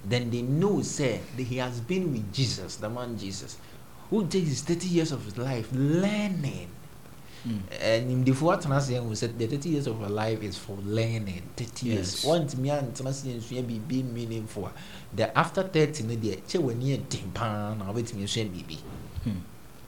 then 0.05 0.29
they 0.29 0.41
know 0.41 0.81
say 0.81 1.19
that 1.35 1.43
he 1.43 1.57
has 1.57 1.79
been 1.81 2.11
with 2.13 2.31
jesus 2.33 2.75
the 2.77 2.89
man 2.89 3.17
jesus 3.17 3.57
who 4.09 4.25
takes 4.27 4.47
his 4.49 4.61
thirty 4.61 4.87
years 4.87 5.11
of 5.11 5.23
his 5.25 5.37
life 5.37 5.67
learning. 5.73 6.69
Hmm. 7.43 7.57
Eh, 7.71 8.01
Nimdefoɔ 8.01 8.53
atena 8.57 8.77
ase 8.77 8.89
ɛhu 8.91 9.11
sɛ 9.11 9.37
the 9.37 9.47
thirty 9.47 9.69
years 9.69 9.87
of 9.87 9.99
her 9.99 10.09
life 10.09 10.41
is 10.41 10.57
for 10.57 10.77
learning 10.77 11.43
thirty 11.55 11.87
years. 11.87 12.23
Wɔntumi 12.23 12.69
antena 12.71 13.09
ase 13.09 13.23
nsua 13.25 13.63
biribi 13.63 14.03
meaningful 14.03 14.65
a 14.67 14.71
the 15.15 15.37
after 15.37 15.63
thirty 15.63 16.03
no 16.03 16.15
deɛ 16.15 16.41
kyɛ 16.47 16.61
w'ani 16.61 16.85
yɛ 16.97 17.09
den 17.09 17.31
paa 17.33 17.73
na 17.75 17.91
wobɛtumi 17.91 18.23
asua 18.23 18.49
biribi 18.49 18.77
hmm. 19.23 19.39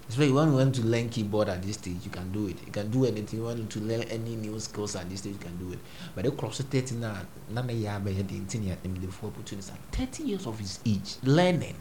Especially 0.10 0.34
when 0.34 0.49
you 0.49 0.55
want 0.55 0.74
to 0.74 0.82
learn 0.82 1.07
keyboard 1.07 1.49
at 1.49 1.62
this 1.62 1.76
stage 1.76 1.97
you 2.03 2.10
can 2.10 2.32
do 2.32 2.47
it. 2.47 2.57
You 2.66 2.72
can 2.72 2.89
do 2.89 3.05
anything 3.05 3.39
you 3.39 3.45
want 3.45 3.70
to 3.70 3.80
learn 3.80 4.01
any 4.03 4.36
new 4.36 4.60
skills 4.60 4.95
at 4.95 5.07
this 5.07 5.20
stage 5.20 5.34
you 5.34 5.39
can 5.39 5.55
do 5.57 5.72
it. 5.72 5.80
But 6.16 6.26
they 6.26 6.32
cross 6.32 6.62
thirty 6.62 6.95
na 6.95 7.14
na 7.49 7.62
na 7.62 7.72
yɛ 7.72 8.01
abɛyɛ 8.01 8.28
den 8.28 8.45
ti 8.47 8.57
ne 8.57 8.76
nimdefoɔ 8.84 9.26
opportunities. 9.28 9.72
Thirty 9.91 10.24
years 10.24 10.47
of 10.47 10.57
his 10.57 10.80
age 10.84 11.18
learning. 11.24 11.76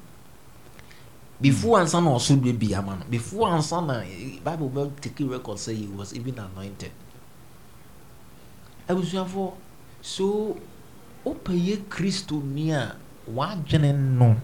Before 1.40 1.78
ansa 1.78 2.04
na 2.04 2.10
ɔso 2.10 2.38
dwe 2.38 2.52
bi 2.52 2.74
ama 2.76 2.96
no 2.96 3.04
before 3.08 3.48
ansa 3.48 3.80
na 3.86 4.00
eh, 4.00 4.38
bible 4.44 4.68
bɛ 4.68 5.00
take 5.00 5.20
record 5.20 5.58
say 5.58 5.74
he 5.74 5.86
was 5.86 6.12
even 6.14 6.38
anointed. 6.38 6.92
Abusuafoɔ 8.88 9.54
so 10.02 10.54
wopɛ 11.24 11.56
yɛ 11.56 11.76
kristo 11.88 12.42
ni 12.44 12.72
a 12.72 12.94
wadwene 13.26 13.96
no. 13.96 14.36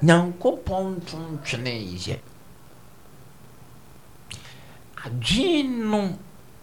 Nyankopɔn 0.00 1.00
nto 1.02 1.18
ntwene 1.18 1.98
yɛ 1.98 2.20
adwene 5.08 5.84
no 5.90 6.18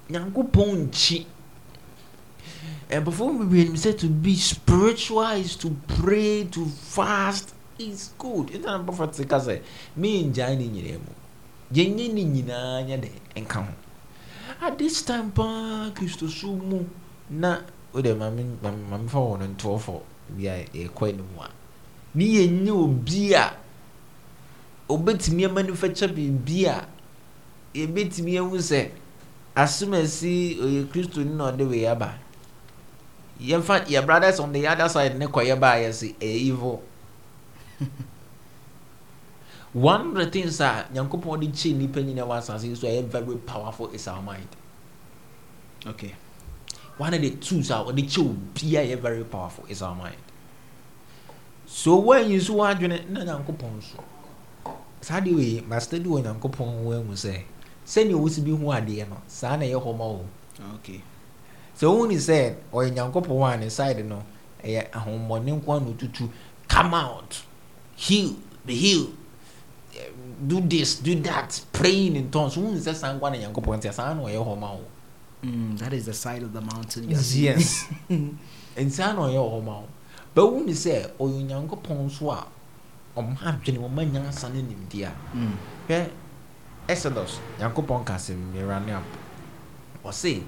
nyankopɔn 0.10 0.88
nkyi. 0.88 1.26
Before 3.04 3.34
we 3.34 3.46
begin 3.46 3.76
say 3.78 3.94
to 3.94 4.08
be 4.08 4.36
spiritual 4.36 5.24
is 5.32 5.56
to 5.58 5.76
pray 5.88 6.44
to 6.52 6.66
fast 6.68 7.54
is 7.80 8.12
good. 8.18 8.48
Nti 8.54 8.62
na 8.64 8.80
prophet 8.84 9.28
ka 9.28 9.40
sɛ 9.40 9.62
mengyae 9.98 10.56
ne 10.58 10.68
nyinaa 10.70 11.00
mu. 11.02 11.12
Yɛnyɛ 11.74 12.14
ne 12.14 12.24
nyinaa 12.24 12.86
nyɛ 12.86 13.02
de 13.02 13.10
nka 13.42 13.66
ho. 13.66 13.74
At 14.62 14.78
this 14.78 15.02
time 15.02 15.32
paa 15.32 15.90
kristo 15.96 16.30
so 16.30 16.54
mu 16.54 16.86
na 17.30 17.62
wode 17.92 18.16
mame 18.18 18.58
mame- 18.62 18.90
mame 18.90 19.08
fa 19.10 19.18
wɔ 19.18 19.40
no 19.40 19.48
ntoɔfɔ 19.48 20.02
bi 20.38 20.44
a 20.48 20.66
yɛkɔ 20.74 21.10
anim 21.10 21.26
a. 21.42 21.50
Ne 22.14 22.26
yɛnyɛ 22.26 22.70
obi 22.72 23.34
a 23.34 23.52
obɛtumi 24.88 25.46
amanufacture 25.50 26.14
biribi 26.14 26.66
a 26.68 26.88
yɛbɛtumi 27.76 28.38
ahu 28.40 28.58
sɛ 28.58 28.92
asɛm 29.56 29.94
a 29.94 30.02
ɛsi 30.04 30.58
ɔyɛ 30.60 30.88
kristo 30.92 31.18
ni 31.24 31.34
na 31.36 31.52
ɔde 31.52 31.68
wei 31.70 31.86
aba. 31.86 32.18
Yɛmfa 33.40 33.86
yɛ 33.88 34.06
brothers 34.06 34.40
on 34.40 34.52
the 34.54 34.66
other 34.68 34.88
side 34.90 35.18
ne 35.18 35.26
kɔyɛ 35.28 35.60
baa 35.60 35.76
yɛ 35.76 35.94
se 35.94 36.16
ɛyɛ 36.20 36.36
evil. 36.36 36.82
One 39.74 40.08
of 40.12 40.16
the 40.16 40.26
things 40.32 40.60
a 40.62 40.88
nyankopɔn 40.94 41.40
de 41.42 41.48
kyee 41.48 41.74
nnipa 41.74 42.02
nyinaa 42.04 42.26
wɔ 42.26 42.38
asase 42.40 42.64
yi 42.64 42.76
so 42.76 42.88
ɛyɛ 42.88 43.04
very 43.08 43.36
powerful 43.38 43.90
is 43.92 44.08
our 44.08 44.22
mind. 44.22 44.48
Okay. 45.86 46.16
one 46.98 47.14
of 47.14 47.22
the 47.22 47.32
tools 47.32 47.70
a 47.72 47.74
wɔde 47.74 48.08
kyee 48.10 48.24
obi 48.24 48.76
a 48.78 48.82
ɛyɛ 48.86 49.00
very 49.02 49.24
powerful 49.24 49.66
is 49.68 49.82
our 49.82 49.96
mind. 49.96 50.16
So 51.66 52.02
wɔanyi 52.02 52.42
so 52.42 52.56
wɔadwene 52.56 53.10
na 53.10 53.26
nyankopɔn 53.26 53.82
so. 53.84 54.04
Saa 55.02 55.20
deɛ 55.20 55.36
wei 55.36 55.64
ma 55.68 55.80
study 55.80 56.06
wɔ 56.06 56.24
nyankopɔn 56.24 56.84
ho 56.84 56.92
ahu 56.94 57.14
sɛ 57.14 57.44
sɛnea 57.86 58.16
wosi 58.18 58.42
bi 58.44 58.52
ho 58.52 58.72
adeɛ 58.72 59.10
no 59.10 59.18
saa 59.28 59.56
na 59.58 59.66
ɛyɛ 59.66 59.82
hɔ 59.82 59.98
ma 59.98 60.06
wo 60.06 60.26
Okay. 60.76 61.02
sɛ 61.78 61.86
wohu 61.88 62.08
ne 62.08 62.16
sɛ 62.16 62.56
ɔyɛ 62.74 62.94
nyankopɔn 62.94 63.54
a 63.54 63.58
ne 63.58 63.70
side 63.70 64.06
no 64.06 64.24
ɛyɛ 64.64 64.90
ahommɔne 64.92 65.62
nko 65.62 65.74
a 65.76 65.80
na 65.80 65.88
otutu 65.92 66.30
come 66.68 66.94
out 66.94 67.42
heal 67.96 68.36
be 68.66 68.74
heal 68.76 69.08
eh, 69.96 70.10
do 70.48 70.60
this 70.62 70.96
do 71.00 71.14
that 71.22 71.62
praying 71.74 72.16
in 72.16 72.30
tongues 72.32 72.56
wohu 72.58 72.74
sɛ 72.78 72.94
saa 72.96 73.14
nko 73.14 73.28
a 73.28 73.32
na 73.32 73.38
nyankopɔn 73.48 73.78
nti 73.80 73.94
saa 73.94 74.14
na 74.14 74.22
ɔyɛ 74.24 74.44
hɔ 74.46 74.60
ma 74.60 74.72
wo 74.74 74.82
Mm, 75.44 75.78
that 75.78 75.94
is 75.94 76.06
the 76.06 76.14
side 76.14 76.42
of 76.42 76.54
the 76.54 76.62
mountain. 76.62 77.14
seeing. 77.18 77.44
yes 77.44 77.86
nsaa 78.78 79.14
na 79.14 79.22
ɔyɛ 79.28 79.38
hɔ 79.38 79.64
ma 79.64 79.80
wo 79.82 79.88
bɛwu 80.36 80.66
ne 80.66 80.72
sɛ 80.74 81.12
ɔyɛ 81.20 81.46
onyankopɔn 81.70 82.10
so 82.10 82.32
a 82.32 82.48
ɔma 83.16 83.38
adwene 83.38 83.78
ɔma 83.80 84.12
nyansa 84.12 84.50
no 84.54 84.62
nimdeɛ 84.62 85.06
a 85.06 85.14
Mm. 85.36 85.52
hwɛ 85.88 86.10
exodus 86.88 87.40
nyankopɔn 87.60 88.04
ka 88.06 88.16
sɛ 88.16 88.34
mmera 88.36 88.80
ne 88.86 88.94
apo 88.94 89.18
ɔse 90.06 90.44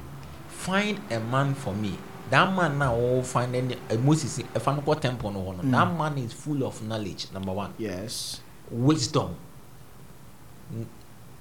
find 0.48 1.00
a 1.12 1.20
man 1.20 1.54
for 1.54 1.74
me. 1.74 1.98
That 2.30 2.54
man 2.54 2.78
now 2.78 2.94
wɔwɔ 2.96 3.26
find 3.26 3.52
ne 3.54 3.76
uh, 3.90 3.98
moses 3.98 4.40
ɛfa 4.54 4.76
no 4.76 4.82
kɔ 4.82 5.00
temple 5.02 5.32
no 5.32 5.40
hɔ 5.40 5.64
no. 5.64 5.72
That 5.72 5.98
man 5.98 6.18
is 6.18 6.34
full 6.34 6.64
of 6.64 6.82
knowledge 6.84 7.28
number 7.34 7.54
one. 7.54 7.74
Yes. 7.78 8.42
wisdom. 8.70 9.36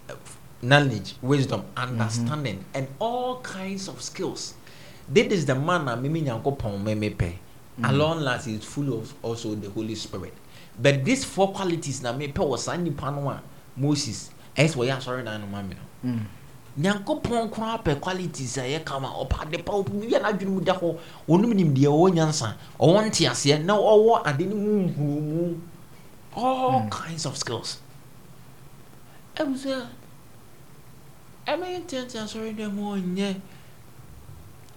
Uh, 0.09 0.15
knowledge 0.63 1.17
wisdom 1.21 1.65
understanding 1.77 2.65
and 2.73 2.87
all 3.01 3.41
kinds 3.41 3.89
of 3.89 4.01
skills. 4.01 4.55
This 5.09 5.33
is 5.33 5.47
the 5.47 5.55
man 5.55 5.89
a 5.89 5.97
mimi 5.97 6.23
nyankopɔn 6.23 6.83
me 6.97 7.11
pɛ. 7.11 7.35
Along 7.85 8.21
last 8.21 8.47
is 8.47 8.65
full 8.65 8.99
of 8.99 9.13
also 9.23 9.55
the 9.55 9.69
holy 9.71 9.95
spirit. 9.95 10.33
But 10.81 11.05
these 11.05 11.25
four 11.25 11.53
qualities 11.53 12.03
na 12.03 12.13
mepɛ 12.13 12.35
wɔ 12.35 12.59
saa 12.59 12.77
nipa 12.77 13.11
no 13.11 13.29
a 13.29 13.43
moses 13.77 14.31
ɛyɛ 14.57 14.69
sɛ 14.69 14.77
wɔyɛ 14.77 14.97
asɔredan 14.99 15.41
no 15.41 15.47
ma 15.47 15.63
me 15.63 15.75
no. 15.75 16.11
Mm. 16.11 16.27
nyankopɔn 16.79 17.51
koraa 17.51 17.79
pɛ 17.83 18.01
qualities 18.01 18.57
a 18.59 18.63
ɛyɛ 18.63 18.85
kama 18.85 19.09
ɔpa 19.09 19.43
ade 19.47 19.65
pa 19.65 19.73
biribi 19.83 20.15
a 20.17 20.21
n'adwene 20.21 20.51
mu 20.51 20.61
da 20.61 20.75
hɔ. 20.75 20.99
Ɔnom 21.29 21.53
nimdeɛ 21.55 21.89
ɔwɔ 21.89 22.13
nyansa 22.15 22.55
ɔwɔ 22.79 23.07
nteaseɛ 23.09 23.65
na 23.65 23.75
ɔwɔ 23.77 24.23
ade 24.27 24.41
no 24.49 24.57
mu 24.57 24.89
nhunumu 24.89 25.61
all 26.35 26.87
kinds 26.91 27.25
of 27.27 27.37
skills. 27.37 27.79
Sɛ 29.37 29.87
ɛmɛyɛ 31.47 31.79
nteatea 31.85 32.23
asɔre 32.25 32.55
dɛ 32.57 32.73
mu 32.73 32.95
ɔnyɛ. 32.97 33.41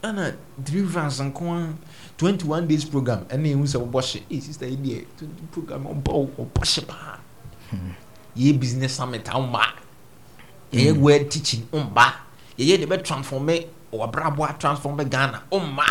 Ɛna 0.01 0.35
deliverance 0.63 1.19
nko 1.19 1.43
a 1.51 1.73
21 2.17 2.67
days 2.67 2.85
program 2.85 3.25
ɛna 3.25 3.47
ehu 3.51 3.63
sɛ 3.67 3.77
wɔbɔ 3.83 4.01
hye 4.03 4.23
ee 4.31 4.39
sista 4.39 4.65
yi 4.69 4.77
deɛ 4.77 5.05
20 5.17 5.47
program 5.51 5.83
ɔbɔ 5.83 6.29
ɔbɔ 6.37 6.63
hye 6.65 6.81
paa 6.87 7.19
yɛ 8.37 8.59
business 8.59 8.93
summit 8.93 9.25
ɔmba 9.25 9.61
yɛyɛ 10.71 10.97
word 10.97 11.29
teaching 11.31 11.67
ɔmba 11.73 12.13
yɛyɛ 12.57 12.79
de 12.79 12.85
bɛ 12.85 13.03
transforme 13.03 13.65
wɔabrabɔ 13.91 14.49
a 14.49 14.53
transforme 14.59 15.03
ghana 15.09 15.43
ɔmba 15.51 15.85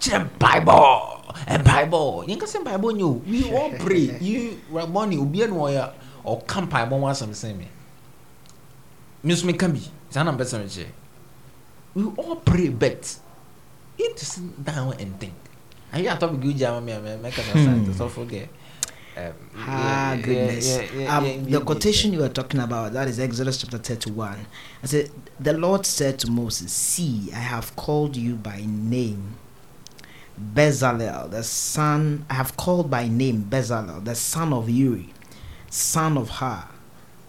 kyerɛ 0.00 0.28
bible 0.38 1.20
ɛ 1.46 1.56
bible. 1.64 2.24
Yɛn 2.26 2.38
kasa 2.40 2.60
bible 2.60 2.92
nye 2.92 3.04
o. 3.04 3.22
We 3.26 3.50
all 3.52 3.70
pray. 3.82 4.16
You 4.20 4.58
rabɔni 4.72 5.16
obiara 5.18 5.50
na 5.50 5.56
ɔyɛ 5.56 5.92
ɔka 6.24 6.66
mpaebɔ 6.68 6.90
ho 7.00 7.06
asɛm 7.06 7.30
sɛn 7.32 7.56
mi 7.56 7.66
mi 9.22 9.34
nso 9.34 9.44
mi 9.44 9.52
ka 9.52 9.68
bi 9.68 9.80
saa 10.10 10.22
na 10.22 10.32
mpɛ 10.32 10.44
sɛ 10.44 10.58
mi 10.58 10.66
kyerɛ 10.68 10.90
we 11.94 12.04
all 12.16 12.36
pray 12.36 12.68
but 12.68 13.18
you 13.98 14.08
need 14.08 14.16
to 14.16 14.24
sit 14.24 14.64
down 14.64 14.94
and 14.98 15.18
think. 15.18 15.34
Ayi 15.92 16.06
atɔ 16.06 16.30
bi 16.32 16.46
gi 16.48 16.54
gya 16.54 16.68
ama 16.70 16.80
mi 16.80 16.92
a 16.92 17.00
mɛ 17.00 17.20
mɛ 17.20 17.30
kasa 17.32 17.52
sa 17.52 17.70
to 17.84 17.92
sɔfo 17.92 18.26
deɛ. 18.28 18.48
Um, 19.28 19.34
Ah, 19.56 20.12
yeah, 20.14 20.20
goodness. 20.22 20.66
yeah, 20.78 21.00
yeah, 21.00 21.16
um, 21.18 21.44
the 21.44 21.60
quotation 21.60 22.12
you 22.12 22.20
were 22.20 22.28
talking 22.28 22.60
about, 22.60 22.92
that 22.94 23.08
is 23.08 23.18
Exodus 23.20 23.58
chapter 23.58 23.78
31. 23.78 24.46
I 24.82 24.86
said, 24.86 25.10
The 25.38 25.52
Lord 25.52 25.84
said 25.86 26.18
to 26.20 26.30
Moses, 26.30 26.72
See, 26.72 27.30
I 27.32 27.38
have 27.38 27.74
called 27.76 28.16
you 28.16 28.34
by 28.36 28.62
name. 28.66 29.34
Bezalel, 30.54 31.30
the 31.30 31.42
son, 31.42 32.24
I 32.30 32.34
have 32.34 32.56
called 32.56 32.90
by 32.90 33.08
name 33.08 33.46
Bezalel, 33.50 34.02
the 34.04 34.14
son 34.14 34.52
of 34.54 34.70
Uri, 34.70 35.12
son 35.68 36.16
of 36.16 36.30
Hur, 36.30 36.64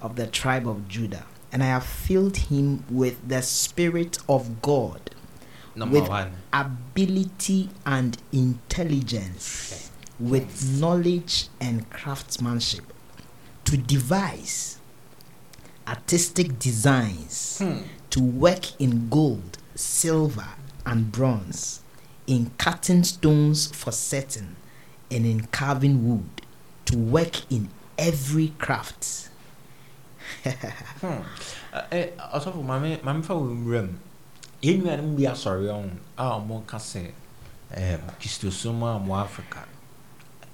of 0.01 0.15
the 0.15 0.27
tribe 0.27 0.65
of 0.67 0.87
Judah. 0.87 1.25
And 1.51 1.61
I 1.61 1.65
have 1.65 1.83
filled 1.85 2.37
him 2.37 2.85
with 2.89 3.27
the 3.27 3.41
Spirit 3.41 4.17
of 4.29 4.61
God, 4.61 5.11
Number 5.75 5.99
with 5.99 6.07
one. 6.07 6.31
ability 6.53 7.69
and 7.85 8.17
intelligence, 8.31 9.90
with 10.21 10.79
knowledge 10.79 11.47
and 11.59 11.89
craftsmanship, 11.89 12.85
to 13.65 13.77
devise 13.77 14.77
artistic 15.87 16.59
designs, 16.59 17.57
Hmm. 17.59 17.79
to 18.11 18.21
work 18.21 18.79
in 18.79 19.09
gold, 19.09 19.57
silver, 19.75 20.49
and 20.85 21.11
bronze, 21.11 21.81
in 22.27 22.51
cutting 22.57 23.03
stones 23.03 23.67
for 23.67 23.91
setting, 23.91 24.55
and 25.09 25.25
in 25.25 25.47
carving 25.47 26.07
wood, 26.07 26.41
to 26.85 26.97
work 26.97 27.41
in 27.51 27.69
every 27.97 28.49
craft. 28.59 29.29
Ɔsɔfo 31.73 32.63
maame 32.63 33.23
fa 33.23 33.33
wɔ 33.33 33.55
nwura 33.55 33.81
mu 33.83 33.97
yɛn 34.61 34.81
nuanom 34.83 35.15
bi 35.17 35.23
asɔre 35.23 35.67
ɔho 35.67 35.89
a 36.17 36.23
wɔn 36.39 36.65
ka 36.67 36.77
sɛ 36.77 37.11
kristosom 38.19 38.81
a 38.83 38.99
wɔn 38.99 39.23
africa 39.23 39.65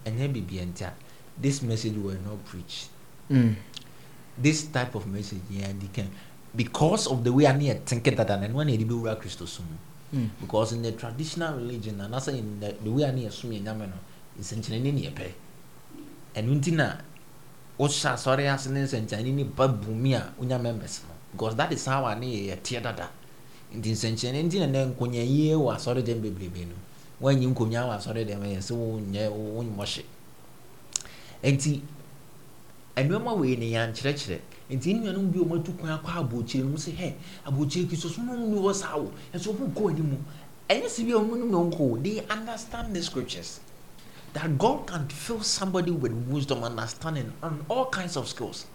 ɛnyɛ 0.08 0.28
biribi 0.34 0.66
nti 0.66 0.84
a 0.84 0.94
this 1.40 1.62
message 1.62 1.96
were 1.98 2.18
not 2.26 2.44
preached. 2.46 2.90
Mm. 3.30 3.56
this 4.38 4.64
type 4.72 4.96
of 4.96 5.06
message 5.08 5.42
yɛn 5.52 5.70
adi 5.70 5.88
kan 5.94 6.08
because 6.56 7.08
of 7.08 7.24
the 7.24 7.32
way 7.34 7.46
a 7.46 7.54
ne 7.54 7.66
yɛ 7.74 7.84
tinke 7.86 8.16
dada 8.16 8.38
na 8.38 8.48
ɛno 8.48 8.64
na 8.66 8.72
yɛde 8.72 8.88
bɛwura 8.88 9.20
kristosom 9.20 9.66
mu. 9.68 9.78
Mm. 10.20 10.30
because 10.42 10.72
in 10.74 10.82
the 10.82 10.92
traditional 10.94 11.56
religion 11.58 12.00
and 12.00 12.14
also 12.14 12.32
in 12.32 12.60
the, 12.60 12.74
the 12.84 12.90
way 12.90 13.04
a 13.04 13.12
ne 13.12 13.26
yɛsom 13.26 13.52
yɛ 13.52 13.62
nyame 13.64 13.86
no 13.90 13.98
nsɛnkyerɛnne 14.40 14.94
ne 14.94 15.02
yɛpɛ 15.10 15.32
ɛno 16.36 16.54
nti 16.56 16.72
na 16.74 16.96
wohyɛ 17.78 18.14
asɔre 18.14 18.48
ase 18.54 18.68
ne 18.70 18.82
nsɛnkyerɛnne 18.86 19.34
ne 19.34 19.44
ba 19.44 19.68
bumi 19.68 20.14
a 20.14 20.34
wonya 20.40 20.58
members 20.62 21.02
no. 21.08 21.14
Because 21.32 21.56
that 21.56 21.72
is 21.74 21.86
how 21.86 22.06
a 22.06 22.16
ne 22.16 22.26
yɛ 22.28 22.56
yɛteɛ 22.58 22.82
dada. 22.84 23.10
Nti 23.76 23.92
nsɛnkyerɛnne 23.92 24.44
nti 24.48 24.60
na 24.60 24.68
nɛ 24.68 24.96
nkonyayie 24.96 25.54
wɔ 25.54 25.76
asɔre 25.76 26.02
dɛm 26.02 26.22
bebrebe 26.22 26.66
no 26.66 26.76
woanyi 27.22 27.48
nkonya 27.48 27.82
wɔ 27.88 27.98
asɔre 27.98 28.26
dɛm 28.26 28.44
yɛ 28.44 28.60
sɛ 28.62 28.74
wonyɛ 28.76 29.30
wonymmɔhye 29.32 30.04
nti 31.44 31.82
nneɛma 32.98 33.38
wei 33.38 33.56
ne 33.56 33.72
yɛankyerɛkyerɛ 33.72 34.40
nti 34.72 34.94
nnuanom 34.94 35.32
bi 35.32 35.40
a 35.40 35.44
ɔmatu 35.44 35.78
kwan 35.80 35.98
akɔ 36.00 36.10
abɔkyire 36.22 36.64
no 36.64 36.70
mu 36.72 36.78
sɛ 36.78 36.92
hɛ 36.96 37.14
abɔkyire 37.46 37.88
kristo 37.88 38.10
so 38.10 38.22
nom 38.22 38.52
ni 38.52 38.60
hɔ 38.60 38.74
saa 38.74 38.98
wo 38.98 39.12
ɛso 39.34 39.54
ɔmo 39.54 39.72
nkɔ 39.74 39.90
anim 39.92 40.26
ɛnyɛ 40.70 40.86
sɛ 40.90 41.06
bi 41.06 41.12
a 41.12 41.20
ɔmo 41.20 41.38
nom 41.38 41.52
na 41.52 41.58
ɔnkɔ 41.58 42.04
they 42.04 42.26
understand 42.30 42.96
the 42.96 43.02
scriptures. 43.04 43.60
That 44.34 44.58
God 44.60 44.86
can 44.86 45.08
fill 45.08 45.42
somebody 45.42 45.90
with 45.90 46.12
wisdom 46.28 46.64
understanding 46.64 47.32
and 47.42 47.66
all 47.70 47.86
kinds 47.90 48.18
of 48.18 48.28
skills. 48.28 48.66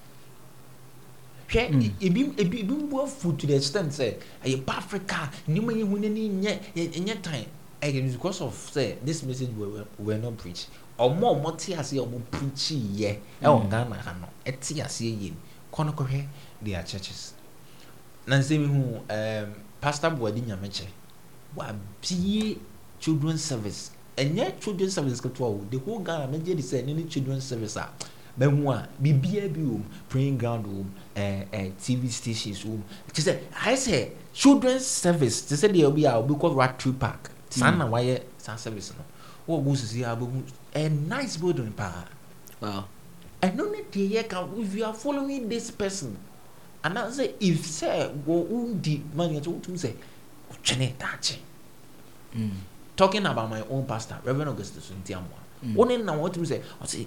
Hwɛ 1.48 1.68
ebi 2.00 2.34
ebi 2.36 2.62
ebi 2.64 2.88
mu 2.88 2.96
afu 3.04 3.36
to 3.38 3.46
the 3.46 3.54
extent 3.56 3.90
sɛ 3.92 4.16
ɛyɛ 4.44 4.64
ba 4.64 4.76
africa 4.78 5.30
nneɛma 5.46 5.72
yɛ 5.76 5.88
hu 5.88 5.98
n'ani 5.98 6.28
nyɛ 6.30 6.58
yɛ- 6.74 6.92
ɛnyɛ 6.94 7.22
time 7.22 7.46
ɛyɛ 7.82 8.12
because 8.12 8.40
of 8.40 8.54
sɛ 8.72 8.96
this 9.04 9.22
message 9.24 9.50
were 9.56 9.84
were- 9.98 10.18
not 10.18 10.36
preach 10.38 10.66
ɔmo 10.98 11.20
ɔmo 11.34 11.58
te 11.58 11.74
aseɛ 11.74 11.98
ɔmo 12.06 12.20
preach 12.30 12.70
yɛ 12.96 13.18
ɛwɔ 13.42 13.68
ghana 13.70 13.94
ha 13.96 14.12
no 14.20 14.28
ɛte 14.46 14.80
aseɛ 14.84 15.20
yie 15.20 15.32
kɔ 15.72 15.86
no 15.86 15.92
kɔhwɛ 15.92 16.26
their 16.62 16.82
churches. 16.84 17.34
Na 18.26 18.36
nsɛm 18.38 18.66
hu 18.68 19.00
um, 19.10 19.54
pastor 19.80 20.10
buadi 20.10 20.40
nyamekyɛ 20.42 20.86
wabie 21.56 22.58
children 23.00 23.36
service. 23.36 23.90
Ɛnyɛ 24.16 24.60
children 24.60 24.90
service 24.90 25.20
ketewa 25.20 25.48
o 25.48 25.66
the 25.70 25.78
whole 25.78 25.98
ghana 25.98 26.28
megye 26.28 26.54
de 26.54 26.62
sɛ 26.62 26.84
ɛne 26.84 26.94
ne 26.94 27.04
children 27.08 27.40
service 27.40 27.76
a 27.76 27.88
bɛhu 28.38 28.70
a 28.72 28.88
biribiara 29.02 29.48
bi 29.52 29.60
wɔ 29.60 29.78
mu 29.78 29.84
praying 30.08 30.38
ground 30.38 30.66
wɔ 30.66 30.70
mu 30.84 30.84
ɛɛ 31.16 31.48
ɛɛ 31.50 31.72
tv 31.82 32.08
stations 32.10 32.62
wɔ 32.64 32.68
mu 32.76 32.82
kyerɛ 33.12 33.24
sɛ 33.24 33.38
ayɛ 33.64 33.76
sɛ 33.76 34.10
children 34.32 34.78
service 34.78 35.40
te 35.42 35.54
sɛ 35.56 35.72
deɛ 35.72 35.84
obi 35.86 36.04
a 36.04 36.16
obi 36.16 36.34
kɔ 36.34 36.54
rotary 36.54 36.92
park 36.92 37.30
saa 37.52 37.70
na 37.70 37.86
wayɛ 37.86 38.22
saa 38.38 38.56
service 38.56 38.92
no. 38.96 39.04
Wɔn 39.48 39.64
gu 39.64 39.70
sisi 39.76 40.02
a 40.04 40.16
bɛhu 40.16 40.42
ɛ 40.74 40.90
nice 41.08 41.36
building 41.36 41.72
paa 41.72 42.04
ɛno 43.42 43.70
ne 43.72 43.82
deɛ 43.92 44.10
yɛ 44.10 44.28
ka 44.28 44.46
if 44.56 44.74
you 44.74 44.84
are 44.84 44.94
following 44.94 45.48
this 45.48 45.70
person 45.70 46.16
anaasɛ 46.84 47.34
if 47.40 47.62
sɛ 47.66 48.10
wondi 48.26 49.02
mani 49.14 49.40
ɛsɛ 49.40 49.46
wotum 49.50 49.74
sɛ 49.74 49.92
wotwene 50.50 50.94
daakye. 50.98 51.36
Mm. 52.36 52.50
talking 52.96 53.26
about 53.26 53.50
my 53.50 53.60
own 53.68 53.84
pastor 53.84 54.16
reverend 54.24 54.50
augustus 54.50 54.90
ntiamoa 55.04 55.40
Mm. 55.62 55.74
wo 55.76 55.84
ne 55.84 55.96
na 55.98 56.12
wɔtum 56.12 56.42
sɛ 56.46 56.60
ɔse 56.82 57.06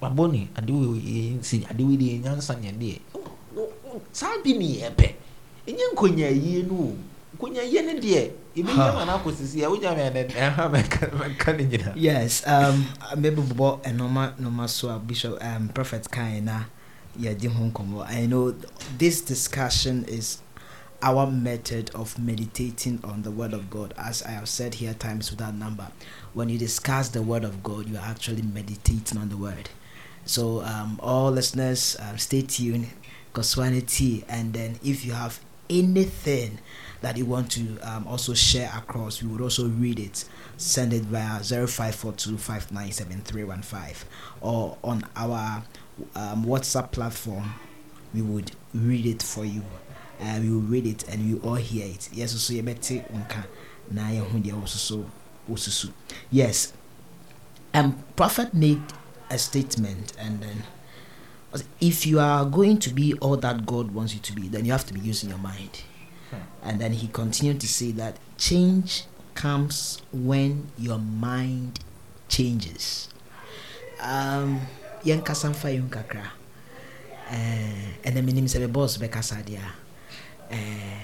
wabɔ 0.00 0.32
ne 0.32 0.48
adewe 0.56 1.42
si 1.42 1.60
adewe 1.64 1.96
deɛ 1.96 2.22
nyansa 2.22 2.54
ne 2.60 2.68
adeɛ 2.72 3.00
saa 4.12 4.36
bi 4.44 4.52
ne 4.52 4.80
yɛpɛ 4.80 5.14
ɛnyɛ 5.66 5.84
nkonyayie 5.94 6.66
no 6.66 6.74
o 6.74 6.96
nkonyayie 7.44 7.82
no 7.82 7.92
deɛ 8.00 8.30
yɛbɛnya 8.56 8.94
ma 8.94 9.04
no 9.04 9.12
akɔ 9.18 9.30
a 9.64 9.68
wonya 9.68 9.90
mɛ 9.94 10.28
mɛka 10.72 11.56
ne 11.56 11.64
nyina 11.64 11.92
yes 11.96 12.42
um 12.46 12.86
maybe 13.16 13.42
bobɔ 13.42 13.82
ɛnɔma 13.82 14.36
nɔma 14.40 14.68
so 14.68 14.88
a 14.88 14.98
bishop 14.98 15.38
um 15.42 15.68
prophet 15.68 16.10
kan 16.10 16.44
na 16.44 16.64
yɛdi 17.20 17.48
ho 17.48 17.64
nkɔmmɔ 17.70 18.06
i 18.08 18.26
know 18.26 18.54
this 18.98 19.20
discussion 19.20 20.04
is 20.08 20.38
our 21.02 21.26
method 21.30 21.90
of 21.94 22.18
meditating 22.18 22.98
on 23.04 23.20
the 23.22 23.30
word 23.30 23.52
of 23.52 23.68
god. 23.68 23.92
As 23.98 24.22
i 24.22 24.30
have 24.30 24.48
said 24.48 24.74
here 24.74 24.94
times 24.94 25.30
without 25.30 25.54
number. 25.54 25.88
When 26.32 26.48
you 26.48 26.56
discuss 26.56 27.10
the 27.10 27.20
word 27.20 27.44
of 27.44 27.62
god 27.62 27.88
you 27.90 27.96
are 27.98 28.06
actually 28.06 28.40
meditating 28.40 29.18
on 29.18 29.28
the 29.28 29.36
word. 29.36 29.68
So 30.24 30.62
um 30.62 30.98
all 31.02 31.30
listeners 31.30 31.96
um, 32.00 32.16
stay 32.16 32.40
tuned 32.42 32.88
Koswanity 33.34 34.24
and 34.30 34.54
then 34.54 34.78
if 34.82 35.04
you 35.04 35.12
have 35.12 35.40
anything 35.68 36.58
that 37.04 37.16
you 37.18 37.26
want 37.26 37.50
to 37.52 37.78
um, 37.82 38.06
also 38.08 38.32
share 38.32 38.72
across 38.74 39.22
we 39.22 39.28
would 39.28 39.42
also 39.42 39.68
read 39.68 39.98
it. 40.00 40.24
Send 40.56 40.94
it 40.94 41.02
via 41.02 41.40
0542597315 41.40 44.04
or 44.40 44.78
on 44.82 45.04
our 45.14 45.62
um, 46.16 46.46
whatsapp 46.46 46.90
platform. 46.92 47.52
We 48.14 48.22
would 48.22 48.52
read 48.72 49.04
it 49.04 49.22
for 49.22 49.44
you. 49.44 49.62
Uh, 50.18 50.38
we 50.40 50.48
will 50.48 50.62
read 50.62 50.86
it 50.86 51.06
and 51.08 51.20
you 51.20 51.42
all 51.44 51.56
hear 51.56 51.84
it. 51.86 52.08
Yes 52.10 52.32
so 52.32 52.54
you 52.54 52.62
better 52.62 52.94
nka 52.94 53.44
na 53.90 54.08
wososo 54.10 55.04
wosusu 55.50 55.90
yes. 56.30 56.72
Um 57.74 58.02
prophet 58.16 58.54
made 58.54 58.80
a 59.28 59.36
statement 59.36 60.14
and 60.18 60.40
then 60.40 60.62
if 61.80 62.06
you 62.06 62.18
are 62.18 62.46
going 62.46 62.78
to 62.78 62.88
be 62.94 63.12
all 63.20 63.36
that 63.36 63.66
god 63.66 63.90
wants 63.92 64.14
you 64.14 64.20
to 64.20 64.32
be 64.32 64.48
then 64.48 64.64
you 64.64 64.72
have 64.72 64.86
to 64.86 64.94
be 64.94 65.00
using 65.00 65.28
your 65.28 65.38
mind 65.38 65.82
and 66.62 66.80
then 66.80 66.92
he 66.92 67.08
continued 67.08 67.60
to 67.60 67.68
say 67.68 67.92
that 67.92 68.16
change 68.38 69.04
comes 69.34 70.02
when 70.12 70.68
your 70.78 70.98
mind 70.98 71.80
changes. 72.28 73.08
Um 74.00 74.60
yɛnkasa 75.04 75.50
mfa 75.50 75.68
yɛn 75.70 75.88
kakra. 75.90 76.30
Eh, 77.30 77.98
ɛnna 78.04 78.22
menim 78.22 78.46
sɛ 78.46 78.60
mebɔɔ 78.66 78.88
so 78.88 79.00
bɛkasa 79.00 79.42
deɛ 79.44 79.60
eh, 80.50 81.00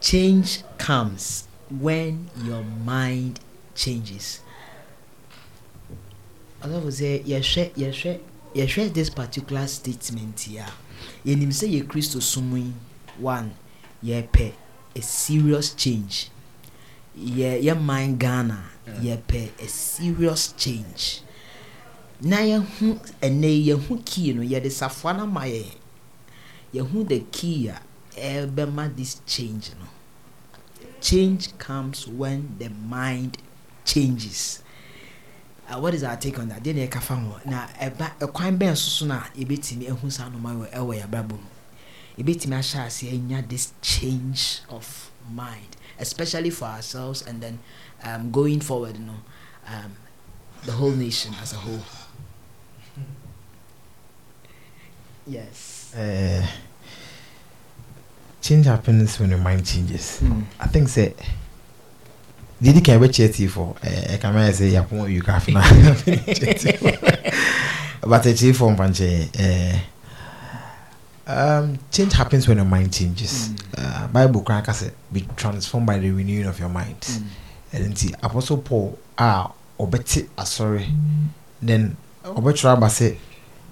change 0.00 0.62
comes 0.78 1.44
when 1.70 2.28
your 2.44 2.62
mind 2.62 3.40
changes. 3.74 4.40
Ɔsɔfo 6.62 6.90
sɛ 6.90 7.24
yɛhwɛ 7.24 7.74
yɛhwɛ 7.74 8.20
yɛhwɛ 8.54 8.92
this 8.92 9.10
particular 9.10 9.66
statement 9.66 10.46
yi 10.46 10.58
a 10.58 10.66
yɛnim 11.24 11.48
sɛ 11.48 11.70
yɛ 11.70 11.86
kristo 11.86 12.20
som 12.20 12.56
yi 12.56 12.72
one 13.18 13.54
yɛpɛ 14.04 14.52
a 14.94 15.02
serious 15.02 15.74
change. 15.74 16.30
Yɛ 17.16 17.60
yɛ 17.62 17.74
man 17.80 18.16
ghana 18.18 18.58
yɛpɛ 19.00 19.50
a 19.60 19.68
serious 19.68 20.52
change. 20.56 21.22
Na 22.20 22.38
yɛhu 22.38 22.98
ɛnɛ 23.20 23.66
yɛhu 23.66 24.04
key 24.04 24.32
no 24.32 24.42
yɛde 24.42 24.70
safoa 24.70 25.16
no 25.16 25.26
ma 25.26 25.42
yɛ 25.42 25.64
yɛhu 26.74 27.08
the 27.08 27.20
key 27.30 27.68
a 27.68 27.80
ɛbɛma 28.16 28.94
this 28.96 29.20
change 29.26 29.70
no. 29.80 29.86
Change 31.00 31.56
comes 31.58 32.06
when 32.06 32.54
the 32.58 32.68
mind 32.68 33.38
changes. 33.84 34.62
Uh, 35.68 35.78
what 35.80 35.94
is 35.94 36.04
our 36.04 36.16
take 36.16 36.38
on 36.38 36.48
that? 36.48 36.62
Deɛ 36.62 36.74
na 36.74 36.80
yɛka 36.86 37.00
fa 37.02 37.14
ho. 37.16 37.40
Na 37.44 37.66
ɛba 37.80 38.16
ɛkwan 38.18 38.58
bɛn 38.58 38.76
so 38.76 38.88
so 38.88 39.06
na 39.06 39.20
yɛbɛtumi 39.36 39.90
ahu 39.90 40.10
saa 40.10 40.28
noma 40.28 40.50
wɔ 40.54 40.70
ɛwɔ 40.72 40.96
yɛ 41.00 41.04
abrabɔ 41.08 41.30
mu 41.32 41.51
yɛbɛtumi 42.18 42.54
ahyɛ 42.58 42.86
ase 42.86 43.08
anya 43.10 43.42
this 43.42 43.72
change 43.82 44.60
of 44.68 45.10
mind 45.30 45.76
especially 45.98 46.50
for 46.50 46.66
ourselves 46.66 47.22
and 47.22 47.40
then 47.42 47.58
um, 48.04 48.30
going 48.30 48.60
forward 48.60 48.96
you 48.96 49.04
know 49.04 49.20
um, 49.68 49.92
the 50.64 50.72
whole 50.72 50.90
nation 50.90 51.34
as 51.40 51.52
a 51.52 51.56
whole 51.56 51.82
yes 55.26 55.92
uh, 55.96 56.46
change 58.42 58.66
happens 58.66 59.18
when 59.20 59.30
your 59.30 59.38
mind 59.38 59.64
changes. 59.64 60.18
Mm. 60.20 60.42
I 60.60 60.66
think 60.66 60.88
say 60.88 61.14
didi 62.60 62.80
kan 62.80 63.00
bɛkyɛ 63.00 63.28
tii 63.34 63.48
fɔ 63.48 63.74
ɛɛ 63.80 64.20
kama 64.20 64.40
yɛ 64.46 64.52
sɛ 64.52 64.70
yapɔn 64.70 65.00
oyu 65.02 65.22
kafe 65.22 65.52
na 65.52 65.60
but 68.06 68.22
ɛkyɛ 68.22 68.52
fɔ 68.54 68.76
mpankyɛ 68.76 69.30
ɛɛ 69.30 69.78
um, 71.26 71.78
change 71.90 72.12
happens 72.14 72.48
when 72.48 72.56
your 72.58 72.66
mind 72.66 72.92
changes. 72.92 73.50
Uh, 73.76 74.06
Bible 74.08 74.42
ka 74.42 74.60
sɛ 74.62 74.90
be 75.12 75.26
transformed 75.36 75.86
by 75.86 75.98
the 75.98 76.10
renewing 76.10 76.46
of 76.46 76.58
your 76.58 76.68
mind. 76.68 77.00
Mm. 77.00 77.26
ɛno 77.72 77.88
nti 77.88 78.14
apostle 78.22 78.58
paul 78.58 78.98
a 79.16 79.48
ɔbɛte 79.80 80.28
asɔre 80.36 80.84
then 81.62 81.96
ɔbɛtwerɛ 82.24 82.72
aba 82.76 82.86
sɛ 82.88 83.16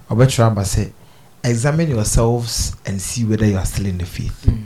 ɔbɛtwerɛ 0.09 0.47
aba 0.51 0.61
sɛ 0.63 0.91
examine 1.43 1.89
yourselves 1.89 2.73
and 2.85 3.01
see 3.01 3.23
whether 3.25 3.45
you 3.45 3.57
are 3.57 3.65
still 3.65 3.85
in 3.85 3.97
the 3.99 4.05
faith 4.05 4.45
Mm. 4.47 4.65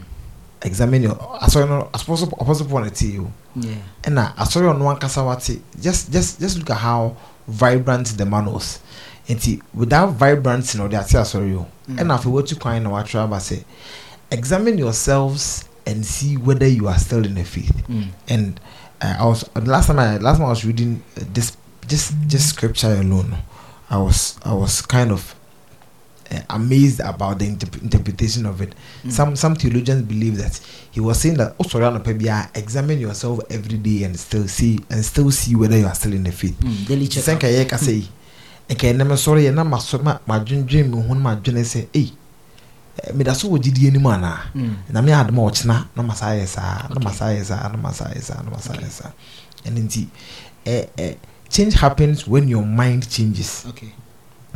examine 0.61 1.03
your 1.03 1.15
asɔre 1.41 1.67
no 1.67 1.89
apostle 1.93 2.29
apostle 2.39 2.65
paul 2.67 2.81
na 2.81 2.89
te 2.89 3.07
yi 3.07 3.19
o 3.19 3.29
yeah 3.55 3.75
ɛna 4.03 4.33
asɔre 4.35 4.71
ɔno 4.73 4.95
ankasa 4.97 5.25
wate 5.25 5.59
just 5.81 6.11
just 6.11 6.39
just 6.39 6.57
look 6.57 6.69
at 6.69 6.77
how 6.77 7.15
vibrant 7.47 8.07
the 8.17 8.25
man 8.25 8.45
was 8.45 8.79
nti 9.29 9.61
without 9.73 10.11
vibrant 10.13 10.75
na 10.75 10.83
ɔde 10.87 10.99
ate 10.99 11.17
asɔre 11.17 11.55
o 11.57 11.65
Mm. 11.87 11.97
ɛna 11.99 12.15
afei 12.17 12.31
watu 12.31 12.55
kwan 12.59 12.81
na 12.83 12.89
watwerɛ 12.89 13.23
aba 13.25 13.37
sɛ 13.37 13.63
examine 14.31 14.77
yourselves 14.77 15.65
and 15.85 16.03
see 16.05 16.35
whether 16.35 16.67
you 16.67 16.87
are 16.87 16.97
still 16.97 17.23
in 17.25 17.35
the 17.35 17.43
faith 17.43 17.83
mm. 17.87 18.07
and 18.27 18.59
uh, 19.01 19.15
I 19.19 19.25
was 19.25 19.43
uh, 19.55 19.61
last 19.61 19.87
time 19.87 19.99
I 19.99 20.17
last 20.17 20.37
time 20.37 20.47
I 20.47 20.49
was 20.49 20.65
reading 20.65 21.03
uh, 21.17 21.23
this 21.33 21.55
just 21.87 22.13
just 22.27 22.49
scripture 22.49 22.93
alone. 22.95 23.37
I 23.89 23.97
was 23.97 24.39
I 24.43 24.53
was 24.53 24.81
kind 24.81 25.11
of 25.11 25.35
uh, 26.31 26.39
amazed 26.49 27.01
about 27.01 27.37
the 27.37 27.45
interp- 27.45 27.81
interpretation 27.83 28.47
of 28.47 28.61
it. 28.61 28.73
Mm. 29.03 29.11
Some 29.11 29.35
some 29.35 29.55
theologians 29.55 30.01
believe 30.03 30.37
that 30.37 30.59
he 30.89 30.99
was 31.01 31.19
saying 31.19 31.35
that 31.37 31.53
oh 31.59 31.67
sorry 31.67 31.85
anɔpa 31.85 32.19
biara 32.19 32.49
examine 32.57 32.99
yourself 32.99 33.39
every 33.51 33.77
day 33.77 34.05
and 34.05 34.17
still 34.19 34.47
see 34.47 34.79
and 34.89 35.05
still 35.05 35.29
see 35.29 35.55
whether 35.55 35.77
you 35.77 35.85
are 35.85 35.93
still 35.93 36.13
in 36.13 36.23
the 36.23 36.31
faith. 36.31 36.57
Mm, 36.61 36.87
daily 36.87 37.07
sɛ 37.07 37.23
check 37.25 37.39
nka 37.39 37.47
yɛ 37.53 37.69
kasa 37.69 37.91
yi 37.93 38.09
nka 38.69 38.87
ɛnɛm 38.91 39.11
sɔrɔ 39.15 39.39
yɛ 39.45 39.53
na 39.53 39.63
ma 39.63 39.77
sɔ 39.77 40.01
ma 40.03 40.19
ma 40.27 40.39
dwendwen 40.39 40.89
mi 40.89 41.01
ho 41.01 41.13
na 41.13 41.19
ma 41.21 41.35
dwene 41.35 41.61
sɛ 41.63 41.87
ei 41.93 42.11
eh, 43.03 43.11
meda 43.13 43.35
so 43.35 43.49
wɔ 43.49 43.59
gyidie 43.61 43.91
ni 43.91 43.99
mu 43.99 44.09
anaa 44.09 44.39
Mm. 44.55 44.75
na 44.89 45.01
me 45.01 45.11
adoma 45.11 45.41
ɔkyena 45.51 45.85
na 45.95 46.01
ma 46.03 46.13
saa 46.15 46.31
yɛ 46.33 46.47
saa 46.47 46.87
na 46.89 46.99
ma 46.99 47.11
saa 47.11 47.29
yɛ 47.33 47.43
saa 47.43 47.67
na 47.69 47.77
ma 47.77 47.91
saa 47.91 48.09
yɛ 48.13 48.21
saa 48.21 48.41
na 48.43 48.49
ma 48.49 48.57
saa 48.59 48.73
yɛ 48.73 48.89
saa 48.89 49.11
ɛno 49.65 49.79
nti 49.83 50.07
eh, 50.65 50.85
eh, 50.97 51.13
change 51.49 51.73
happens 51.75 52.27
when 52.27 52.47
your 52.47 52.65
mind 52.65 53.07
changes. 53.09 53.65
Okay. 53.69 53.93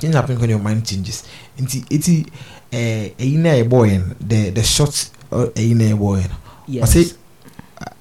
Change 0.01 0.15
happens 0.15 0.39
when 0.39 0.49
your 0.49 0.59
mind 0.59 0.83
changes. 0.85 1.23
Nti 1.59 1.85
eti 1.89 2.25
eh, 2.71 3.11
ɛyi 3.19 3.37
na 3.37 3.49
yɛ 3.49 3.67
bɔɔ 3.69 3.85
yɛn 3.91 4.15
the 4.27 4.49
the 4.51 4.63
short 4.63 5.09
ɛyi 5.31 5.75
na 5.75 5.83
yɛ 5.93 5.97
bɔɔ 5.99 6.23
yɛn 6.23 6.81
ɔsɛ 6.81 7.13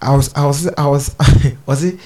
I 0.01 0.17
was 0.17 0.31
I 0.35 0.47
was 0.47 0.67
I 0.79 0.87
was 0.87 1.11
ɔsɛ 1.69 1.99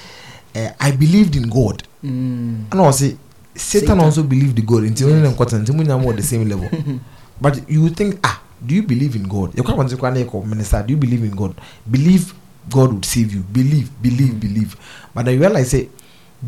eh, 0.54 0.70
I 0.80 0.90
believed 0.92 1.36
in 1.36 1.48
God. 1.48 1.82
Mm. 2.04 2.66
ɛna 2.70 2.88
ɔsɛ 2.90 3.16
Satan, 3.54 3.80
Satan. 3.88 4.00
also 4.00 4.22
believed 4.22 4.58
in 4.58 4.64
God. 4.66 4.82
Nti 4.84 5.00
Yes. 5.00 5.08
wɔn 5.10 5.22
nyɛ 5.22 5.34
nkɔtɔ 5.36 5.58
nti 5.62 5.72
mo 5.76 5.82
nyinaa 5.82 6.00
mo 6.02 6.12
wɔ 6.12 6.16
the 6.16 6.22
same 6.22 6.48
level. 6.48 6.68
But 7.40 7.68
you 7.68 7.88
think 7.90 8.18
ah 8.24 8.40
do 8.64 8.74
you 8.74 8.82
believe 8.82 9.16
in 9.16 9.24
God? 9.28 9.52
Yɛ 9.54 9.62
kɔ 9.62 9.74
abɔnten 9.74 9.96
kɔ 9.98 10.06
ana 10.08 10.20
yɛ 10.20 10.30
kɔ 10.30 10.46
minister 10.46 10.82
do 10.86 10.92
you 10.92 10.96
believe 10.96 11.24
in 11.24 11.30
God? 11.36 11.54
Believe 11.90 12.32
God 12.70 12.92
would 12.92 13.04
save 13.04 13.34
you. 13.34 13.40
Believe 13.52 13.90
believe 14.00 14.34
Mm. 14.34 14.40
believe. 14.40 14.76
But 15.14 15.24
then 15.26 15.34
you 15.34 15.40
realize 15.40 15.70
say 15.70 15.88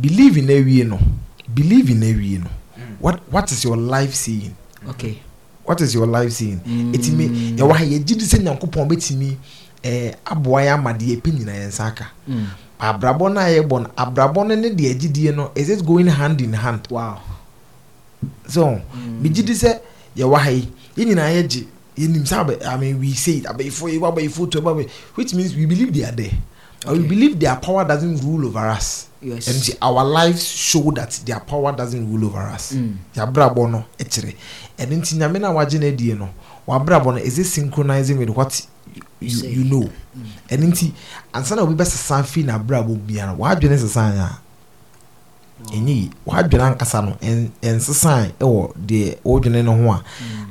believe 0.01 0.37
in 0.39 0.47
ewie 0.49 0.85
no. 0.87 0.99
Believe 1.53 1.91
in 1.91 2.01
ewie 2.03 2.39
no. 2.39 2.51
What 3.01 3.21
what 3.31 3.51
is 3.53 3.65
your 3.65 3.77
life 3.77 4.15
saying? 4.15 4.55
Okay. 4.89 5.19
What 5.65 5.81
is 5.81 5.95
your 5.95 6.07
life 6.07 6.31
saying? 6.33 6.61
Mm. 6.65 6.93
etimi 6.95 7.57
yɛwɔ 7.57 7.73
ha 7.73 7.85
yɛgye 7.85 8.05
di 8.17 8.25
sɛ 8.25 8.39
nyankopɔn 8.43 8.89
bɛtumi 8.89 9.37
ɛɛ 9.83 10.15
aboa 10.25 10.61
yɛ 10.63 10.75
ama 10.75 10.93
deɛ 10.93 11.13
epi 11.19 11.31
nyinaa 11.33 11.57
yɛn 11.59 11.69
nsa 11.69 11.87
aka 11.87 12.07
mm. 12.29 12.47
Abrabɔ 12.81 13.33
no 13.33 13.41
a 13.41 13.49
yɛbɔ 13.49 13.83
no 13.83 13.89
abrabɔ 13.97 14.47
no 14.49 14.55
ne 14.55 14.71
deɛ 14.71 14.95
agyidie 14.99 15.35
no 15.35 15.51
is 15.55 15.69
it 15.71 15.85
going 15.87 16.07
hand 16.07 16.41
in 16.41 16.53
hand 16.53 16.87
wow 16.91 17.21
so 18.49 18.81
Mm. 18.95 19.21
megye 19.23 19.45
di 19.45 19.53
sɛ 19.53 19.81
yɛwɔ 20.17 20.37
ha 20.39 20.51
yi 20.51 20.69
yɛn 20.97 21.07
nyinaa 21.09 21.31
yɛgye 21.43 21.67
yɛnim 21.99 22.25
sɛ 22.27 22.45
abɛ 22.45 22.67
i 22.67 22.77
mean 22.77 22.99
we 23.01 23.13
say 23.15 23.41
abɛyifo 23.41 23.91
yi 23.93 23.99
abɛyifo 24.01 24.51
to 24.51 24.61
abɛ 24.61 24.89
which 25.15 25.35
means 25.35 25.55
we 25.55 25.67
believe 25.67 25.93
they 25.93 26.05
are 26.05 26.13
there 26.13 26.33
okay. 26.87 26.99
we 26.99 27.07
believe 27.07 27.39
their 27.39 27.57
power 27.57 27.85
doesn't 27.87 28.19
rule 28.23 28.47
over 28.47 28.69
us 28.69 29.07
yes 29.23 29.47
and 29.49 29.79
our 29.81 30.05
lives 30.05 30.45
show 30.47 30.91
that 30.91 31.11
their 31.25 31.41
power 31.41 31.73
doesn't 31.73 32.11
rule 32.13 32.27
over 32.27 32.41
us 32.49 32.73
Mm. 32.73 32.97
yɛabrabɔ 33.15 33.71
no 33.71 33.85
kyerɛ 33.99 34.35
ɛno 34.79 34.99
nti 35.01 35.17
nyame 35.17 35.41
no 35.41 35.51
a 35.51 35.55
wagye 35.65 35.81
no 35.81 35.87
adie 35.87 36.15
no 36.15 36.29
wabrabɔ 36.69 37.05
no 37.07 37.17
is 37.17 37.39
it 37.39 37.45
synchronizing 37.47 38.19
with 38.19 38.31
what 38.31 38.67
you, 39.21 39.49
you, 39.49 39.65
know. 39.65 39.91
Ɛno 40.49 40.67
nti 40.71 40.93
ansa 41.33 41.55
na 41.57 41.63
obi 41.63 41.75
bɛsesa 41.75 42.23
fi 42.25 42.43
n'abrabɔ 42.45 42.97
biara 43.07 43.35
wadwene 43.37 43.79
sesa 43.79 44.01
a. 44.03 44.39
Ɛnyɛ 45.71 45.89
yi 45.89 46.11
wadwene 46.27 46.63
ankasa 46.75 47.01
no 47.03 47.13
ɛn- 47.23 47.51
ɛnsesan 47.63 48.33
ɛwɔ 48.41 48.73
deɛ 48.87 49.17
wodwene 49.25 49.65
no 49.65 49.73
ho 49.77 49.93
a. 49.93 50.03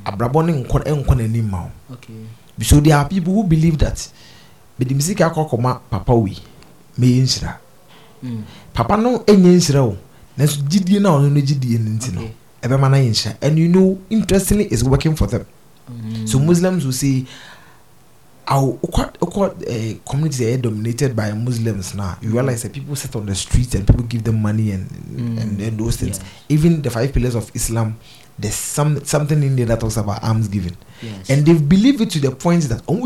Abrabɔ 0.06 0.46
no 0.46 0.54
nkɔ 0.64 0.84
nkɔ 1.04 1.16
n'anim 1.16 1.50
ma 1.50 1.64
wo 1.64 1.70
so 2.62 2.80
there 2.80 2.96
are 2.96 3.06
people 3.08 3.34
who 3.34 3.44
believe 3.44 3.78
that 3.80 4.10
me 4.80 5.00
sika 5.02 5.26
akɔ 5.30 5.50
akɔma 5.50 5.80
papa 5.90 6.14
wei 6.14 6.38
mɛyɛ 7.00 7.22
nhyira. 7.24 7.58
Mm. 8.24 8.44
papa 8.74 8.98
no 8.98 9.20
ɛnyɛ 9.20 9.56
nhyira 9.58 9.82
o 9.84 9.98
nanso 10.38 10.62
gyidie 10.68 11.00
no 11.02 11.16
a 11.16 11.20
ɔno 11.20 11.32
no 11.32 11.42
gyidie 11.42 11.80
no 11.80 11.92
nti 11.92 12.14
no 12.14 12.22
ɛbɛma 12.62 12.90
no 12.92 12.98
ayɛ 12.98 13.10
nhyira. 13.12 13.36
And 13.42 13.58
you 13.60 13.68
know 13.68 13.98
interestingly 14.10 14.66
is 14.72 14.84
working 14.84 15.16
for 15.16 15.28
them. 15.28 15.46
Mm. 15.92 16.28
so 16.30 16.40
muslims 16.40 16.86
will 16.86 16.94
say 16.94 17.26
our 18.48 18.78
uh, 18.84 19.94
communities 20.10 20.42
are 20.42 20.58
dominated 20.58 21.16
by 21.16 21.32
muslims 21.34 21.94
now 21.96 22.18
you 22.22 22.30
realize 22.32 22.64
that 22.64 22.74
people 22.74 22.96
sit 22.96 23.16
on 23.16 23.26
the 23.26 23.36
streets 23.36 23.74
and 23.76 23.88
people 23.88 24.04
give 24.04 24.24
them 24.24 24.42
money 24.42 24.72
and 24.72 24.90
Mm. 25.14 25.42
and, 25.42 25.62
and 25.62 25.80
those 25.80 25.98
things. 25.98 26.18
Yes. 26.20 26.28
even 26.50 26.82
the 26.82 26.90
five 26.90 27.14
pillars 27.14 27.36
of 27.36 27.52
islam 27.56 27.96
there's 28.40 28.56
some 28.56 29.04
something 29.06 29.44
in 29.44 29.56
there 29.56 29.68
that 29.68 29.80
talks 29.80 29.98
about 29.98 30.24
alms 30.24 30.48
giving. 30.48 30.76
Yes. 31.04 31.30
And 31.30 31.46
they 31.46 31.54
believe 31.54 32.02
it 32.02 32.10
to 32.12 32.20
the 32.20 32.32
point 32.32 32.64
that 32.64 32.82
oh 32.88 33.06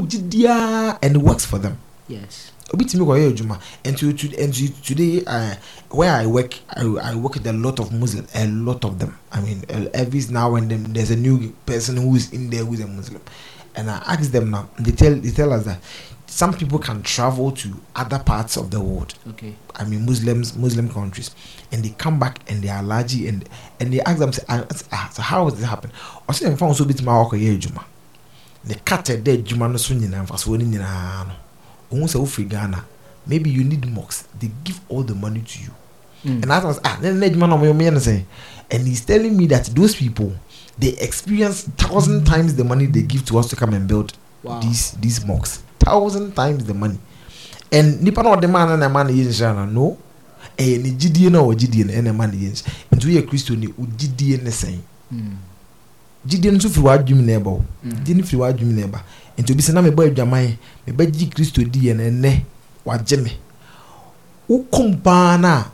and 1.02 1.16
it 1.16 1.22
works 1.22 1.46
for 1.46 1.58
them. 1.60 1.78
Yes. 2.08 2.54
Obi 2.74 2.86
timi 2.86 3.04
kɔ 3.06 3.16
yɛ 3.20 3.32
adwuma 3.34 3.60
and 3.86 3.98
to, 3.98 4.12
to 4.14 4.38
and 4.42 4.54
to, 4.54 4.68
today 4.82 5.24
uh, 5.26 5.56
where 5.90 6.12
I 6.14 6.26
work 6.26 6.56
I, 6.70 6.84
I 6.84 7.16
work 7.16 7.36
with 7.36 7.48
a 7.48 7.54
lot 7.54 7.80
of 7.80 7.92
Muslims 7.92 8.30
a 8.36 8.48
lot 8.48 8.84
of 8.86 9.00
them. 9.00 9.18
I 9.32 9.42
mean 9.42 9.64
every 9.94 10.22
now 10.30 10.56
and 10.56 10.70
then 10.72 10.94
there's 10.94 11.12
a 11.12 11.16
new 11.16 11.54
person 11.66 11.98
who 11.98 12.16
is 12.16 12.32
in 12.34 12.50
there 12.50 12.64
who 12.66 12.74
is 12.74 12.82
a 12.82 12.88
Muslim 12.88 13.22
and 13.78 13.90
I 13.90 13.98
ask 14.08 14.32
them 14.32 14.50
now 14.52 14.68
they 14.80 14.92
tell 14.92 15.14
they 15.16 15.32
tell 15.32 15.54
us 15.54 15.64
that 15.66 15.80
some 16.26 16.54
people 16.54 16.78
can 16.78 17.02
travel 17.04 17.52
to 17.52 17.74
other 17.96 18.20
parts 18.20 18.58
of 18.58 18.70
the 18.70 18.82
world. 18.82 19.14
Okay. 19.30 19.56
I 19.76 19.86
mean 19.86 20.06
Muslims 20.06 20.58
Muslim 20.58 20.90
countries 20.90 21.32
and 21.72 21.84
they 21.86 21.90
come 21.92 22.20
back 22.20 22.40
and 22.50 22.62
they 22.62 22.70
are 22.70 22.84
largely 22.84 23.28
and 23.30 23.48
and 23.80 23.94
they 23.94 24.02
ask 24.02 24.20
them 24.20 24.34
say 24.34 24.44
ah, 24.50 24.66
ah, 24.92 25.10
so 25.14 25.22
how 25.22 25.50
does 25.50 25.62
it 25.62 25.66
happen? 25.66 25.92
Ɔsɛ 26.28 26.42
dem 26.42 26.58
fa 26.58 26.66
nso 26.66 26.86
bi 26.86 26.94
tuma 26.94 27.24
akɔ 27.24 27.38
yɛ 27.40 27.58
adwuma 27.58 27.84
ne 28.66 28.76
kata 28.84 29.14
dɛ 29.18 29.38
adwuma 29.44 29.72
no 29.72 29.78
so 29.78 29.94
nyinaa 29.94 30.26
mfasoɔ 30.28 30.60
no 30.60 30.66
nyinaa 30.78 31.28
no 31.28 31.34
ohun 31.92 32.08
sɛ 32.08 32.50
Ghana 32.50 32.84
maybe 33.26 33.50
you 33.50 33.64
need 33.64 33.86
mosques. 33.88 34.28
They 34.40 34.50
give 34.64 34.80
all 34.90 35.04
the 35.04 35.16
money 35.16 35.42
to 35.42 35.60
you. 35.64 35.72
Mm. 36.26 36.44
and 36.44 36.52
I 36.52 36.64
was 36.66 36.80
ah 36.84 36.98
ne 37.02 37.10
adwuma 37.30 37.48
na 37.48 37.58
ɔmo 37.58 37.74
yɛ 37.74 37.94
no 37.94 38.00
sɛ 38.00 38.24
and 38.70 38.86
he's 38.88 39.06
telling 39.06 39.38
me 39.38 39.46
that 39.48 39.66
those 39.68 39.96
people 39.96 40.34
they 40.80 40.90
experience 41.00 41.64
thousand 41.78 42.26
times 42.26 42.56
the 42.56 42.64
money 42.64 42.86
they 42.86 43.02
give 43.02 43.26
to 43.26 43.38
us 43.40 43.48
to 43.50 43.56
come 43.56 43.74
and 43.74 43.88
build 43.88 44.14
wow. 44.44 44.60
these 44.60 44.92
these 45.02 45.26
mosques 45.26 45.64
thousand 45.80 46.36
times 46.36 46.66
the 46.66 46.74
money. 46.74 46.98
And 47.72 48.02
nipa 48.02 48.24
na 48.24 48.36
ɔde 48.36 48.48
maa 48.50 48.66
no? 48.66 48.74
Eh, 48.74 48.78
na 48.78 48.88
ɛma 48.90 49.04
no 49.06 49.12
yɛ 49.12 49.26
nhyira 49.28 49.54
na 49.56 49.66
no 49.66 49.98
ɛyɛ 50.58 50.82
ne 50.84 50.90
gyidie 50.92 51.30
na 51.32 51.40
ɔwɔ 51.40 51.56
gyidie 51.60 51.84
no 51.86 51.94
ɛna 51.94 52.10
ɛma 52.14 52.28
no 52.28 52.34
yɛ 52.38 52.50
nhyira 52.52 52.64
nti 52.92 53.06
woyɛ 53.08 53.22
kristo 53.28 53.56
ni 53.58 53.68
wo 53.68 53.86
gyidie 53.98 54.38
ne 54.44 54.50
sɛn 54.50 54.80
gyidie 56.28 56.52
no 56.52 56.58
nso 56.58 56.70
firi 56.70 56.84
w'adwum 56.86 57.22
na 57.26 57.34
ɛba 57.40 57.48
o. 57.48 57.64
Mm. 57.84 57.92
gyidie 58.04 58.16
no 58.16 58.24
firi 58.24 58.38
w'adwum 58.42 58.72
na 58.76 58.82
ɛba 58.88 59.00
nti 59.38 59.52
obi 59.54 59.62
sɛ 59.64 59.74
na 59.74 59.82
mebɔ 59.82 60.08
adwaman 60.12 60.58
mebɛ 60.88 61.12
gye 61.12 61.28
kristo 61.30 61.62
di 61.64 61.80
yɛ 61.90 61.96
no 61.96 62.04
ɛnɛ 62.04 62.42
wagye 62.86 63.18
me 63.24 63.32
wokom 64.50 64.96
paa 65.04 65.38
no 65.38 65.48
a 65.48 65.72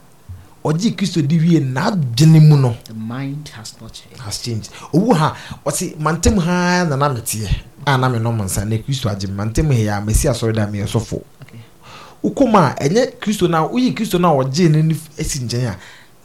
ɔgye 0.64 0.95
kristo 0.95 1.22
di 1.22 1.38
wie 1.39 1.59
n'adwene 1.59 2.39
mu 2.39 2.55
no. 2.57 2.76
The 2.86 2.93
mind 2.93 3.49
has 3.55 3.76
not 3.82 3.91
changed. 3.93 4.20
Has 4.22 4.41
changed. 4.41 4.70
Owu 4.93 5.14
ha 5.14 5.36
ɔsi 5.66 5.95
mantam 5.99 6.38
ha 6.39 6.84
na 6.86 6.95
na 6.95 7.09
meteɛ 7.09 7.49
a 7.86 7.97
na 7.97 8.07
me 8.09 8.20
nom 8.20 8.38
nsa 8.41 8.66
na 8.66 8.78
kristo 8.78 9.09
agye 9.09 9.28
me. 9.28 9.36
Mantam 9.36 9.68
ha 9.68 9.74
yɛ 9.74 9.97
a 9.97 10.01
mesi 10.01 10.28
asɔre 10.28 10.53
da 10.53 10.66
meyɛ 10.68 10.88
sɔfo 10.88 11.22
wokom 12.24 12.55
a 12.55 12.76
ɛnyɛ 12.80 13.20
kristo 13.20 13.47
na 13.49 13.68
woyi 13.68 13.93
kristo 13.93 14.18
na 14.20 14.30
ɔgye 14.30 14.70
ne 14.72 14.82
ni 14.82 14.95
asi 15.20 15.39
nkyɛn 15.39 15.68
a 15.68 15.76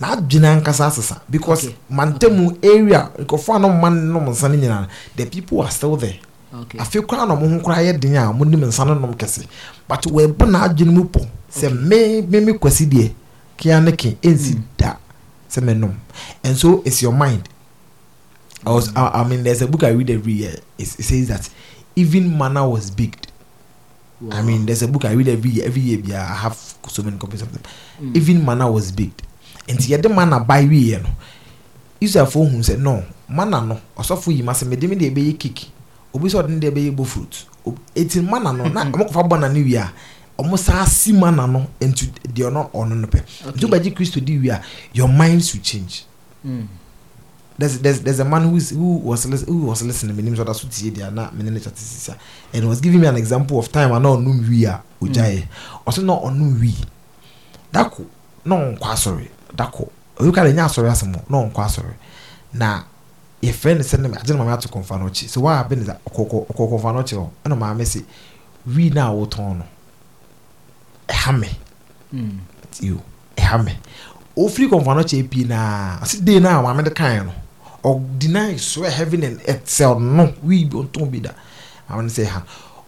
n'adwene 0.01 0.47
ankasa 0.47 0.87
asesa. 0.87 1.21
Because 1.29 1.67
Okay. 1.67 1.77
mantam 1.91 2.57
area 2.63 3.11
nkɔfo 3.19 3.57
a 3.57 3.59
ma 3.59 3.89
nom 3.91 4.25
nsa 4.29 4.49
no 4.49 4.55
nyinaa 4.57 4.87
the 5.17 5.27
people 5.27 5.61
are 5.63 5.71
still 5.71 5.97
there. 5.97 6.15
Okay. 6.55 6.79
Afei 6.79 7.03
koraa 7.03 7.27
na 7.27 7.35
ɔmo 7.35 7.55
ho 7.55 7.61
koraa 7.61 7.83
yɛ 7.83 7.99
den 7.99 8.15
a 8.17 8.31
ɔmo 8.33 8.47
nim 8.49 8.61
nsa 8.61 8.85
no 8.87 8.95
nom 8.95 9.13
kɛse 9.15 9.45
but 9.89 10.03
wɔɛbɔ 10.03 10.47
n'adwene 10.49 10.93
mu 10.93 11.05
pɔ 11.05 11.27
sɛ 11.53 11.73
me 11.73 12.23
me 12.23 12.41
me 12.41 12.53
kwasi 12.53 12.87
deɛ 12.87 13.11
kia 13.59 13.81
ne 13.83 13.93
ke 13.93 14.15
ɛnsi 14.23 14.55
da 14.79 14.97
sɛ 15.51 15.61
me 15.63 15.75
nom 15.75 15.95
and 16.45 16.57
so 16.57 16.83
it's 16.87 17.03
your 17.03 17.13
mind. 17.13 17.49
I 18.65 18.71
was 18.71 18.95
I, 18.97 19.23
I 19.23 19.25
mean 19.29 19.43
there's 19.43 19.63
a 19.63 19.67
book 19.67 19.85
I 19.85 19.91
read 19.91 20.11
every 20.11 20.33
year. 20.33 20.55
It, 20.79 20.89
it 20.99 21.03
says 21.05 21.29
that 21.29 21.49
even 21.97 22.37
manna 22.39 22.69
was 22.69 22.91
baked. 22.91 23.31
I 24.31 24.43
mean 24.43 24.67
there's 24.67 24.83
a 24.83 24.89
book 24.89 25.05
I 25.05 25.13
read 25.13 25.29
every 25.29 25.51
year 25.51 25.67
every 25.67 25.83
year 25.83 26.01
yeah, 26.05 26.23
I 26.23 26.35
have 26.35 26.55
so 26.89 27.03
many 27.03 27.19
copies 27.19 27.43
of 27.43 27.53
them. 27.53 27.63
Mm. 28.01 28.17
even 28.17 28.45
manna 28.45 28.71
was 28.71 28.93
baked. 28.93 29.23
Nti 29.69 29.93
yɛde 29.95 30.09
manna 30.15 30.41
ba 30.41 30.55
wieɛ 30.63 31.03
no 31.03 31.11
israelfoɔ 32.01 32.51
hu 32.51 32.59
sɛ 32.63 32.79
no 32.79 33.03
manna 33.29 33.61
no. 33.61 33.81
Ɔsɔfo 33.97 34.35
yi 34.35 34.43
ma 34.43 34.53
sɛ 34.53 34.67
mede 34.67 34.89
me 34.89 34.97
deɛ 34.97 35.11
ɛbɛyɛ 35.15 35.39
cake. 35.39 35.71
Obi 36.15 36.29
sɛ 36.29 36.43
ɔde 36.43 36.49
ne 36.51 36.59
deɛ 36.61 36.71
ɛbɛyɛ 36.73 36.97
bɔ 36.97 37.05
fruit 37.07 37.47
eti 37.95 38.21
manna 38.21 38.53
no 38.53 38.69
na 38.69 38.85
ɔmo 38.85 39.05
kɔfa 39.09 39.29
bɔ 39.29 39.41
na 39.41 39.49
ne 39.49 39.63
wie 39.63 39.77
a 39.77 39.93
ɔmo 40.39 40.57
saa 40.59 40.85
si 40.87 41.13
manna 41.13 41.47
no 41.47 41.67
nti 41.81 42.11
deɛ 42.35 42.51
ɔno 42.51 42.71
ɔno 42.73 42.95
no 42.97 43.07
pɛ 43.07 43.23
nti 43.55 43.65
wobɛgye 43.67 43.95
kristo 43.95 44.21
di 44.25 44.39
wie 44.39 44.51
a 44.51 44.61
your 44.93 45.09
mind 45.09 45.45
should 45.45 45.63
change. 45.63 46.05
Mm. 46.47 46.67
there's 47.59 47.81
there's 47.81 48.01
there's 48.03 48.21
a 48.21 48.25
man 48.25 48.43
who's 48.49 48.71
who 48.71 48.99
was 48.99 49.27
lis- 49.27 49.43
who 49.45 49.67
was 49.67 49.83
listening 49.83 50.15
menim 50.17 50.37
so 50.37 50.45
that's 50.45 50.63
what 50.63 50.73
he 50.73 50.91
did 50.91 51.13
na 51.13 51.31
me 51.33 51.43
ne 51.51 51.59
chat 51.59 51.77
sisa. 51.77 52.17
And 52.55 52.63
he 52.63 52.69
was 52.69 52.81
giving 52.81 53.01
me 53.01 53.09
an 53.09 53.17
example 53.17 53.59
of 53.59 53.71
time 53.73 53.91
ana 53.93 54.09
onum 54.11 54.47
wi 54.49 54.65
a 54.71 54.81
ojaye 55.03 55.49
ɔso 55.85 56.05
na 56.05 56.15
ɔnum 56.15 56.61
wi 56.61 56.73
dako 57.73 58.07
na 58.45 58.55
ɔnkɔ 58.55 58.81
asɔre 58.81 59.29
dako. 59.57 59.91
Oyi 60.21 60.33
ka 60.33 60.43
nya 60.45 60.67
asɔre 60.67 60.89
asɛm 60.91 61.17
o, 61.17 61.21
na 61.29 61.39
ɔnkɔ 61.51 61.65
asɔre 61.67 61.95
na 62.55 62.85
yɛfrɛ 63.43 63.77
no 63.77 63.83
sɛ 63.83 63.99
ne 64.01 64.09
agye 64.17 64.37
no 64.37 64.45
maame 64.45 64.53
ato 64.53 64.69
kɔnfa 64.69 64.99
no 65.01 65.07
akyi 65.09 65.29
so 65.29 65.41
waa 65.41 65.65
bɛ 65.65 65.77
ne 65.79 65.85
sa 65.85 65.97
ɔkɔkɔ 66.09 66.47
ɔkɔ 66.47 66.71
kɔnfa 66.71 66.95
no 66.95 67.01
akyi 67.03 67.17
hɔ 67.19 67.29
ɛna 67.45 67.59
maame 67.59 67.85
se 67.85 68.05
wi 68.67 68.91
na 68.91 69.09
a 69.09 69.13
wotɔn 69.13 69.59
no 69.59 69.65
ɛha 71.09 71.39
me. 71.41 71.49
Mm. 72.13 72.39
yo 72.81 72.97
ɛha 73.37 73.65
me. 73.65 73.73
Ofiri 74.37 74.69
kɔnfa 74.69 74.95
no 74.97 75.03
kyɛ 75.03 75.29
pii 75.31 75.45
naa 75.45 75.99
ɔsi 76.03 76.21
dee 76.25 76.39
na 76.41 76.59
a 76.59 76.63
maame 76.63 76.85
de 76.85 76.91
kan 76.91 77.27
no 77.85 78.01
deny 78.19 78.57
swear 78.57 78.91
heaven 78.91 79.23
and 79.25 79.41
earth 79.49 79.65
sɛ 79.67 79.99
no 80.01 80.33
wi 80.43 80.65
bi 80.65 80.77
ɔntɔn 80.79 81.11
bi 81.11 81.21
da. 81.21 81.31
Àwọn 81.91 82.05
ne 82.05 82.09
sɛ 82.11 82.25
ha. 82.27 82.43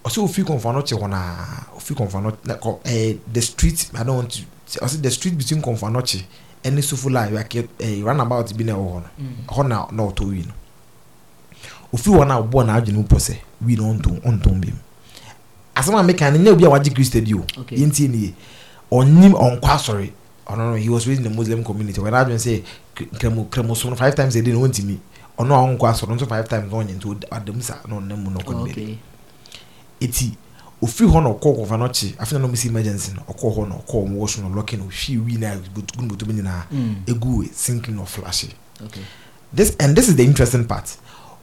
Ɔsɛ 0.04 0.22
ofi 0.24 0.42
kɔnfa 0.44 0.72
no 0.74 0.82
kye 0.82 0.96
hɔ 0.98 1.08
naa 1.08 1.64
ofi 1.76 1.94
kɔnfa 1.94 2.22
no 2.22 2.32
na 2.44 2.54
kɔ 2.54 2.80
ɛɛ 2.84 3.18
the 3.32 3.40
street 3.42 3.90
i 3.94 4.02
don't 4.04 4.16
want 4.16 4.30
to 4.30 4.42
the 4.98 5.10
street 5.10 5.36
between 5.36 5.60
kɔnfa 5.62 5.90
no 5.92 6.00
kye 6.02 6.24
ɛne 6.64 6.82
sofo 6.82 7.10
line 7.10 7.32
yake 7.34 7.68
ɛɛ 7.78 8.04
roundabout 8.04 8.52
bi 8.56 8.64
na 8.64 8.72
ɛwɔ 8.74 8.92
hɔ 8.92 9.02
no. 9.02 9.08
Hɔ 9.48 9.68
na 9.68 9.86
na 9.90 10.02
ɔtɔ 10.04 10.24
wi 10.28 10.44
no. 10.46 10.52
Ofiri 11.92 12.16
hɔ 12.18 12.26
na 12.26 12.40
ɔbɔ 12.40 12.66
na 12.66 12.74
adwene 12.80 12.96
mu 12.98 13.04
pɔ 13.04 13.16
sɛ 13.18 13.36
wi 13.64 13.76
no 13.76 13.92
ɔntɔn 13.94 14.20
ɔntɔn 14.22 14.60
bi 14.60 14.68
mu 14.70 14.78
asɛm 15.80 15.98
a 15.98 16.02
meka 16.02 16.30
no 16.32 16.38
nyɛ 16.38 16.52
obi 16.52 16.64
a 16.64 16.68
wagye 16.70 16.92
kristo 16.94 17.20
di 17.24 17.34
o 17.34 17.44
yɛntie 17.76 18.08
nie. 18.10 18.34
Ɔnim 18.92 19.32
ɔnkɔ 19.32 19.60
asɔre. 19.68 20.12
Ɔno 20.46 20.58
no 20.70 20.74
he 20.74 20.88
was 20.88 21.06
raised 21.06 21.24
in 21.24 21.30
the 21.30 21.36
muslim 21.36 21.62
community. 21.64 22.00
Wɔn 22.00 22.12
adwene 22.12 22.38
sɛ 22.38 22.62
kremo 23.18 23.48
kremo 23.48 23.76
so 23.76 23.88
no 23.88 23.94
five 23.96 24.14
times 24.14 24.34
a 24.36 24.42
day 24.42 24.52
na 24.52 24.58
wɔntumi 24.58 24.98
ɔno 25.38 25.52
a 25.54 25.76
ɔnkɔ 25.78 25.90
asɔre 25.90 26.16
nso 26.18 26.26
five 26.28 26.48
times 26.48 26.70
na 26.72 26.78
ɔnyɛ 26.78 26.96
nti 26.98 27.06
ɔda- 27.06 27.28
ɔdam 27.28 27.62
sa 27.62 27.74
na 27.88 27.96
ɔnam 27.96 28.18
mu 28.18 28.30
na 28.30 28.40
ɔkɔ 28.40 28.66
ne 28.66 28.72
eti 30.00 30.36
ofiri 30.82 31.08
hɔ 31.08 31.22
na 31.22 31.28
ɔkɔɔ 31.30 31.56
kɔfa 31.66 31.78
no 31.78 31.88
kye 31.88 32.14
afei 32.18 32.38
na 32.40 32.46
ɔmo 32.48 32.56
si 32.56 32.68
emergency 32.68 33.12
no 33.14 33.22
ɔkɔɔ 33.32 33.54
hɔ 33.56 33.68
na 33.68 33.74
ɔkɔɔ 33.76 34.06
ɔmo 34.06 34.16
wɔ 34.18 34.28
so 34.28 34.42
na 34.42 34.48
ɔlɔki 34.48 34.78
na 34.78 34.84
ohwie 34.84 35.18
wi 35.24 35.36
na 35.38 35.54
egu 35.54 35.82
ne 36.02 36.08
bɔtɔ 36.08 36.26
mu 36.26 36.32
nyinaa 36.32 36.64
Mm. 36.72 36.94
egu 37.06 37.48
sinking 37.54 37.94
na 37.96 38.02
ɔflash 38.02 38.48
okay. 38.84 39.02
This 39.52 39.76
and 39.80 39.94
this 39.96 40.08
is 40.08 40.16
the 40.16 40.24
interesting 40.24 40.64
part. 40.64 40.96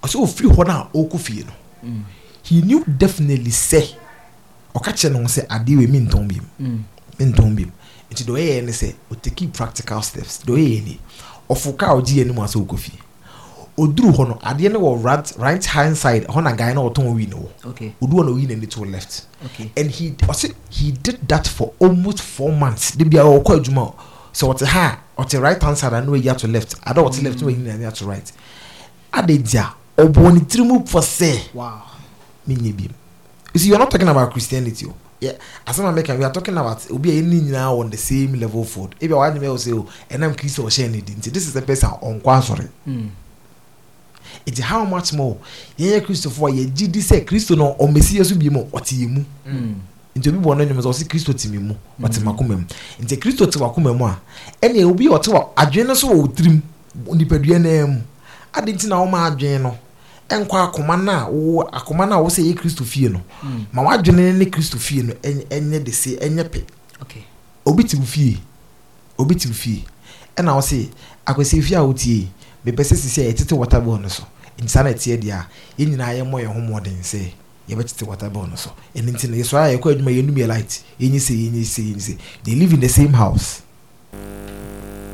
Ɔsɛ 0.03 0.15
ofiri 0.21 0.49
hɔ 0.53 0.67
na 0.67 0.88
ɔkɔ 0.93 1.19
fie 1.19 1.43
no. 1.45 1.53
Mm. 1.89 2.03
he 2.43 2.61
knew 2.61 2.83
definitely 2.85 3.51
sɛ 3.51 3.93
ɔka 4.78 4.91
kyerɛ 4.93 5.11
no 5.13 5.19
ho 5.19 5.25
sɛ 5.28 5.47
adeɛ 5.47 5.78
wei 5.78 5.88
mi 5.88 5.99
ntɔn 5.99 6.28
bi 6.28 6.36
mu 6.36 6.47
Mm. 6.59 6.84
mi 7.19 7.25
ntɔn 7.25 7.55
bi 7.55 7.65
mu 7.65 7.71
nti 8.11 8.23
deɛ 8.23 8.34
ɔyɛ 8.34 8.61
yɛ 8.61 8.65
ne 8.65 8.71
sɛ 8.71 8.93
ɔtaki 9.11 9.53
practical 9.53 10.01
steps. 10.01 10.39
Deɛ 10.45 10.53
ɔyɛ 10.55 10.69
yɛ 10.78 10.84
ni 10.86 10.99
ɔfo 11.49 11.78
kaa 11.78 11.93
ɔgye 11.95 12.15
yɛ 12.17 12.21
anim 12.21 12.36
asɛ 12.38 12.65
ɔkɔ 12.65 12.78
fie. 12.80 12.99
Oduru 13.78 14.11
hɔ 14.11 14.28
no 14.28 14.36
adeɛ 14.41 14.71
no 14.71 14.80
wɔ 14.80 15.03
right 15.03 15.34
right 15.38 15.65
hand 15.65 15.95
side 15.97 16.25
hɔ 16.28 16.43
na 16.43 16.51
guy 16.55 16.73
na 16.73 16.82
ɔtɔn 16.82 17.13
wi 17.13 17.25
no 17.28 17.38
wɔ. 17.38 17.69
Okay. 17.69 17.93
Odu 18.01 18.15
hɔ 18.17 18.25
na 18.25 18.32
oyi 18.32 18.47
n'ani 18.47 18.67
to 18.69 18.84
left. 18.86 19.25
Okay. 19.45 19.71
And 19.78 19.91
he 19.91 20.11
ɔsɛ 20.11 20.53
he 20.69 20.91
did 20.91 21.19
that 21.28 21.47
for 21.47 21.73
almost 21.80 22.21
four 22.21 22.51
months. 22.51 22.91
De 22.95 23.05
bi 23.05 23.17
a 23.19 23.23
ɔkɔ 23.23 23.59
adwuma 23.63 23.93
sɛ 24.34 24.53
ɔte 24.53 24.65
ha 24.65 24.99
ɔte 25.17 25.41
right 25.41 25.61
hand 25.61 25.78
side 25.78 25.93
ana 25.93 26.07
oyi 26.11 26.28
ato 26.30 26.47
left. 26.47 26.75
Ada 26.86 27.01
ɔte 27.01 27.21
left 27.23 27.41
na 27.41 27.47
oyi 27.47 27.55
n'ani 27.57 27.86
ato 27.88 28.05
right. 28.07 28.32
Ade 29.13 29.38
di 29.43 29.57
a 29.57 29.73
ɔbɔ 29.97 30.34
ne 30.34 30.39
tiri 30.41 30.65
mu 30.65 30.80
fɔ 30.80 31.01
sɛ 31.01 31.53
wow. 31.53 31.82
menye 32.47 32.73
bi 32.73 32.89
you 33.57 33.59
see 33.63 33.69
you 33.69 33.75
are 33.75 33.79
not 33.79 33.89
talking 33.89 34.07
about 34.07 34.31
christianity 34.31 34.85
o 34.85 34.93
yeah 35.19 35.33
asɛm 35.65 35.85
a 35.89 35.91
mɛka 35.91 36.17
we 36.17 36.23
are 36.23 36.31
talking 36.31 36.55
about 36.57 36.79
obi 36.91 37.09
a 37.09 37.21
yɛne 37.21 37.41
nyinaa 37.41 37.71
on 37.79 37.89
the 37.89 37.97
same 37.97 38.33
level 38.39 38.63
for 38.63 38.89
ebi 39.01 39.13
a 39.13 39.17
wadwene 39.17 39.39
mɛ 39.41 39.47
o 39.49 39.55
sɛ 39.55 39.73
o 39.73 39.85
ɛnam 40.09 40.35
kristo 40.35 40.63
ɔhyɛ 40.63 40.91
ne 40.91 41.01
di 41.01 41.13
nti 41.13 41.31
this 41.33 41.47
is 41.47 41.53
the 41.53 41.61
person 41.61 41.89
a 41.89 41.93
ɔnkɔ 42.05 42.23
asɔre 42.39 42.67
Mm. 42.87 43.09
nti 44.47 44.61
how 44.61 44.85
much 44.85 45.13
more 45.13 45.37
yɛnyɛ 45.79 46.01
kristofoɔ 46.05 46.49
a 46.49 46.53
yɛgye 46.65 46.91
di 46.91 46.99
sɛ 47.01 47.25
kristo 47.25 47.55
no 47.57 47.75
ɔmmɛsi 47.79 48.19
yɛ 48.19 48.25
so 48.25 48.35
bi 48.35 48.49
mu 48.49 48.63
ɔte 48.71 48.93
yɛ 48.95 49.07
mu. 49.09 49.25
Mm. 49.47 49.75
nti 50.15 50.29
obi 50.29 50.37
bɔ 50.37 50.53
ɔno 50.55 50.61
enyim 50.61 50.77
sɛ 50.81 50.89
ɔsi 50.93 51.07
kristo 51.07 51.33
te 51.33 51.47
mi 51.49 51.57
mu 51.57 51.73
ɔte 52.01 52.19
makoma 52.23 52.55
mu. 52.57 52.63
Nti 53.01 53.17
kristo 53.17 53.45
te 53.51 53.57
wakoma 53.59 53.93
mu 53.97 54.05
a 54.05 54.19
ɛnna 54.61 54.85
obi 54.85 55.07
a 55.07 55.09
ɔte 55.17 55.29
wa 55.33 55.49
adwene 55.57 55.87
no 55.87 55.93
so 55.95 56.09
wɔ 56.09 56.33
tirim 56.35 56.61
nipadua 57.07 57.59
naa 57.59 57.87
mu. 57.87 58.01
Adi 58.53 58.73
nti 58.73 58.87
na 58.87 58.95
ɔma 59.03 59.31
adwene 59.31 59.61
no 59.63 59.77
ɛnkɔ 60.30 60.71
akoma 60.71 60.97
no 61.03 61.11
a 61.11 61.25
wɔwɔ 61.32 61.69
akoma 61.71 62.05
no 62.09 62.19
a 62.19 62.23
wɔsɛ 62.30 62.43
yɛ 62.43 62.55
kristo 62.55 62.84
fie 62.86 63.09
no 63.09 63.21
Mm. 63.43 63.65
ma 63.71 63.82
wadwene 63.84 64.34
ne 64.38 64.45
kristo 64.45 64.78
fie 64.78 65.01
no 65.03 65.13
ɛnyɛ 65.13 65.84
de 65.84 65.91
se 65.91 66.17
ɛnyɛ 66.17 66.43
pɛ. 66.49 66.63
Okay 67.01 67.23
obi 67.67 67.84
te 67.84 67.97
wo 67.97 68.03
fie. 68.05 68.39
Obi 69.17 69.36
te 69.36 69.47
wo 69.49 69.53
fie. 69.53 69.84
Ɛna 70.36 70.55
ɔse 70.57 70.89
akwasi 71.25 71.61
fie 71.61 71.75
a 71.75 71.80
wotie 71.84 72.28
mepɛ 72.65 72.84
sɛ 72.84 72.95
sisi 72.95 73.21
a 73.21 73.32
yɛtete 73.34 73.51
water 73.57 73.80
ball 73.82 73.97
no 73.97 74.07
so. 74.07 74.23
Nti 74.57 74.69
saa 74.69 74.84
na 74.84 74.89
ɛteɛ 74.91 75.17
deɛ 75.21 75.32
a 75.34 75.47
yɛn 75.78 75.89
nyinaa 75.91 76.13
yɛmmɔ 76.17 76.41
yɛn 76.43 76.53
ho 76.53 76.59
mmɔden 76.61 77.01
sɛ 77.03 77.32
yɛbɛtete 77.69 78.03
water 78.07 78.30
ball 78.30 78.47
no 78.47 78.55
so. 78.55 78.71
Ɛno 78.95 79.11
nti 79.11 79.30
no 79.30 79.36
yɛsɔre 79.36 79.73
a 79.73 79.78
yɛkɔ 79.78 79.95
adwuma 79.95 80.11
yɛnum 80.11 80.36
yɛ 80.38 80.47
light. 80.47 80.84
Yɛnyi 80.99 81.19
sɛ 81.19 81.34
yɛnyi 81.36 81.61
sɛ 81.63 81.82
yɛnyi 81.84 82.01
sɛ 82.01 82.17
they 82.43 82.55
live 82.55 82.73
in 82.73 82.80
the 82.80 82.89
same 82.89 83.13
house. 83.13 83.61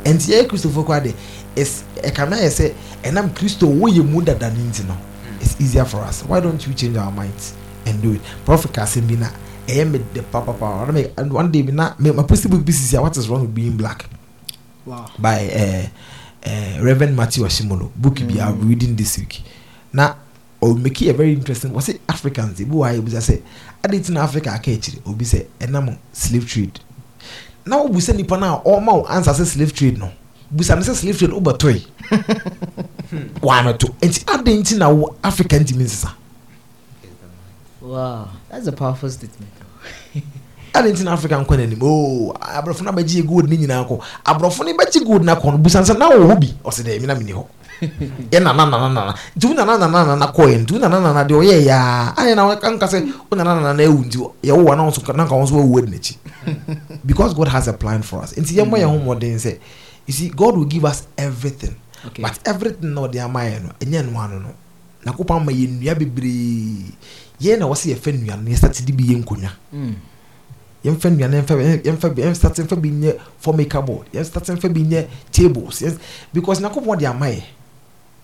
Ɛnti 0.04 0.30
yɛyɛ 0.32 0.48
kristofo 0.48 0.86
kora 0.86 1.02
de 1.02 1.10
is 1.10 1.16
ɛkame 1.56 2.34
ayɛ 2.36 2.50
sɛ 2.50 2.74
ɛnam 3.04 3.34
kristo 3.34 3.68
wɔyɛ 3.68 4.04
mu 4.06 4.22
dada 4.22 4.50
no 4.50 4.60
nti 4.60 4.84
no 4.88 4.98
it's 5.44 5.60
easier 5.60 5.86
for 5.86 5.98
us. 6.00 6.24
Why 6.24 6.40
don't 6.40 6.66
we 6.68 6.74
change 6.74 6.96
our 6.98 7.12
minds 7.12 7.54
and 7.86 8.02
do 8.02 8.14
it? 8.14 8.22
Prophet 8.46 8.72
kasɛm 8.72 9.08
bi 9.08 9.16
na 9.16 9.30
ɛyɛ 9.68 9.92
me 9.92 10.00
de 10.14 10.22
papapa 10.22 11.12
and 11.18 11.32
one 11.34 11.52
day 11.52 11.62
bi 11.62 11.72
na 11.72 11.94
post 12.24 12.50
book 12.50 12.66
bi 12.66 12.72
sisi 12.72 12.98
a 12.98 13.02
what 13.02 13.16
is 13.18 13.30
wrong 13.30 13.42
with 13.42 13.54
being 13.54 13.78
black? 13.78 14.06
Wow. 14.86 15.10
By 15.20 15.48
uh, 15.50 16.50
uh, 16.50 16.84
Reverend 16.84 17.16
Matthew 17.16 17.44
Ashimolowo 17.44 17.92
book 17.96 18.16
bi 18.28 18.40
I'm 18.42 18.68
reading 18.68 18.96
this 18.96 19.18
week. 19.18 19.42
Na 19.92 20.16
o 20.62 20.74
make 20.76 21.02
it 21.02 21.10
a 21.10 21.14
very 21.14 21.34
interesting 21.34 21.74
was 21.74 21.90
it 21.90 22.02
Africans? 22.10 22.60
Ebi 22.60 22.72
wa 22.72 22.88
ebi 22.88 23.10
sɛ 23.12 23.42
adi 23.84 24.00
ti 24.00 24.12
na 24.14 24.24
Africa 24.24 24.52
aka 24.54 24.72
akyire 24.72 25.02
obi 25.08 25.26
sɛ 25.26 25.46
ɛnam 25.60 25.98
slave 26.12 26.48
trade. 26.48 26.80
Na 27.66 27.78
o 27.78 27.88
busa 27.90 28.16
nipa 28.16 28.38
na 28.38 28.60
ɔma 28.64 28.94
o 28.94 29.06
answer 29.08 29.32
sɛ 29.34 29.46
slave 29.46 29.74
trade 29.74 29.98
no 30.00 30.12
busa 30.54 30.76
ne 30.76 30.82
sɛ 30.82 30.94
slave 30.96 31.18
trade 31.18 31.34
o 31.34 31.42
bɛ 31.42 31.58
to 31.58 31.70
yi 31.72 31.86
wa 33.42 33.62
mɛ 33.64 33.78
to. 33.78 33.88
Nti 34.02 34.24
adi 34.28 34.58
nti 34.58 34.78
na 34.78 34.90
wo 34.90 35.16
Africa 35.24 35.56
ntumi 35.60 35.84
nsesa. 35.84 36.14
Wow 37.82 38.28
that's 38.50 38.68
a 38.68 38.72
powerful 38.72 39.10
statement. 39.10 39.52
Adi 40.76 40.92
nti 40.92 41.04
na 41.04 41.14
Africa 41.14 41.36
nkɔ 41.36 41.58
n'anim. 41.58 41.82
Ooo 41.82 42.34
aborɔfo 42.34 42.84
na 42.84 42.92
bɛgye 42.92 43.26
gold 43.26 43.50
ne 43.50 43.58
nyinaa 43.58 43.84
kɔ. 43.88 44.00
Aborɔfo 44.26 44.66
ne 44.66 44.74
bɛgye 44.74 45.06
gold 45.06 45.24
na 45.24 45.36
kɔ 45.36 45.52
no 45.52 45.58
busa 45.58 45.82
nsɛ 45.82 45.98
na 45.98 46.10
wɔ 46.10 46.32
hɔ 46.32 46.40
bi 46.40 46.48
ɔsɛ 46.64 46.82
dɛ 46.84 47.00
ɛmi 47.00 47.08
na 47.08 47.16
mi 47.16 47.24
ni 47.26 47.32
hɔ. 47.34 47.46
Yɛ 48.32 48.40
nana 48.42 48.66
nana 48.66 48.90
nana 48.90 49.14
nti 49.36 49.46
wo 49.48 49.54
nana 49.54 49.78
nana 49.78 50.06
nana 50.06 50.26
kɔ 50.32 50.44
yɛ 50.54 50.58
nti 50.64 50.72
wo 50.74 50.80
nana 50.80 51.00
nana 51.00 51.24
deɛ 51.26 51.36
ɔyɛ 51.42 51.66
yaa 51.66 52.14
ayɛ 52.16 52.36
na 52.36 52.48
anka 52.56 52.86
sɛ 52.88 53.04
wo 53.30 53.36
nana 53.38 53.60
nana 53.60 53.84
ewu 53.84 54.06
nti 54.06 54.18
yɛ 54.44 54.52
wo 54.56 54.64
wa 54.64 54.76
na 54.76 54.84
nso 54.88 55.02
na 55.14 55.26
nka 55.26 55.34
wɔn 55.36 55.44
nso 55.44 55.56
wɔwu 55.58 55.78
adi 55.80 55.92
n'akyi. 55.92 56.18
Because 57.06 57.34
God 57.34 57.48
has 57.50 57.68
a 57.68 57.74
plan 57.74 58.02
for 58.02 58.22
us. 58.22 58.34
Nti 58.34 58.56
yɛn 58.56 58.70
mo 58.70 58.78
yɛn 58.78 58.88
ho 58.88 58.98
mɔden 59.00 59.36
sɛ 59.36 59.58
you 60.08 60.14
see 60.14 60.30
God 60.30 60.58
will 60.58 60.66
give 60.66 60.86
us 60.86 61.08
everything. 61.18 61.76
Okay. 62.06 62.22
But 62.22 62.40
everything 62.46 62.94
na 62.94 63.02
ɔde 63.08 63.20
ama 63.24 63.40
yɛn 63.48 63.64
no 63.64 63.70
ɛnyɛ 63.80 64.12
no 64.12 64.20
ano 64.20 64.40
no. 64.40 64.50
Nakopɔ 65.06 65.36
ama 65.40 65.52
yɛn 65.52 65.80
nnua 65.80 65.96
bebree. 65.96 66.92
Yɛn 67.40 67.60
na 67.60 67.66
wɔsɛ 67.68 67.96
yɛfɛ 67.96 68.12
nnua 68.20 68.36
no 68.44 68.52
yɛsate 68.52 68.86
de 68.86 68.92
bi 68.94 69.04
yɛ 69.04 69.24
nkonnwa. 69.24 69.52
Mm. 69.74 69.96
yɛmfa 70.84 71.10
nnuane 71.10 71.42
yɛmfa 71.42 71.54
yɛmfa 71.84 72.10
bi 72.16 72.22
yɛmfa 72.22 72.64
mfa 72.64 72.76
bi 72.82 72.90
nyɛ 72.90 73.16
formica 73.40 73.82
board. 73.82 74.08
Yɛmfa 74.14 74.56
mfa 74.56 74.70
bi 74.74 74.82
nyɛ 74.82 75.08
tables. 75.32 75.84
Because 76.34 76.60
nakɔpɔn 76.60 76.98
de 77.00 77.06
ama 77.06 77.26
yɛ. 77.28 77.44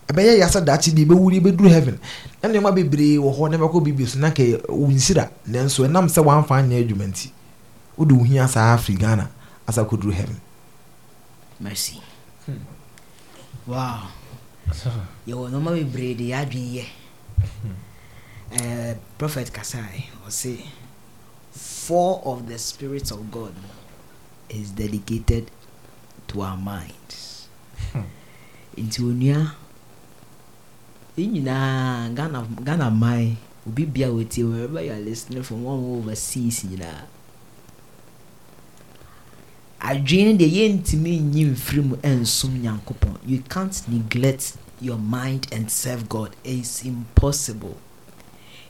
Ɛbɛyɛ 0.08 0.38
yasa 0.38 0.60
daakye 0.60 0.92
bi 0.94 1.04
ebɛwuri 1.04 1.40
ebɛduru 1.40 1.68
heaven. 1.70 1.98
Na 2.42 2.48
nneɛma 2.48 2.74
bebree 2.74 3.16
wɔ 3.16 3.32
hɔ 3.34 3.50
na 3.50 3.56
ɛbɛkɔ 3.58 3.84
bibi 3.84 4.04
so 4.06 4.18
na 4.18 4.30
kɛ 4.30 4.60
wunsira 4.68 5.30
nanso 5.48 5.86
ɛnam 5.88 6.08
sɛ 6.08 6.20
wɔamfa 6.22 6.60
anyɛ 6.60 6.84
adwuma 6.84 7.06
nti 7.08 7.30
wode 8.00 8.12
wo 8.12 8.24
hia 8.24 8.48
saa 8.48 8.74
afiri 8.76 8.96
ghana 8.98 9.28
asa 9.68 9.84
kɔduru 9.84 10.12
heaven 10.12 10.36
mercy. 11.60 12.00
Wow. 13.66 14.08
Yɛwɔ 15.28 15.50
nɔɔma 15.50 15.70
bebree 15.76 16.14
de 16.14 16.24
yɛadwen 16.32 16.68
yɛ. 16.74 16.84
Eh, 18.50 18.94
prophet 19.16 19.46
kasai 19.52 20.10
ɔse 20.26 20.58
four 21.52 22.20
of 22.26 22.48
the 22.48 22.58
spirits 22.58 23.12
of 23.12 23.30
god 23.30 23.54
is 24.48 24.70
dedicated 24.74 25.50
to 26.26 26.42
our 26.42 26.56
minds. 26.56 27.46
Nti 28.76 29.02
onua 29.02 29.54
nyinaa 31.16 32.08
ghana 32.14 32.42
ghana 32.64 32.90
man 32.90 33.36
obi 33.66 33.84
bia 33.86 34.08
wɔtie 34.08 34.42
wherever 34.42 34.82
you 34.82 34.90
are 34.92 35.00
listening 35.00 35.42
from 35.42 35.62
one 35.64 35.78
overseas 35.78 36.64
nyinaa 36.64 37.06
adwene 39.90 40.32
deɛ 40.38 40.48
yɛntumi 40.56 41.12
nyi 41.32 41.44
mfiri 41.52 41.82
mu 41.88 41.96
nsom 41.96 42.52
nyankopɔn. 42.62 43.16
You 43.26 43.40
can't 43.48 43.76
neglect 43.88 44.56
your 44.80 44.98
mind 44.98 45.48
and 45.50 45.68
serve 45.70 46.08
god. 46.08 46.36
It's 46.44 46.84
impossible. 46.84 47.76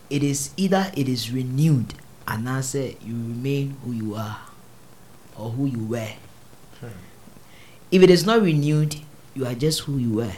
It 0.09 0.23
is 0.23 0.51
either 0.57 0.91
it 0.97 1.09
is 1.09 1.31
renewed 1.31 1.93
anaasɛ 2.27 2.97
you 3.07 3.15
remain 3.15 3.77
who 3.85 3.93
you 3.93 4.15
are 4.15 4.39
or 5.37 5.51
who 5.51 5.67
you 5.67 5.85
were. 5.85 6.15
Hmm. 6.81 6.89
If 7.91 8.03
it 8.03 8.11
is 8.11 8.25
not 8.25 8.41
renewed 8.41 8.97
you 9.35 9.45
are 9.47 9.55
just 9.55 9.81
who 9.81 9.99
you 9.99 10.13
were. 10.15 10.37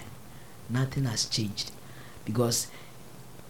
Nothing 0.68 1.04
has 1.04 1.26
changed. 1.26 1.70
Because 2.24 2.66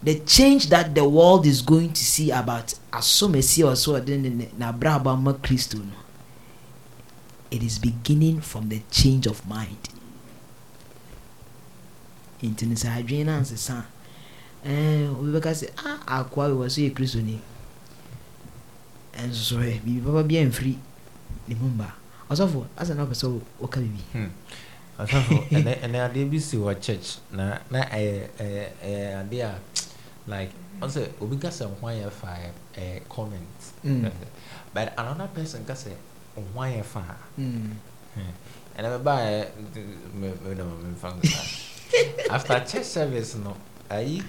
the 0.03 0.19
change 0.19 0.69
that 0.69 0.93
the 0.93 1.07
world 1.07 1.47
is 1.47 1.61
going 1.63 1.93
to 1.93 2.03
see 2.03 2.29
about 2.29 2.75
asomesi 2.91 3.65
or 3.67 3.75
so 3.75 3.93
ɔde 3.99 4.51
na 4.57 4.71
abrabɔ 4.71 5.13
ama 5.13 5.33
kristo 5.33 5.79
no 5.79 6.02
it 7.53 7.61
is 7.61 7.77
beginning 7.77 8.41
from 8.41 8.69
the 8.69 8.81
change 8.89 9.27
of 9.29 9.45
mind. 9.47 9.89
Nti 12.41 12.65
no 12.67 12.75
sɛ 12.75 12.89
adwene 12.99 13.25
no 13.25 13.31
ansesa 13.39 13.85
a 14.65 15.07
obi 15.15 15.31
bɛka 15.31 15.51
sɛ 15.55 15.67
ah 15.85 15.99
akoa 16.25 16.49
wewɔ 16.51 16.67
so 16.69 16.81
yɛ 16.81 16.91
kristoni 16.93 17.39
ɛnso 19.15 19.41
so 19.47 19.55
hɛ 19.61 19.79
biribi 19.79 20.03
papa 20.03 20.23
bi 20.27 20.35
amfiri 20.41 20.75
ne 21.47 21.55
mu 21.55 21.69
mba. 21.69 21.93
Ɔsɔfo 22.29 22.65
asɛ 22.75 22.95
na 22.95 23.05
wopɛ 23.05 23.15
sɛ 23.15 23.41
woka 23.61 23.79
biribi. 23.79 24.03
Asɔfo 24.99 25.47
ɛnɛ 25.55 25.71
ɛnɛ 25.87 25.97
adeɛ 26.09 26.29
bi 26.29 26.39
si 26.39 26.57
wɔ 26.57 26.73
church 26.81 27.19
na 27.31 27.59
na 27.71 27.85
ɛyɛ 27.85 28.27
ɛyɛ 28.39 28.63
ɛyɛ 28.83 29.23
adeɛ 29.23 29.41
a 29.45 29.55
like 30.27 30.51
ɔsɛ 30.81 31.07
obi 31.21 31.37
ka 31.37 31.47
sɛ 31.47 31.63
ho 31.69 31.87
ayɛ 31.87 32.11
fa 32.11 32.27
ɛyɛ 32.27 32.51
ɛyɛ 32.75 33.07
comment. 33.07 33.59
Mm. 33.85 34.11
but 34.73 34.91
another 34.97 35.27
person 35.27 35.63
ka 35.63 35.73
sɛ 35.73 35.93
ho 36.35 36.59
ayɛ 36.61 36.83
fa 36.83 37.03
Mm. 37.37 37.71
ɛnɛ 38.77 38.87
mɛ 38.89 39.03
ba 39.03 39.13
yɛ 39.21 39.51
mɛ 40.15 40.27
mɛ 40.43 40.57
na 40.57 40.63
mɛ 40.63 40.95
nfa 40.95 41.09
nsa 41.19 41.41
after 42.29 42.59
church 42.65 42.85
service 42.85 43.35
no 43.35 43.55
ayi 43.89 44.23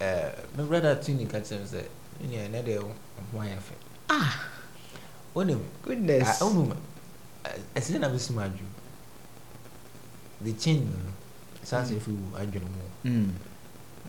ɛɛ 0.00 0.56
my 0.56 0.64
brother 0.64 0.94
tuni 0.96 1.26
ka 1.28 1.38
kyerɛ 1.38 1.60
mi 1.60 1.66
sɛ 1.66 1.80
ɛnɛ 2.22 2.36
ɛnɛ 2.48 2.64
deɛ 2.64 2.78
ho 2.80 3.38
ayɛ 3.40 3.56
fɛ 3.58 3.74
Ah, 4.10 4.44
onim 5.34 5.60
goodness. 5.82 6.28
Ah, 6.42 6.44
onim 6.44 6.76
ɛsɛ 7.74 7.98
na 8.00 8.08
bɛ 8.08 8.18
sum 8.20 8.36
adwuma 8.36 8.68
the 10.42 10.52
change 10.54 10.84
no 10.84 11.12
saa 11.62 11.82
sɛ 11.84 11.96
efi 11.96 12.08
wu 12.10 12.36
adwene 12.36 12.66
mu 12.68 12.84
Mm. 13.04 13.32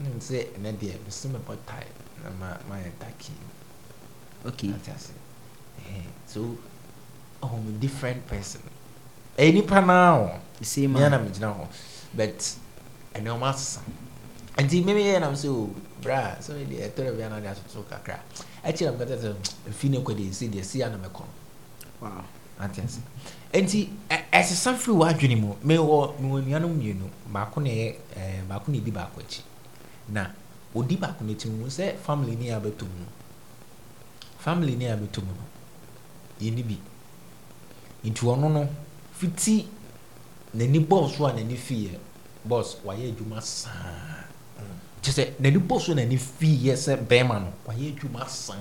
nim 0.03 0.19
sɛ 0.19 0.47
ɛnɛ 0.57 0.77
deɛ 0.79 0.97
mesi 1.05 1.27
me 1.29 1.39
bɔ 1.39 1.55
tae 1.65 1.87
na 2.23 2.29
ma 2.39 2.57
mayɛ 2.69 2.91
daki 2.99 3.31
Okay. 4.45 4.69
ate 4.73 4.89
ase 4.91 5.11
Ɛhɛn. 5.79 6.09
so 6.27 6.57
me 7.65 7.71
different 7.79 8.25
person. 8.27 8.61
Ɛyɛ 9.37 9.53
nipa 9.53 9.81
naa 9.81 10.15
o 10.17 10.31
The 10.59 10.65
same 10.65 10.93
mea 10.93 11.09
na 11.09 11.17
megyina 11.19 11.53
hɔ 11.53 11.67
but 12.13 12.39
ɛnɛɔma 13.15 13.49
asesa 13.53 13.81
nti 14.57 14.83
meme 14.85 14.99
yɛ 15.01 15.19
nam 15.19 15.33
sɛ 15.33 15.47
o 15.49 15.69
bra 16.01 16.37
sɛ 16.39 16.65
deɛ 16.67 16.89
ɛtɔrɔ 16.93 17.17
bia 17.17 17.29
na 17.29 17.39
de 17.39 17.47
atoto 17.47 17.83
kakra 17.89 18.19
ɛkyerɛ 18.63 18.93
m 18.93 18.97
kata 18.99 19.15
sɛ 19.17 19.35
ɛfi 19.69 19.89
no 19.89 20.01
kɔ 20.01 20.13
deɛ 20.15 20.29
ɛsi 20.29 20.49
deɛ 20.51 20.63
si 20.63 20.81
a 20.81 20.89
na 20.89 20.97
mɛkɔ 20.97 21.19
no 21.19 21.27
Wow. 22.01 22.23
ate 22.59 22.79
ase 22.81 22.99
nti 23.53 23.89
ɛsesa 24.31 24.75
firi 24.77 24.95
w'adwene 24.97 25.35
mu 25.39 25.55
mewɔ 25.65 26.13
mewɔ 26.21 26.41
nnuanom 26.43 26.71
mmienu 26.77 27.09
baako 27.33 27.61
na 27.61 27.69
ɛyɛ 27.69 27.95
ɛɛ 28.15 28.47
baako 28.47 28.71
na 28.71 28.77
edi 28.77 28.91
baako 28.91 29.21
akyi 29.21 29.41
na 30.09 30.27
odi 30.75 30.95
baako 30.97 31.23
n'akyi 31.25 31.49
mu 31.49 31.65
sɛ 31.67 31.97
family 31.97 32.35
ne 32.35 32.49
abɛtɔ 32.51 32.81
mu 32.83 32.95
no 32.99 33.07
family 34.39 34.75
ne 34.75 34.85
abɛtɔ 34.85 35.19
mu 35.25 35.31
no 35.33 35.43
yɛni 36.41 36.63
bi 36.63 36.77
nti 38.03 38.21
ɔno 38.25 38.49
no 38.51 38.67
fiti 39.13 39.67
n'ani 40.53 40.79
bɔɔl 40.79 41.09
so 41.17 41.25
a 41.25 41.33
n'ani 41.33 41.55
fi 41.55 41.75
yɛ 41.87 41.97
bɔs 42.47 42.77
wayɛ 42.85 43.09
adwuma 43.11 43.41
saa 43.41 44.25
kyɛ 45.01 45.11
sɛ 45.11 45.23
n'ani 45.39 45.57
bɔɔl 45.59 45.79
so 45.81 45.91
a 45.91 45.95
n'ani 45.95 46.17
fi 46.17 46.47
yɛ 46.67 46.73
sɛ 46.75 46.97
bɛrima 47.07 47.39
no 47.39 47.49
wayɛ 47.67 47.95
adwuma 47.95 48.27
saa 48.27 48.55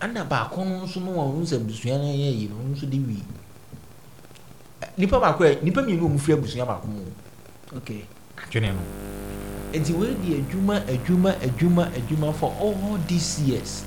ana 0.00 0.24
baako 0.24 0.64
no 0.64 0.84
nso 0.86 1.00
no 1.00 1.10
wɔn 1.12 1.44
sɛ 1.46 1.56
abusua 1.56 1.98
no 1.98 2.04
yɛ 2.04 2.30
yi 2.38 2.48
no 2.48 2.54
ɔno 2.56 2.70
nso 2.74 2.86
de 2.88 2.98
wi 2.98 3.22
nipa 4.96 5.18
baako 5.20 5.44
yɛ 5.44 5.62
nipa 5.62 5.82
mmienu 5.82 6.06
a 6.06 6.08
wɔn 6.08 6.18
firi 6.18 6.38
abusua 6.38 6.66
baako 6.66 6.86
mu 6.86 7.04
Okay. 7.76 8.00
adwene 8.40 8.72
no. 8.72 8.80
Nti 9.76 9.92
wɔn 9.92 10.14
di 10.24 10.34
adwuma 10.40 10.80
adwuma 10.88 11.36
adwuma 11.44 11.84
adwuma 11.92 12.32
for 12.34 12.54
all 12.60 12.96
these 13.06 13.40
years. 13.44 13.84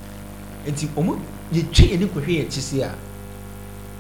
Nti 0.67 0.86
wɔn 0.93 1.17
yɛtwe 1.51 1.86
yɛn 1.89 1.99
ni 1.99 2.05
kɔhwɛ 2.05 2.30
yɛn 2.38 2.45
akyi 2.45 2.61
si 2.61 2.82
a 2.82 2.93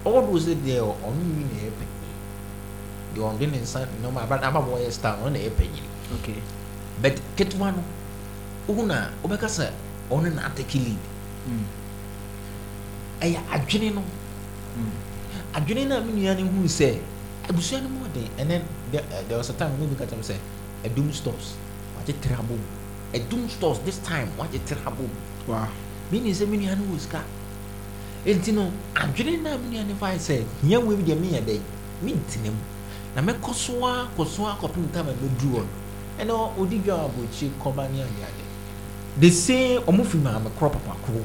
all 0.05 0.21
those 0.25 0.45
deɛ 0.47 0.79
ɔno 0.81 1.21
wi 1.35 1.43
na 1.49 1.55
yɛ 1.61 1.71
panyin 1.77 2.15
deɛ 3.15 3.21
ɔde 3.21 3.51
ne 3.51 3.57
nsa 3.59 3.85
nneɛma 4.01 4.21
aba 4.23 4.35
aba 4.41 4.59
bɔ 4.59 4.79
yɛ 4.85 4.91
star 4.91 5.17
ɔno 5.17 5.31
na 5.31 5.39
yɛ 5.39 5.51
panyin 5.51 5.85
Okay. 6.19 6.35
but 7.01 7.15
ketewa 7.37 7.71
no 7.75 7.83
ohun 8.67 8.87
na 8.87 9.09
wɔbɛka 9.23 9.47
sɛ 9.47 9.71
ɔno 10.11 10.33
na 10.35 10.41
atake 10.49 10.75
lead. 10.75 10.97
Ɛyɛ 13.21 13.39
adwene 13.51 13.93
no. 13.95 14.03
Adwene 15.53 15.87
no 15.87 15.97
a 15.97 16.01
me 16.01 16.11
nua 16.21 16.35
no 16.35 16.45
hu 16.47 16.63
sɛ 16.67 16.99
abusua 17.47 17.81
no 17.81 17.89
mu 17.89 18.05
ɔden 18.07 18.27
ɛnɛ 18.37 18.61
there 19.27 19.37
was 19.37 19.49
a 19.49 19.53
time 19.53 19.71
maybe 19.79 19.95
ka 19.95 20.05
kyerɛ 20.05 20.17
me 20.17 20.23
sɛ 20.23 20.35
ɛdum 20.83 21.13
stores 21.13 21.53
wagye 21.97 22.13
tere 22.21 22.35
abom 22.35 22.59
ɛdum 23.13 23.49
stores 23.49 23.79
this 23.85 23.99
time 23.99 24.27
wagye 24.37 24.59
tere 24.65 24.79
abom 24.85 25.09
Wow. 25.47 25.67
meaning 26.11 26.33
sɛ 26.33 26.47
me 26.47 26.57
nua 26.57 26.75
no 26.77 26.83
wɔ 26.95 26.99
sika 26.99 27.23
enti 28.25 28.51
no 28.51 28.71
adwene 28.95 29.37
no 29.41 29.49
a 29.53 29.57
me 29.57 29.67
nua 29.71 29.83
no 29.83 29.95
fae 29.95 30.17
sɛ 30.17 30.43
hia 30.63 30.79
wei 30.79 30.95
bi 30.97 31.03
deɛ 31.03 31.15
meyɛ 31.19 31.41
dɛn 31.45 31.61
mentena 32.03 32.51
mu 32.51 32.61
na 33.15 33.21
mɛkɔ 33.21 33.53
so 33.53 33.85
a 33.85 34.07
kɔ 34.17 34.25
so 34.27 34.45
a 34.45 34.55
kɔpem 34.61 34.91
tam 34.93 35.07
a 35.09 35.11
mɛduru 35.11 35.57
hɔ 35.57 35.65
ɛnɛ 36.19 36.33
ɔdi 36.57 36.83
dwa 36.83 36.95
a 36.95 37.05
abɔkyi 37.09 37.49
kɔba 37.59 37.89
ne 37.89 38.01
adeade 38.03 38.43
the 39.19 39.29
same 39.31 39.81
ɔmo 39.87 40.03
fi 40.05 40.17
maame 40.17 40.49
korɔ 40.59 40.69
papa 40.71 40.95
korɔ 41.05 41.23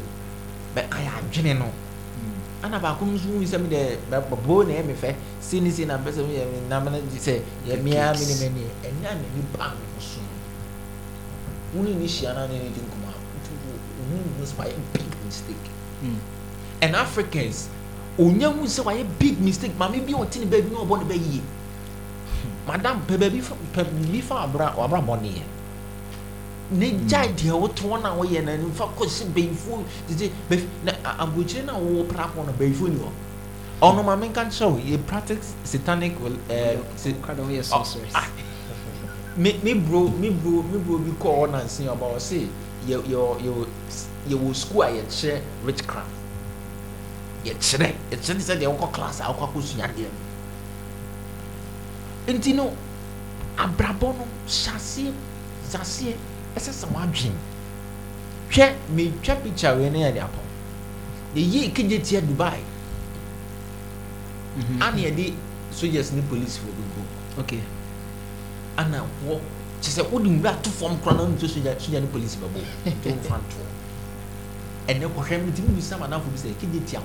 bɛ 0.74 0.88
ayɛ 0.88 1.10
adwene 1.20 1.58
no 1.58 1.66
ana 2.62 2.78
baako 2.80 3.04
nso 3.04 3.28
hu 3.28 3.44
sɛ 3.44 3.58
mi 3.60 3.68
dɛ 3.68 3.98
bɔbɔ 4.30 4.66
na 4.68 4.74
ɛmi 4.80 4.94
fɛ 4.96 5.14
si 5.40 5.60
ne 5.60 5.70
si 5.70 5.84
na 5.84 5.98
mpɛ 5.98 6.10
sɛ 6.12 6.26
mi 6.26 6.34
yɛ 6.34 6.44
mi 6.50 6.68
nam 6.68 6.84
na 6.84 6.98
gye 6.98 7.18
sɛ 7.20 7.40
yɛ 7.68 7.82
mia 7.82 8.12
mi 8.14 8.24
ne 8.24 8.34
mi 8.40 8.48
ni 8.60 8.62
ɛnya 8.82 9.12
na 9.12 9.26
ni 9.36 9.42
ba 9.52 9.74
mi 9.76 10.00
so 10.00 10.20
wuni 11.74 11.94
ni 11.94 12.06
hyia 12.06 12.32
na 12.32 12.46
ne 12.46 12.56
ne 12.56 12.68
di 12.72 12.80
nkɔmɔ 12.80 13.08
a 13.12 13.18
nti 13.36 13.52
wo 13.62 13.72
ohun 14.00 14.24
mu 14.40 14.44
sɛ 14.46 14.54
wayɛ 14.56 14.76
big 14.94 15.12
mistake 15.26 15.70
Mm. 16.02 16.20
And 16.82 16.94
africans 16.96 17.68
onya 18.18 18.50
hu 18.50 18.64
sɛ 18.66 18.82
wayɛ 18.84 19.06
big 19.18 19.40
mistake. 19.40 19.72
Maame 19.78 20.00
bi 20.06 20.12
a 20.12 20.16
ɔte 20.24 20.38
ne 20.40 20.46
baabi 20.46 20.70
na 20.72 20.78
ɔbɔ 20.78 20.98
ne 20.98 21.04
bɛ 21.04 21.16
yie 21.32 21.42
madam 22.66 23.02
pɛ 23.08 23.18
baabi 23.18 23.40
pɛ 23.74 23.84
biribi 23.84 24.22
fa 24.22 24.42
abra 24.44 24.72
wabra 24.76 25.00
bɔ 25.00 25.20
ne 25.22 25.28
yɛ 25.28 25.42
ne 26.72 26.90
gyae 27.06 27.28
deɛ 27.34 27.52
wotoɔ 27.60 28.02
no 28.02 28.08
a 28.10 28.16
woyɛ 28.26 28.44
no 28.44 28.56
nimfa 28.56 28.88
kɔsi 28.96 29.24
bɛyifoɔ 29.32 29.84
tete 30.08 30.32
bɛf- 30.50 30.66
na 30.84 30.92
aburokyire 31.18 31.64
no 31.66 31.72
a 31.76 31.78
wowɔ 31.80 32.08
pra 32.08 32.24
hɔ 32.34 32.46
no 32.46 32.52
bɛyifoɔ 32.52 32.88
ni 32.88 32.96
hɔ 32.98 33.10
ɔno 33.82 34.04
ma 34.04 34.16
menka 34.16 34.44
nkyerɛ 34.44 34.70
wo 34.72 34.78
yɛ 34.78 35.06
practice 35.06 35.52
satanic 35.64 36.16
eh, 36.50 36.76
sa- 36.96 37.10
Kind 37.26 37.38
of 37.40 37.50
yes, 37.50 37.70
Oh, 37.72 37.84
ah. 38.14 38.26
me 39.36 39.60
me 39.62 39.74
bro 39.74 40.08
me 40.08 40.30
bro 40.30 40.62
me 40.62 40.78
bro 40.78 40.98
bi 40.98 41.10
kɔɔ 41.22 41.38
hɔ 41.38 41.50
nanse 41.52 41.80
ɔba 41.86 42.16
ɔse 42.16 42.48
yɛ 42.88 42.98
yɛ 43.04 43.38
yɛ 43.44 43.66
yɛwɔ 44.30 44.54
school 44.56 44.82
a 44.82 44.88
yɛkyerɛ 44.90 45.40
witchcraft 45.64 46.08
yɛkyerɛ 47.46 47.88
yɛkyerɛ 48.10 48.40
sɛ 48.40 48.54
deɛ 48.60 48.66
wokɔ 48.72 48.92
class 48.92 49.20
a 49.20 49.24
wokɔ 49.30 49.44
akɔsua 49.48 49.84
adeɛ 49.84 50.08
no. 50.10 50.20
Nti 52.34 52.52
no 52.54 52.72
abrabɔ 53.56 54.08
no 54.18 54.24
hyɛaseɛ 54.46 55.12
hyɛaseɛ 55.70 56.14
ɛsɛ 56.56 56.72
sɛ 56.72 56.86
woadwen. 56.92 57.34
Hwɛ 58.50 58.74
metwa 58.94 59.34
picture 59.42 59.76
wei 59.76 59.90
ne 59.90 59.98
yɛde 60.00 60.20
apɔ. 60.26 60.40
Yɛyi 61.34 61.72
kegye 61.72 62.00
tia 62.02 62.20
dubai. 62.20 62.60
Mhm. 64.56 64.82
ana 64.82 64.96
yɛde 64.96 65.34
soldiers 65.70 66.12
ne 66.12 66.22
police 66.22 66.56
fo 66.56 66.66
bi 66.66 66.82
go 66.94 67.02
Okay. 67.42 67.60
ana 68.76 69.04
wɔ 69.26 69.38
kyɛ 69.82 69.90
sɛ 70.02 70.10
wode 70.10 70.24
nwura 70.26 70.50
ato 70.52 70.70
fam 70.70 70.98
kora 71.00 71.14
na 71.16 71.36
sogya 71.38 71.76
sogya 71.78 72.00
ne 72.00 72.06
police 72.06 72.36
bɛbɔ. 72.36 72.60
Nti 72.86 73.08
womfa 73.10 73.36
ntoɔ. 73.38 73.66
Ɛnɛ 74.88 75.06
kɔhwɛ 75.14 75.38
no 75.40 75.46
ntimi 75.52 75.74
bisa 75.76 75.96
madamfo 75.98 76.28
bi 76.32 76.38
sɛ 76.38 76.54
kegye 76.58 76.80
tia 76.86 77.00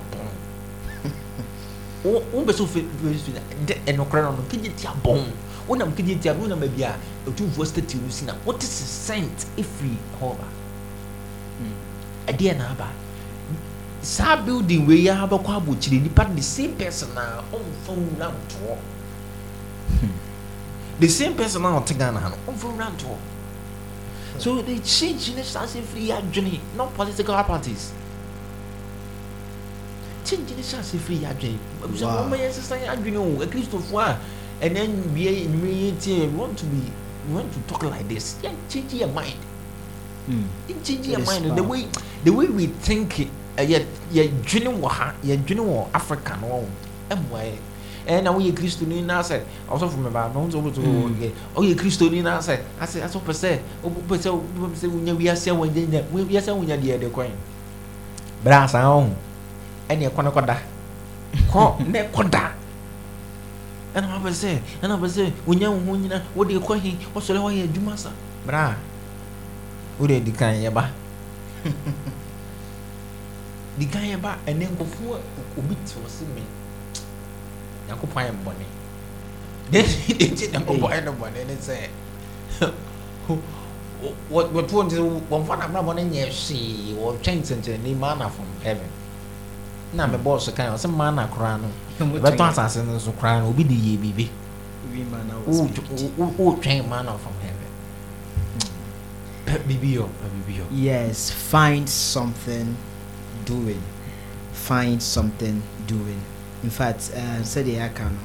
bɔn 2.04 2.12
Wo- 2.12 2.22
wompɛ 2.32 2.52
sɛ 2.52 2.60
wofe 2.62 2.84
soja 3.24 3.40
dɛ 3.66 3.74
ɛnokorɛ 3.86 4.22
no 4.22 4.30
no 4.32 4.42
kegye 4.48 4.70
tia 4.76 4.90
bɔn 5.04 5.24
wonam 5.68 5.92
kegye 5.94 6.18
tia 6.20 6.34
wonam 6.34 6.60
baabi 6.60 6.82
a 6.82 6.96
ɔtumfoɔ 7.26 7.66
statue 7.66 8.00
no 8.02 8.08
si 8.10 8.24
na 8.24 8.34
wote 8.44 8.62
se 8.62 8.84
scent 8.84 9.46
ɛfiri 9.56 9.96
hɔ 10.20 10.36
ba 10.38 10.46
ɛdeɛ 12.32 12.56
na 12.58 12.70
aba. 12.70 12.88
Saa 14.02 14.34
building 14.36 14.84
wei 14.86 15.06
a 15.08 15.14
bɛkɔ 15.28 15.62
abɔkyire 15.62 16.02
nipa 16.02 16.24
the 16.34 16.42
same 16.42 16.72
person 16.74 17.10
a 17.16 17.42
ɔmfa 17.52 17.94
nwura 17.94 18.32
ntoɔ. 18.32 18.76
The 20.98 21.08
same 21.08 21.34
person 21.34 21.64
a 21.64 21.68
ɔte 21.68 21.96
ghana 21.96 22.18
ha 22.18 22.28
no 22.30 22.36
ɔmfa 22.52 22.72
nwura 22.72 22.90
ntoɔ. 22.96 23.16
So 24.38 24.60
they 24.62 24.78
change 24.80 25.34
ne 25.36 25.42
saa 25.44 25.64
sɛ 25.66 25.82
firi 25.82 26.08
yɛ 26.08 26.18
adwene 26.20 26.58
not 26.76 26.92
political 26.94 27.34
parties 27.44 27.92
change 30.24 30.50
ne 30.56 30.62
saa 30.62 30.78
sɛ 30.80 30.98
firi 30.98 31.18
yɛ 31.20 31.28
adwene 31.30 31.58
abusua 31.84 32.06
Wow. 32.06 32.28
wɔma 32.28 32.36
yɛ 32.38 32.50
sesa 32.52 32.76
yɛ 32.76 32.88
adwene 32.88 33.16
o 33.18 33.44
akristofoɔ 33.44 34.00
a 34.00 34.18
ɛnɛ 34.62 34.88
nwie 34.88 35.46
nnwere 35.48 35.74
yɛ 35.74 35.98
tie 36.00 36.26
we 36.26 36.36
want 36.36 36.56
to 36.58 36.64
be 36.66 36.82
we 37.28 37.34
want 37.34 37.52
to 37.52 37.60
talk 37.68 37.82
like 37.84 38.08
this. 38.08 38.34
Yɛ 38.42 38.50
change 38.68 38.94
your 38.94 39.08
mind. 39.08 39.38
Mm. 40.28 40.44
it 40.68 40.84
change 40.84 41.06
It 41.06 41.10
your 41.12 41.20
is 41.20 41.26
mind. 41.26 41.44
The 41.44 41.48
powerful. 41.50 41.66
way 41.70 41.88
the 42.24 42.30
way 42.32 42.46
we 42.46 42.66
think 42.66 43.20
it, 43.20 43.28
uh, 43.58 43.62
yɛ 43.62 43.84
yɛ 44.12 44.30
dwene 44.44 44.70
wɔ 44.80 44.88
ha 44.88 45.14
yɛ 45.24 45.36
dwene 45.44 45.60
wɔ 45.66 45.86
africa 45.94 46.38
no? 46.40 46.64
Wɔn 47.10 47.16
ɛmoa 47.18 47.42
yɛ 47.42 47.56
ɛna 48.06 48.34
woyɛ 48.34 48.52
kristoni 48.54 49.02
na 49.04 49.20
sɛ 49.22 49.40
ɔsɔfo 49.70 49.96
mi 49.98 50.10
ba 50.10 50.30
na 50.34 50.40
ɔn 50.40 50.50
sɛ 50.50 50.58
ɔbɛtɔ 50.62 50.78
Mm. 50.82 51.14
ɔyɛ 51.14 51.30
ɔyɛ 51.56 51.74
kristoni 51.76 52.22
na 52.22 52.38
sɛ 52.38 52.58
asɛ 52.80 53.02
asɛ 53.02 53.18
ɔpɛ 53.18 53.32
sɛ 53.34 53.58
ɔpɛ 53.84 54.16
sɛ 54.18 54.30
ɔpɛ 54.30 54.76
sɛ 54.76 54.86
wonya 54.90 55.14
wiase 55.14 55.46
a 55.50 55.54
wonya 55.54 55.86
nya 55.86 56.02
wiase 56.12 56.48
a 56.48 56.54
wonya 56.54 56.76
deɛ 56.78 56.98
de 57.00 57.08
kɔn 57.08 57.30
bra 58.44 58.64
asan 58.64 58.82
ɔho 58.82 59.10
ɛna 59.92 60.08
ɛkɔ 60.10 60.22
ne 60.24 60.30
kɔda. 60.30 60.56
Kɔ 61.52 61.62
ne 61.86 61.98
kɔda 62.14 62.42
ɛna 63.94 64.06
wapɛ 64.16 64.30
sɛ 64.32 64.60
ɛna 64.82 64.94
wapɛ 64.96 65.08
sɛ 65.08 65.32
wonya 65.46 65.70
wo 65.70 65.78
ho 65.86 65.96
nyina 65.96 66.22
wode 66.34 66.54
kɔ 66.58 66.80
he 66.80 66.96
wɔsɔre 67.14 67.38
yɛ 67.52 67.64
adwuma 67.68 67.96
sa. 67.96 68.10
Bra 68.46 68.74
wode 69.98 70.24
di 70.24 70.32
kan 70.32 70.54
yɛba 70.54 70.88
di 73.78 73.86
kan 73.86 74.02
yɛba 74.02 74.36
ɛnɛ 74.46 74.66
nkɔfoɔ 74.72 75.16
obi 75.58 75.74
te 75.84 75.94
wɔ 76.00 76.08
se 76.08 76.24
me. 76.34 76.42
Nyankopɔn 77.88 78.24
ayɛ 78.24 78.32
bɔne. 78.44 78.66
Dɛnti 79.70 80.48
nyankopɔn 80.52 80.90
ayɛ 80.92 81.04
no 81.04 81.12
bɔne 81.12 81.44
ne 81.46 81.54
sɛ 81.56 81.88
wɔtoɔ 84.32 84.84
nti 84.86 84.96
wɔmfa 85.30 85.56
no 85.58 85.64
abrabɔ 85.64 85.94
no 85.96 86.02
nyɛ 86.02 86.24
hwee 86.32 86.94
wɔtwɛn 86.96 87.36
nsɛnkyerɛnni 87.42 87.94
ma 87.98 88.14
anafom 88.16 88.46
heaven 88.64 88.88
na 89.94 90.06
me 90.06 90.18
bɔɔso 90.18 90.54
kan 90.54 90.72
ɔsɛ 90.72 90.88
mana 90.90 91.28
koraa 91.28 91.58
no. 91.60 91.68
Ɛbɛtɔ 92.00 92.48
asase 92.50 92.84
no 92.84 92.98
so 92.98 93.12
koraa 93.12 93.40
no 93.40 93.48
obi 93.48 93.64
de 93.64 93.74
yɛ 93.74 93.98
biribi 93.98 94.28
wotwɛn 96.38 96.88
mana 96.88 97.12
from 97.18 97.34
heaven 97.40 97.70
pɛ 99.46 99.58
biribi 99.66 99.94
yɔ 99.96 100.08
biribi 100.22 100.58
yɔ 100.58 100.64
Yes, 100.70 101.30
find 101.30 101.88
something 101.88 102.76
doing. 103.44 103.82
Find 104.52 105.02
something 105.02 105.62
doing. 105.86 106.20
In 106.62 106.70
fact, 106.70 107.10
uh, 107.14 107.42
said 107.42 107.66
the 107.66 107.74
Akano, 107.74 108.16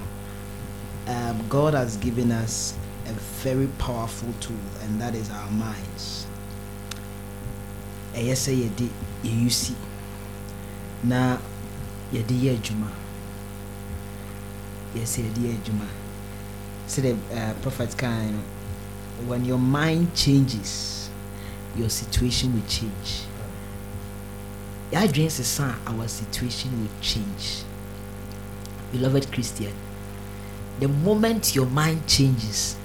um, 1.07 1.43
God 1.49 1.73
has 1.73 1.97
given 1.97 2.31
us 2.31 2.73
a 3.07 3.13
very 3.43 3.67
powerful 3.79 4.29
tool, 4.39 4.55
and 4.83 5.01
that 5.01 5.15
is 5.15 5.29
our 5.31 5.49
minds. 5.51 6.27
ɛyɛ 8.17 8.33
sɛ 8.35 8.51
yɛde 8.61 8.89
yɛyu 9.23 9.51
si 9.51 9.75
na 11.03 11.37
yɛde 12.13 12.33
yɛ 12.33 12.51
adwuma. 12.57 12.89
Yɛsɛ 14.95 15.21
yɛde 15.25 15.39
yɛ 15.41 15.51
adwuma. 15.57 15.87
Sɛdeɛ 16.87 17.15
uh, 17.35 17.53
prophet 17.61 17.97
kan 17.97 18.31
no 18.31 18.39
when 19.27 19.43
your 19.45 19.57
mind 19.59 20.13
changes 20.15 21.09
your 21.75 21.89
situation 21.89 22.53
will 22.53 22.67
change. 22.67 23.25
Yɛadwene 24.91 25.29
sesa 25.31 25.75
a 25.85 25.91
our 25.91 26.07
situation 26.07 26.71
will 26.81 27.01
change. 27.01 27.63
Beloved 28.91 29.31
christian 29.31 29.73
the 30.79 30.87
moment 30.87 31.55
your 31.55 31.65
mind 31.65 32.05
changes 32.07 32.75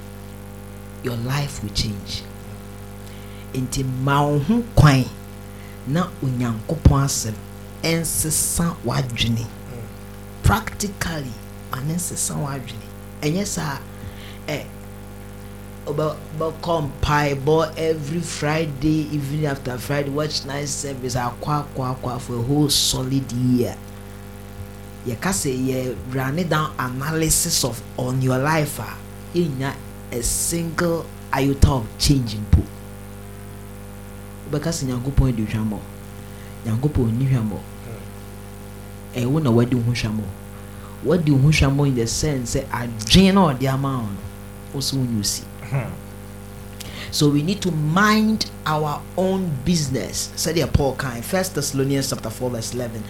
your 1.03 1.15
life 1.17 1.61
will 1.63 1.69
change. 1.73 2.23
Nti 3.53 3.83
ma 4.03 4.25
wo 4.25 4.39
ho 4.39 4.63
kwan 4.75 5.05
na 5.87 6.07
onyankopɔn 6.23 7.03
asɛm 7.05 7.35
ɛnsesa 7.83 8.75
w'adwene 8.85 9.45
practically 10.43 11.33
ma 11.71 11.79
ne 11.81 11.93
nsesa 11.95 12.33
w'adwene 12.35 12.87
ɛnyɛ 13.21 13.45
saa 13.45 13.79
ɛ 14.47 14.65
bɛkɔ 16.39 16.89
mpaebɔ 16.89 17.73
every 17.77 18.21
friday 18.21 19.07
evening 19.11 19.45
after 19.45 19.77
friday 19.77 20.09
watch 20.09 20.45
night 20.45 20.67
service 20.69 21.15
akɔ 21.15 21.65
akɔ 21.65 21.95
akɔ 21.95 22.19
for 22.21 22.35
a 22.35 22.41
whole 22.41 22.69
solid 22.69 23.29
year. 23.33 23.75
Yɛka 25.05 25.31
sɛ 25.35 25.51
yɛ 25.51 25.95
rane 26.13 26.47
down 26.47 26.71
analysis 26.79 27.65
of 27.65 27.81
on 27.97 28.21
your 28.21 28.37
life 28.37 28.79
a 28.79 28.95
yɛnya 29.37 29.73
a 30.11 30.23
single 30.23 31.05
iota 31.33 31.69
of 31.69 31.85
change 31.99 32.37
mpo. 32.37 32.63
Wobɛka 34.49 34.71
sɛ 34.71 34.87
nyankopɔn 34.87 35.35
di 35.35 35.43
hwammɔ 35.45 35.79
nyankopɔn 36.65 37.11
nni 37.11 37.27
hwammɔ 37.27 37.59
ɛwo 39.15 39.41
na 39.41 39.51
wadi 39.51 39.75
wo 39.75 39.83
ho 39.83 39.91
hwammɔ 39.91 40.23
wadi 41.03 41.31
wo 41.31 41.37
ho 41.37 41.49
hwammɔ 41.49 41.87
in 41.87 41.95
the 41.95 42.07
sense 42.07 42.55
sɛ 42.55 42.65
adwene 42.69 43.33
na 43.33 43.53
ɔde 43.53 43.67
ama 43.73 43.89
wo 43.97 44.01
no 44.01 44.17
wo 44.73 44.79
wonyɛ 44.79 45.19
osi 45.19 45.43
so 47.13 47.29
we 47.29 47.43
need 47.43 47.61
to 47.61 47.71
mind 47.71 48.49
our 48.65 48.99
own 49.17 49.51
business. 49.65 50.31
Said 50.35 50.55
the 50.55 50.65
paul 50.65 50.95
kind 50.95 51.23
first 51.23 51.53
thessalonians 51.53 52.09
chapter 52.09 52.31
4 52.31 52.49
verse 52.49 52.73
11 52.73 53.03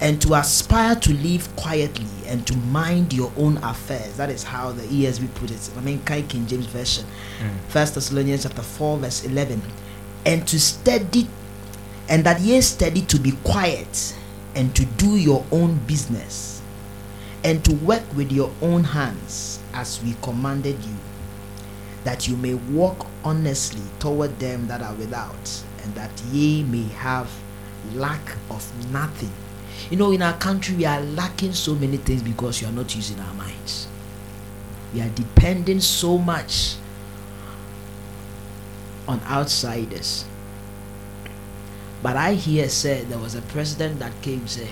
and 0.00 0.20
to 0.22 0.32
aspire 0.32 0.94
to 0.96 1.12
live 1.12 1.54
quietly 1.56 2.06
and 2.26 2.46
to 2.46 2.56
mind 2.56 3.12
your 3.12 3.30
own 3.36 3.58
affairs. 3.58 4.16
That 4.16 4.30
is 4.30 4.42
how 4.44 4.72
the 4.72 4.82
esv 4.82 5.34
put 5.34 5.50
it. 5.50 5.70
I 5.76 5.80
mean 5.82 6.00
king 6.06 6.46
james 6.46 6.64
version. 6.66 7.04
Hmm. 7.38 7.48
First 7.68 7.96
thessalonians 7.96 8.44
chapter 8.44 8.62
4 8.62 8.96
verse 8.96 9.24
11 9.24 9.60
and 10.24 10.48
to 10.48 10.58
steady 10.58 11.28
and 12.08 12.24
that 12.24 12.40
ye 12.40 12.62
steady 12.62 13.02
to 13.02 13.18
be 13.18 13.32
quiet 13.44 14.16
and 14.54 14.74
to 14.74 14.84
do 14.84 15.16
your 15.16 15.44
own 15.52 15.78
business 15.86 16.62
and 17.44 17.64
to 17.64 17.74
work 17.76 18.02
with 18.14 18.30
your 18.32 18.52
own 18.60 18.84
hands 18.84 19.60
as 19.72 20.02
we 20.02 20.14
commanded 20.22 20.82
you 20.84 20.96
that 22.04 22.26
you 22.26 22.36
may 22.36 22.54
walk 22.54 23.06
honestly 23.24 23.82
toward 23.98 24.38
them 24.38 24.66
that 24.66 24.82
are 24.82 24.94
without 24.94 25.62
and 25.82 25.94
that 25.94 26.10
ye 26.32 26.62
may 26.64 26.84
have 26.84 27.30
lack 27.94 28.36
of 28.50 28.90
nothing. 28.92 29.32
You 29.90 29.96
know 29.96 30.12
in 30.12 30.22
our 30.22 30.36
country 30.38 30.76
we 30.76 30.84
are 30.84 31.00
lacking 31.00 31.52
so 31.52 31.74
many 31.74 31.96
things 31.96 32.22
because 32.22 32.60
we 32.60 32.68
are 32.68 32.72
not 32.72 32.94
using 32.94 33.18
our 33.20 33.34
minds. 33.34 33.86
We 34.94 35.00
are 35.00 35.08
depending 35.10 35.80
so 35.80 36.18
much 36.18 36.76
on 39.06 39.20
outsiders 39.24 40.24
but 42.02 42.16
i 42.16 42.34
hear 42.34 42.68
say 42.68 43.04
there 43.04 43.18
was 43.18 43.34
a 43.34 43.42
president 43.42 43.98
that 43.98 44.12
came 44.22 44.46
say 44.48 44.68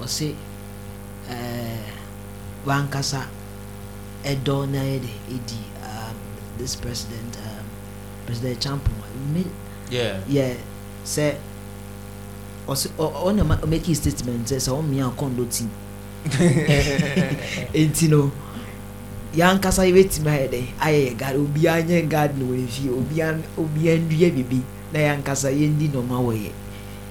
or 0.00 0.06
say 0.08 0.34
uh, 1.28 1.90
wankasa 2.66 3.26
ɛdɔ 4.24 4.68
na 4.70 4.78
yɛ 4.82 5.00
de 5.00 5.12
ɛdi 5.34 5.60
um, 5.84 6.16
this 6.58 6.76
president 6.76 7.36
um, 7.38 7.64
president 8.26 8.60
champo. 8.60 8.90
Yeah. 9.90 10.20
yeah 10.28 10.54
ɔsɛ 12.68 12.88
ɔ- 12.98 13.14
ɔna 13.26 13.44
ma 13.46 13.56
make 13.66 13.86
his 13.86 13.98
statement 13.98 14.46
sɛ 14.46 14.56
sɛ 14.60 14.70
ɔmmea 14.76 15.10
ɔkɔndɔ 15.14 15.48
team 15.50 15.70
enti 17.74 18.08
no 18.08 18.30
yɛankasa 19.34 19.82
yɛbɛtumi 19.88 20.28
ayɛ 20.28 20.48
dɛ 20.50 20.60
ayɛ 20.78 20.98
yɛ 21.08 21.16
guard 21.18 21.36
obiara 21.36 21.82
nyɛ 21.82 22.08
guard 22.08 22.38
no 22.38 22.44
wɔ 22.52 22.68
fie 22.68 22.88
obiara 22.90 23.40
obiara 23.56 23.98
ndua 23.98 24.30
bibi 24.34 24.62
na 24.92 24.98
nɔma 25.16 26.18
wɔ 26.20 26.34
yɛ 26.46 26.52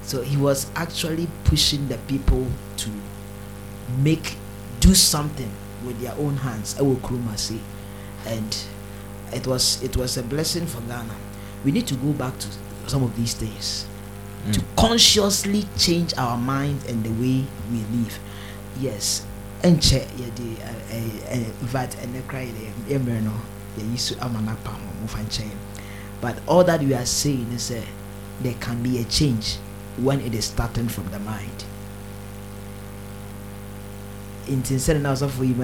so 0.04 0.22
he 0.22 0.36
was 0.38 0.68
actually 0.76 1.28
pushing 1.44 1.88
the 1.88 1.98
people 2.08 2.48
to 2.78 2.90
make 4.02 4.36
do 4.80 4.94
something 4.96 5.52
with 5.86 6.00
their 6.02 6.14
own 6.18 6.38
hands 6.38 6.76
ɛwɔ 6.76 6.98
kurom 7.02 7.34
ase 7.34 7.60
and 8.26 8.56
it 9.34 9.46
was 9.48 9.82
it 9.84 9.96
was 9.98 10.18
a 10.18 10.24
blessing 10.24 10.66
for 10.66 10.82
ghana. 10.82 11.16
We 11.64 11.72
need 11.72 11.88
to 11.88 11.96
go 11.96 12.12
back 12.14 12.38
to 12.40 12.48
some 12.88 13.04
of 13.04 13.16
these 13.16 13.34
things 13.34 13.86
mm. 14.48 14.54
to 14.54 14.62
consciously 14.78 15.66
change 15.78 16.14
our 16.18 16.38
mind 16.38 16.80
and 16.88 17.04
the 17.04 17.12
way 17.12 17.46
we 17.72 17.80
live. 17.98 18.20
Yes. 18.80 19.26
Ɛnkyɛ 19.62 20.08
yɛde 20.16 21.52
vat 21.68 21.92
ɛnɛ 22.00 22.28
kora 22.28 22.44
yɛde 22.46 22.72
yɛmmerɛ 22.88 23.24
no 23.24 23.34
yɛyi 23.78 24.00
so 24.00 24.16
ama 24.22 24.40
no 24.42 24.52
apa 24.52 24.70
ho 24.70 24.80
mofa 25.04 25.20
nkyɛn 25.20 25.52
but 26.22 26.38
all 26.48 26.64
that 26.64 26.82
we 26.82 26.94
are 26.94 27.06
saying 27.06 27.52
is 27.54 27.70
that 27.70 27.86
there 28.42 28.56
can 28.60 28.82
be 28.84 29.00
a 29.00 29.04
change 29.06 29.58
when 29.98 30.20
it 30.22 30.34
is 30.34 30.46
starting 30.46 30.88
from 30.88 31.10
the 31.12 31.20
mind. 31.20 31.66
Nti 34.48 35.02
na 35.02 35.14
ɔsɔfo 35.14 35.46
yi 35.46 35.54
no 35.54 35.64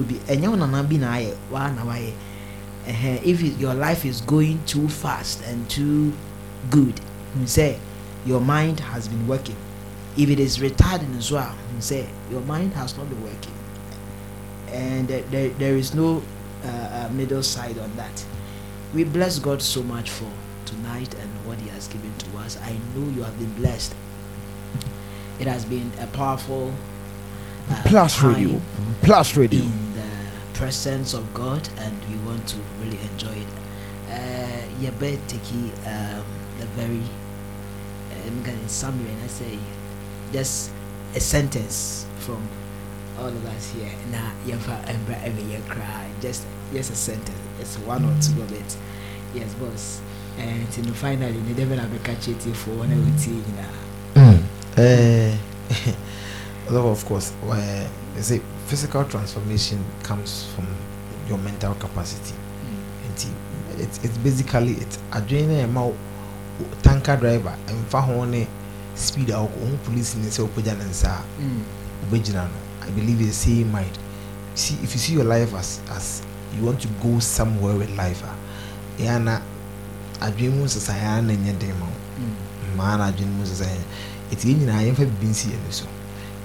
obi 0.00 0.96
bi 0.96 0.96
na 0.96 1.70
na 1.70 1.96
if 3.24 3.42
it, 3.42 3.58
your 3.58 3.74
life 3.74 4.04
is 4.04 4.20
going 4.20 4.62
too 4.64 4.88
fast 4.88 5.42
and 5.46 5.68
too 5.68 6.12
good 6.70 7.00
hu 7.34 7.40
sɛ 7.44 7.78
your 8.24 8.40
mind 8.40 8.78
has 8.80 9.08
been 9.08 9.26
working. 9.26 9.56
If 10.16 10.30
it 10.30 10.38
is 10.38 10.58
retarding 10.58 11.16
as 11.18 11.32
well 11.32 11.50
hu 11.72 11.78
sɛ 11.78 12.06
your 12.30 12.42
mind 12.42 12.74
has 12.74 12.96
not 12.96 13.08
been 13.08 13.22
working. 13.22 13.52
And 14.68 15.08
there, 15.08 15.22
there, 15.22 15.48
there 15.50 15.76
is 15.76 15.94
no 15.94 16.22
uh, 16.64 16.68
uh, 16.68 17.08
middle 17.12 17.42
side 17.42 17.78
on 17.78 17.94
that 17.96 18.24
we 18.94 19.04
bless 19.04 19.38
god 19.38 19.60
so 19.62 19.82
much 19.82 20.10
for 20.10 20.30
tonight 20.64 21.14
and 21.14 21.30
what 21.46 21.58
he 21.58 21.68
has 21.68 21.88
given 21.88 22.12
to 22.18 22.38
us 22.38 22.58
i 22.62 22.72
know 22.94 23.08
you 23.14 23.22
have 23.22 23.38
been 23.38 23.52
blessed 23.54 23.94
it 25.38 25.46
has 25.46 25.64
been 25.64 25.90
a 26.00 26.06
powerful 26.08 26.72
uh, 27.70 27.82
Plus 27.84 28.22
radio. 28.22 28.60
Plus 29.02 29.36
radio. 29.36 29.60
in 29.60 29.92
the 29.94 30.08
presence 30.54 31.14
of 31.14 31.32
God, 31.34 31.68
and 31.78 31.94
we 32.08 32.16
want 32.26 32.46
to 32.48 32.56
really 32.80 32.98
enjoy 33.12 33.32
it. 33.34 33.46
Uh, 34.08 34.62
Yebe 34.80 35.18
Teki, 35.26 35.70
um, 35.86 36.24
the 36.58 36.66
very, 36.76 37.02
um, 38.26 38.44
in 38.46 38.68
summary, 38.68 39.10
and 39.10 39.22
I 39.22 39.26
say, 39.26 39.58
just 40.32 40.70
a 41.14 41.20
sentence 41.20 42.06
from 42.20 42.48
all 43.18 43.28
of 43.28 43.46
us 43.46 43.70
here. 43.72 43.90
Yafa 44.46 44.84
Embra 44.86 45.16
eh, 45.16 45.26
every 45.26 45.42
eh, 45.44 45.46
year 45.46 45.60
cry. 45.68 46.10
Just, 46.20 46.46
just 46.72 46.90
a 46.92 46.94
sentence. 46.96 47.38
It's 47.60 47.76
one 47.78 48.04
or 48.04 48.14
two 48.20 48.40
of 48.42 48.52
it. 48.52 48.76
Yes, 49.34 49.52
boss. 49.54 50.00
Eh, 50.38 50.42
and 50.42 50.62
hmm. 50.68 50.80
you 50.80 50.86
know, 50.88 50.94
finally, 50.94 51.40
the 51.40 51.54
devil 51.54 51.78
have 51.78 52.02
catch 52.04 52.28
it 52.28 52.42
for 52.56 52.70
one 52.70 52.90
the 52.90 53.30
you 53.30 53.42
know. 53.56 54.40
Uh, 54.78 55.36
although 56.68 56.88
of 56.88 57.02
course, 57.06 57.30
where 57.44 57.88
they 58.14 58.20
say 58.22 58.40
physical 58.66 59.04
transformation 59.04 59.82
comes 60.02 60.46
from 60.54 60.66
your 61.28 61.38
mental 61.38 61.74
capacity. 61.76 62.34
Hmm. 62.34 63.12
Nti, 63.14 63.32
it's 63.80 64.04
it's 64.04 64.18
basically 64.18 64.72
it's 64.72 64.98
adwene 65.12 65.48
na 65.48 65.66
ɛma 65.66 65.82
wo 65.86 65.94
tanker 66.82 67.16
driver 67.16 67.54
ɛmfa 67.66 68.00
ho 68.04 68.24
ne 68.24 68.46
speed 68.94 69.30
ah, 69.30 69.42
a 69.42 69.46
ho 69.46 69.78
police 69.84 70.14
ne 70.16 70.28
sɛ 70.28 70.42
wopagya 70.48 70.76
ne 70.78 70.84
nsa 70.84 71.08
a 71.08 71.24
Mm. 71.40 71.62
wobɛgyina 72.04 72.44
no 72.48 72.65
I 72.86 72.90
believe 72.92 73.20
it's 73.20 73.44
the 73.44 73.50
same 73.50 73.72
mind. 73.72 73.98
See, 74.54 74.74
if 74.82 74.92
you 74.94 74.98
see 75.00 75.12
your 75.14 75.24
life 75.24 75.52
as 75.54 75.80
as 75.90 76.22
you 76.56 76.64
want 76.64 76.80
to 76.80 76.88
go 77.02 77.18
somewhere 77.18 77.76
with 77.76 77.90
life, 77.96 78.22
ah, 78.24 78.36
yeah, 78.98 79.18
na 79.18 79.40
adwene 80.20 80.54
mu 80.56 80.64
nsesa 80.64 80.96
ya 80.96 81.20
na 81.20 81.34
nyɛ 81.34 81.58
den 81.58 81.74
ma 81.78 81.86
wo. 81.86 81.98
mmaa 82.74 82.96
na 82.98 83.04
adwene 83.12 83.30
mu 83.36 83.42
nsesa 83.44 83.64
yɛ. 83.64 83.80
Eti 84.32 84.48
yɛn 84.48 84.58
nyinaa 84.64 84.82
yɛmfa 84.86 85.04
bibi 85.04 85.26
nsi 85.26 85.48
yɛn 85.52 85.70
so. 85.70 85.84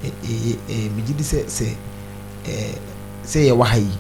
Megye 0.04 1.14
di 1.16 1.24
sɛ 1.24 1.46
sɛ 1.48 1.68
sɛ 3.24 3.40
yɛwɔ 3.48 3.64
ha 3.66 3.76
yi, 3.78 3.92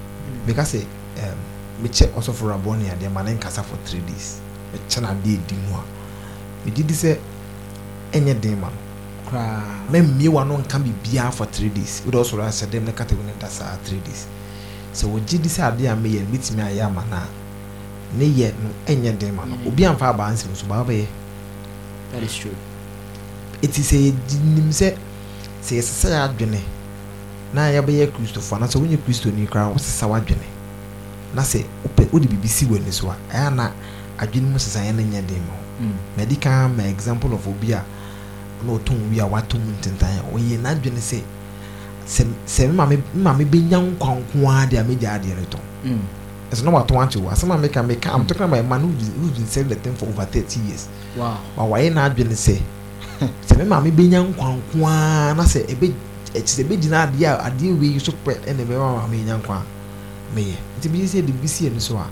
bɛka 0.47 0.63
sɛ 0.65 0.79
ɛɛm 1.17 1.37
mekyɛ 1.83 2.05
ɔsɔfo 2.17 2.49
rabɔ 2.51 2.77
ne 2.77 2.89
adeɛ 2.89 3.09
ma 3.13 3.21
ne 3.23 3.33
nkasa 3.37 3.63
for 3.63 3.77
three 3.85 4.01
days. 4.01 4.41
Mekyɛ 4.73 5.01
na 5.01 5.09
adeɛ 5.13 5.33
edi 5.39 5.55
mu 5.55 5.75
a, 5.77 5.83
megye 6.65 6.83
di 6.85 6.93
sɛ 6.93 7.17
ɛnyɛ 8.11 8.39
den 8.41 8.59
ma 8.59 8.67
no. 8.67 8.75
Koraa 9.31 9.63
mɛmmie 9.91 10.27
wa 10.29 10.43
no 10.43 10.57
nka 10.57 10.79
biribiara 10.79 11.31
for 11.31 11.45
three 11.47 11.69
days. 11.69 12.01
Wode 12.05 12.15
ɔsɔrɔ 12.15 12.43
ahyɛ 12.47 12.65
dɛm 12.69 12.83
ne 12.85 12.91
kata 12.91 13.15
ne 13.15 13.33
da 13.39 13.47
saa 13.47 13.77
three 13.83 13.99
days. 13.99 14.27
Sɛ 14.93 15.07
wɔgye 15.07 15.41
di 15.41 15.49
sɛ 15.49 15.71
adeɛ 15.71 15.91
a 15.91 15.95
meyɛ 15.95 16.21
no 16.27 16.37
mɛtumi 16.37 16.61
ayɛ 16.63 16.85
ama 16.85 17.03
no 17.09 17.15
a 17.17 17.27
ne 18.17 18.25
yɛ 18.25 18.53
no 18.61 18.69
ɛnyɛ 18.85 19.17
den 19.17 19.35
ma 19.35 19.45
no. 19.45 19.55
Obi 19.65 19.83
amfa 19.85 20.09
abaa 20.13 20.31
nsɛm 20.33 20.55
so 20.55 20.65
baa 20.67 20.83
true. 22.27 22.55
Ɛti 23.61 23.81
sɛ 23.81 23.97
yɛnim 24.11 24.69
sɛ 24.69 24.95
sɛ 25.63 25.75
yɛsesa 25.79 26.09
yɛ 26.09 26.19
adwene 26.29 26.59
na 27.53 27.69
yɛbɛyɛ 27.71 28.11
kristofo 28.11 28.55
anaasɛ 28.57 28.77
wonyɛ 28.79 28.97
kristoni 29.05 29.47
koraa 29.47 29.71
wosesa 29.73 30.07
w'adwene. 30.07 30.47
Na 31.33 31.41
sɛ 31.41 31.65
wopɛ 31.85 32.11
wode 32.11 32.27
biribi 32.27 32.47
si 32.47 32.65
w'ani 32.65 32.91
so 32.91 33.09
a 33.09 33.15
ɛyɛ 33.33 33.55
na 33.55 33.71
adwene 34.19 34.51
mu 34.51 34.57
sesaeɛ 34.57 34.93
no 34.95 35.01
nyɛ 35.03 35.25
den 35.27 35.41
ma 35.47 35.61
Mm. 35.81 35.93
madi 36.17 36.35
kan 36.35 36.75
ma 36.77 36.83
example 36.83 37.33
of 37.33 37.47
obi 37.47 37.71
a 37.73 37.83
na 38.65 38.73
ɔtɔn 38.73 39.09
wi 39.11 39.19
a 39.19 39.25
watɔ 39.25 39.55
mu 39.59 39.71
ntentan 39.71 40.09
ɔyɛ 40.33 40.57
n'adwene 40.61 40.99
sɛ 41.01 41.19
sɛ 42.07 42.25
sɛ 42.47 42.67
me 42.69 42.73
maame 42.75 42.97
me 43.13 43.21
maame 43.23 43.45
benya 43.45 43.77
nkwa 43.79 44.17
nko 44.19 44.49
ara 44.49 44.65
de 44.67 44.77
a 44.77 44.83
megya 44.83 45.19
adeɛ 45.19 45.35
no 45.35 45.43
tɔn 45.49 45.61
Mm. 45.85 45.99
ɛsɛ 46.51 46.63
na 46.65 46.71
watɔn 46.71 46.97
akyi 47.03 47.21
wɔ 47.21 47.31
asɛm 47.31 47.51
a 47.51 47.57
meka 47.57 47.81
meka 47.83 48.09
i'm 48.13 48.25
talking 48.25 48.43
about 48.45 48.59
a 48.59 48.63
man 48.63 48.81
who 48.81 48.87
who 48.89 49.31
been 49.31 49.45
selling 49.47 49.69
the 49.69 49.75
thing 49.75 49.95
for 49.95 50.05
over 50.07 50.25
thirty 50.25 50.59
years. 50.61 50.87
Wow. 51.17 51.37
Wa 51.57 51.63
wayɛ 51.65 51.91
n'adwene 51.93 52.35
sɛ 52.35 52.59
sɛ 53.47 53.57
me 53.57 53.63
maame 53.65 53.91
benya 53.95 54.19
nkwa 54.21 54.57
nko 54.59 54.85
ara 54.87 55.33
na 55.35 55.43
sɛ 55.43 55.69
ebe 55.71 55.93
ɛkyɛ 56.33 56.45
sɛ 56.45 56.61
ebegyina 56.65 57.07
adeɛ 57.07 57.25
a 57.25 57.49
adeɛ 57.49 57.79
wei 57.79 57.97
so 57.99 58.11
pɛ 58.25 58.35
ɛna 58.45 58.65
ɛbɛma 58.65 58.87
maame 59.07 59.23
nya 59.25 59.37
nkwa 59.37 59.61
meyɛ. 60.35 60.55
Nti 60.79 60.89
bi 60.91 60.99
sɛ 61.05 61.25
de 61.25 61.31
bi 61.33 61.47
si 61.47 61.67
ani 61.67 61.79
so 61.79 61.97
a 61.97 62.05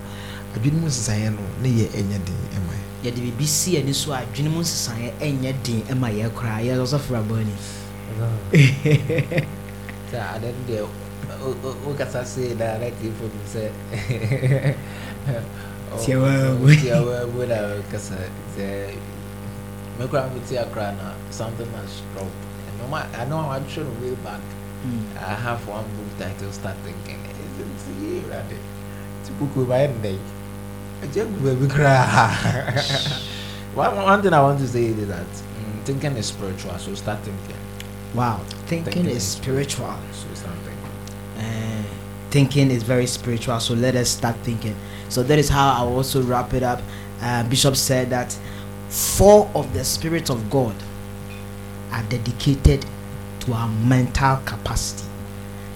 adwene 0.55 0.79
mu 0.81 0.87
nsesaeɛ 0.87 1.29
no 1.31 1.41
ne 1.61 1.69
yɛ 1.69 1.85
ɛnyɛ 1.93 2.17
den 2.25 2.39
ɛma 2.55 2.73
yɛ. 2.73 2.85
Yɛde 3.03 3.15
biribi 3.21 3.45
si 3.47 3.77
ani 3.77 3.93
so 3.93 4.11
a 4.11 4.17
adwene 4.21 4.49
mu 4.51 4.59
nsesaeɛ 4.61 5.13
ɛnyɛ 5.19 5.51
den 5.63 5.97
ma 5.99 6.07
yɛ 6.09 6.29
koraa. 6.35 6.59
Yɛ 6.61 6.75
ɔsɔfo 6.83 7.11
Rabboni 7.15 7.53
sɛ 10.11 10.17
ade 10.35 10.47
no 10.51 10.61
deɛ 10.67 10.81
wo- 11.39 11.55
wo- 11.63 11.77
wokasa 11.85 12.25
sei 12.25 12.53
na 12.55 12.77
na 12.77 12.87
tiefo 12.99 13.23
nim 13.29 13.45
sɛ 13.47 13.63
Tiawaawu. 15.99 16.67
tiawaawu 16.81 17.47
na 17.47 17.57
kasa 17.91 18.15
sɛ 18.55 18.93
mekora 19.99 20.27
mete 20.33 20.55
akora 20.59 20.91
na 20.97 21.13
something 21.31 21.67
has 21.75 22.01
dropped. 22.13 22.31
And 22.67 22.75
no 22.79 22.87
ma- 22.87 23.07
I 23.17 23.25
know 23.25 23.39
I'm 23.49 23.67
sure 23.67 23.85
way 24.01 24.15
back. 24.23 24.41
I 25.19 25.33
have 25.35 25.59
one 25.67 25.83
book 25.95 26.07
title 26.19 26.51
start 26.51 26.75
thinking 26.83 27.19
ɛsɛ 27.19 27.91
yie 28.01 28.21
wurade 28.23 28.57
nti 29.23 29.31
buku 29.39 29.67
ma 29.67 29.75
yɛ 29.75 29.87
nnɛ 29.91 30.09
yi 30.11 30.19
agya 30.19 30.23
gu 30.23 30.38
baabi 31.01 31.67
koraa 31.73 33.19
one, 33.75 33.95
one 33.95 34.21
thing 34.21 34.33
I 34.33 34.41
want 34.41 34.59
to 34.59 34.67
say 34.67 34.85
is 34.85 35.07
that 35.07 35.25
mm, 35.25 35.83
thinking 35.83 36.15
is 36.17 36.27
spiritual 36.27 36.77
so 36.77 36.93
start 36.95 37.19
thinking. 37.19 37.55
Wow 38.13 38.41
thinking 38.65 38.93
Thinking 38.93 39.15
is 39.15 39.23
spiritual. 39.23 39.95
so 40.11 40.33
start 40.33 40.55
thinking. 40.57 41.45
Uh, 41.45 41.83
thinking 42.31 42.71
is 42.71 42.83
very 42.83 43.05
spiritual 43.05 43.59
so 43.59 43.73
let 43.73 43.95
us 43.95 44.09
start 44.09 44.35
thinking. 44.37 44.75
So 45.09 45.23
that 45.23 45.39
is 45.39 45.49
how 45.49 45.73
i 45.73 45.83
will 45.83 45.97
also 45.97 46.21
wrap 46.23 46.53
it 46.53 46.63
up. 46.63 46.81
Uh, 47.21 47.43
bishop 47.49 47.75
said 47.75 48.09
that 48.09 48.37
four 48.89 49.49
of 49.55 49.71
the 49.73 49.83
spirit 49.83 50.29
of 50.29 50.49
god 50.49 50.75
are 51.91 52.03
dedicated 52.03 52.85
to 53.41 53.53
our 53.53 53.67
mental 53.67 54.37
capacity. 54.45 55.07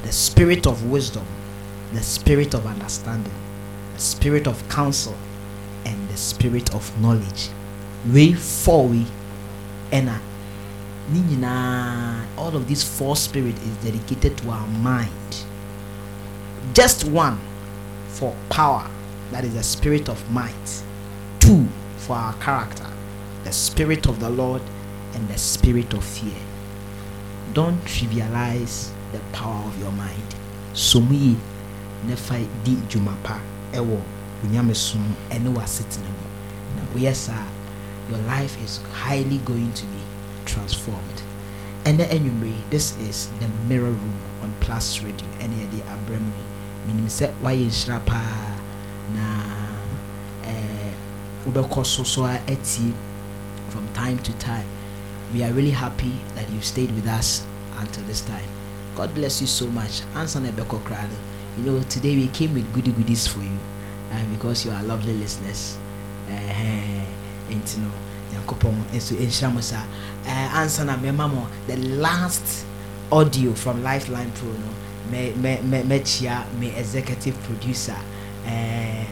The 0.03 0.11
spirit 0.11 0.67
of 0.67 0.89
wisdom 0.91 1.25
the 1.93 2.01
spirit 2.01 2.55
of 2.55 2.65
understanding 2.65 3.33
spirit 3.99 4.47
of 4.47 4.67
counsel 4.69 5.15
and 5.85 6.09
the 6.09 6.17
spirit 6.17 6.73
of 6.73 7.01
knowledge. 7.01 7.49
We 8.11 8.33
four 8.33 8.87
we 8.87 9.05
and 9.91 10.09
uh, 10.09 10.19
ne 11.09 12.27
all 12.37 12.55
of 12.55 12.67
these 12.67 12.83
four 12.83 13.15
spirit 13.15 13.55
is 13.55 13.75
dedicated 13.83 14.37
to 14.39 14.49
our 14.49 14.67
mind. 14.67 15.45
Just 16.73 17.05
one 17.05 17.39
for 18.07 18.35
power. 18.49 18.89
That 19.31 19.43
is 19.43 19.53
the 19.53 19.63
spirit 19.63 20.09
of 20.09 20.29
might. 20.31 20.83
Two 21.39 21.67
for 21.97 22.15
our 22.15 22.33
character. 22.35 22.87
The 23.43 23.51
spirit 23.51 24.07
of 24.07 24.19
the 24.19 24.29
lord 24.29 24.61
and 25.13 25.27
the 25.27 25.37
spirit 25.37 25.93
of 25.93 26.03
fear. 26.03 26.39
Don't 27.53 27.79
trivialize 27.85 28.91
the 29.11 29.19
power 29.31 29.63
of 29.67 29.79
your 29.79 29.91
mind. 29.91 30.35
Som 30.73 31.09
yie 31.13 31.37
na 32.07 32.15
fa 32.15 32.39
di 32.63 32.75
dwuma 32.89 33.15
pa 33.23 33.52
ɛwɔ 33.73 33.99
onyamesom 34.43 35.03
ɛne 35.29 35.49
w'asetena 35.55 36.09
mu. 36.17 36.27
Na 36.75 36.81
woyɛ 36.93 37.15
saa. 37.15 37.45
Your 38.09 38.19
life 38.19 38.57
is 38.63 38.79
highly 38.91 39.37
going 39.39 39.71
to 39.73 39.85
be 39.85 40.01
transformed. 40.45 41.21
And 41.85 41.99
then 41.99 42.09
anyway 42.09 42.53
this 42.69 42.97
is 42.99 43.29
the 43.39 43.47
mirror 43.67 43.91
room 43.91 44.19
on 44.41 44.53
plus 44.59 45.01
radio. 45.01 45.27
Ɛne 45.39 45.55
yɛde 45.61 45.79
abrɛ 45.93 46.19
mu 46.19 46.31
menim 46.87 47.07
sɛ 47.07 47.33
woayɛ 47.41 47.65
nhyira 47.67 48.05
paa. 48.05 48.59
Na 49.13 49.25
eh, 50.45 50.93
wobɛkɔ 51.45 51.85
so 51.85 52.03
so 52.03 52.25
a 52.25 52.39
atie 52.47 52.93
from 53.69 53.87
time 53.93 54.19
to 54.19 54.31
time. 54.33 54.67
We 55.33 55.43
are 55.43 55.51
really 55.51 55.71
happy 55.71 56.13
that 56.35 56.49
you 56.51 56.61
stayed 56.61 56.93
with 56.93 57.07
us 57.07 57.43
until 57.79 58.03
this 58.03 58.21
time. 58.21 58.47
God 58.95 59.15
bless 59.15 59.41
you 59.41 59.47
so 59.47 59.67
much. 59.67 60.01
Ansa 60.13 60.41
na 60.41 60.49
ɛbɛkɔ 60.51 60.83
koraa 60.83 61.07
no 61.09 61.17
you 61.57 61.63
know 61.63 61.81
today 61.83 62.15
we 62.15 62.27
came 62.29 62.53
with 62.53 62.71
goody 62.73 62.91
goodies 62.91 63.27
for 63.27 63.39
you 63.41 63.57
uh, 64.11 64.23
because 64.31 64.65
you 64.65 64.71
are 64.71 64.83
lovely 64.83 65.13
listeners. 65.13 65.77
Uh, 66.29 67.03
nti 67.51 67.77
no 67.79 67.91
nyankopɔn 68.31 68.73
nso 68.93 69.15
nhyira 69.15 69.53
mo 69.53 69.61
saa 69.61 69.83
uh, 70.25 70.57
ansa 70.57 70.85
na 70.85 70.95
mɛma 70.97 71.29
mo 71.29 71.47
the 71.67 71.75
last 71.99 72.65
audio 73.11 73.53
from 73.53 73.83
lifeline 73.83 74.31
pro 74.31 74.47
no 74.49 74.69
mɛ- 75.11 75.33
mɛ- 75.35 75.61
mɛ- 75.61 75.83
mɛkyia 75.85 76.45
me 76.59 76.69
executive 76.75 77.35
producer. 77.43 77.95
Uh, 78.47 79.05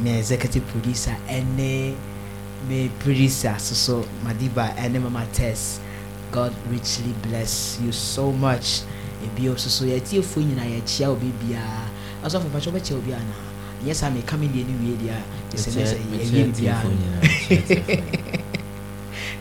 me 0.00 0.18
executive 0.18 0.66
producer 0.68 1.14
ɛne 1.28 1.94
me 2.68 2.88
producer 2.98 3.54
soso 3.58 4.04
madiba 4.24 4.74
ɛne 4.76 5.00
mama 5.02 5.26
tess. 5.32 5.80
God 6.32 6.52
richly 6.68 7.12
bless 7.22 7.78
you 7.82 7.90
so 7.92 8.32
much 8.32 8.82
ebio 9.24 9.56
soso 9.56 9.84
yɛtiefoɔ 9.84 10.42
nyinaa 10.44 10.68
yɛkyia 10.74 11.08
obi 11.10 11.32
biara 11.40 11.86
ɔsɔfo 12.24 12.46
mpakyɛ 12.48 12.70
wobɛkyia 12.70 12.96
obi 12.98 13.12
anaa 13.12 13.48
nyɛ 13.84 13.94
saa 13.94 14.10
meka 14.10 14.36
me 14.38 14.46
deɛ 14.48 14.62
no 14.66 14.74
wie 14.80 14.96
deɛ 14.96 15.10
a 15.10 15.22
kyɛ 15.50 15.58
sɛ 15.64 15.70
ne 15.76 15.84
sɛ 16.26 18.02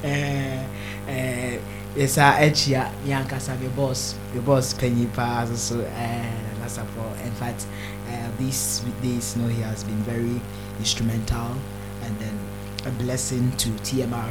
Eh, 0.03 0.63
eh, 1.09 1.59
yɛsa 1.97 2.37
akyia 2.37 2.91
me 3.03 3.11
ankasa 3.11 3.59
me 3.59 3.67
boss 3.75 4.13
me 4.33 4.39
boss 4.41 4.75
panyin 4.75 5.09
paa 5.15 5.43
so 5.45 5.55
so 5.55 5.81
eh, 5.81 6.29
nasafo 6.61 7.01
in 7.25 7.31
fact 7.31 7.65
uh, 8.07 8.29
these 8.37 8.83
days 9.01 9.35
no 9.35 9.47
he 9.47 9.61
has 9.63 9.83
been 9.83 9.97
very 10.03 10.39
instrumental 10.77 11.57
and 12.05 12.13
then 12.19 12.37
a 12.85 12.91
blessing 13.01 13.51
to 13.57 13.69
tmr 13.81 14.29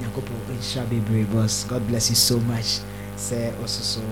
nyankopɔn 0.00 0.40
nhyira 0.48 0.86
bebree 0.88 1.24
boss. 1.32 1.64
God 1.64 1.86
bless 1.88 2.10
you 2.10 2.16
so 2.16 2.38
much. 2.40 2.80
Sɛ 3.16 3.52
ɔso 3.62 3.82
so 3.82 4.02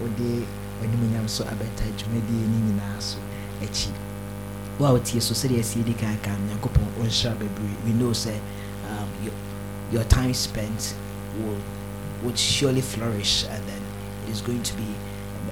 wode 0.00 0.46
w'animuonyam 0.80 1.28
so 1.28 1.44
abɛta 1.44 1.84
dwumadie 1.98 2.46
ne 2.48 2.58
nyinaa 2.66 3.00
so 3.00 3.18
akyi. 3.62 3.92
Wo 4.78 4.86
a 4.86 4.92
wotie 4.98 5.20
so 5.22 5.34
sɛdeɛ 5.34 5.60
ɛsi 5.60 5.84
di 5.84 5.94
kan 5.94 6.18
nyankopɔn 6.48 6.86
ɔnhyira 7.00 7.34
bebree. 7.38 7.76
We 7.84 7.92
know 7.92 8.10
sɛ 8.10 8.34
um, 8.90 9.08
your, 9.22 9.34
your 9.92 10.04
time 10.04 10.34
spent 10.34 10.94
will 11.38 11.58
would 12.22 12.38
surely 12.38 12.80
flourish 12.80 13.44
and 13.50 13.62
then 13.68 13.82
it's 14.28 14.40
going 14.40 14.62
to 14.62 14.74
be 14.74 14.86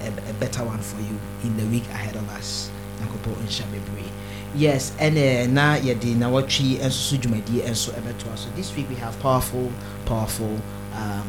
a, 0.00 0.06
a, 0.08 0.30
a 0.30 0.32
better 0.34 0.64
one 0.64 0.78
for 0.80 1.00
you 1.00 1.18
in 1.44 1.56
the 1.56 1.66
week 1.66 1.84
ahead 1.90 2.16
of 2.16 2.28
us. 2.30 2.70
Nyankopɔn 3.00 3.34
ɔnhyira 3.46 3.66
bebree. 3.70 4.10
Yes 4.54 4.92
ɛnɛ 4.98 5.50
na 5.50 5.76
yɛde 5.76 6.16
nawɔtwe 6.16 6.80
nso 6.80 6.90
so 6.90 7.16
dwumadie 7.16 7.62
nso 7.62 7.92
ɛbɛtoa 7.92 8.36
so 8.36 8.48
this 8.56 8.74
week 8.76 8.88
we 8.88 8.96
have 8.96 9.18
powerful 9.20 9.70
powerful 10.04 10.58
um, 10.94 11.28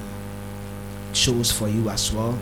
shows 1.13 1.51
for 1.51 1.69
you 1.69 1.89
as 1.89 2.11
well 2.11 2.37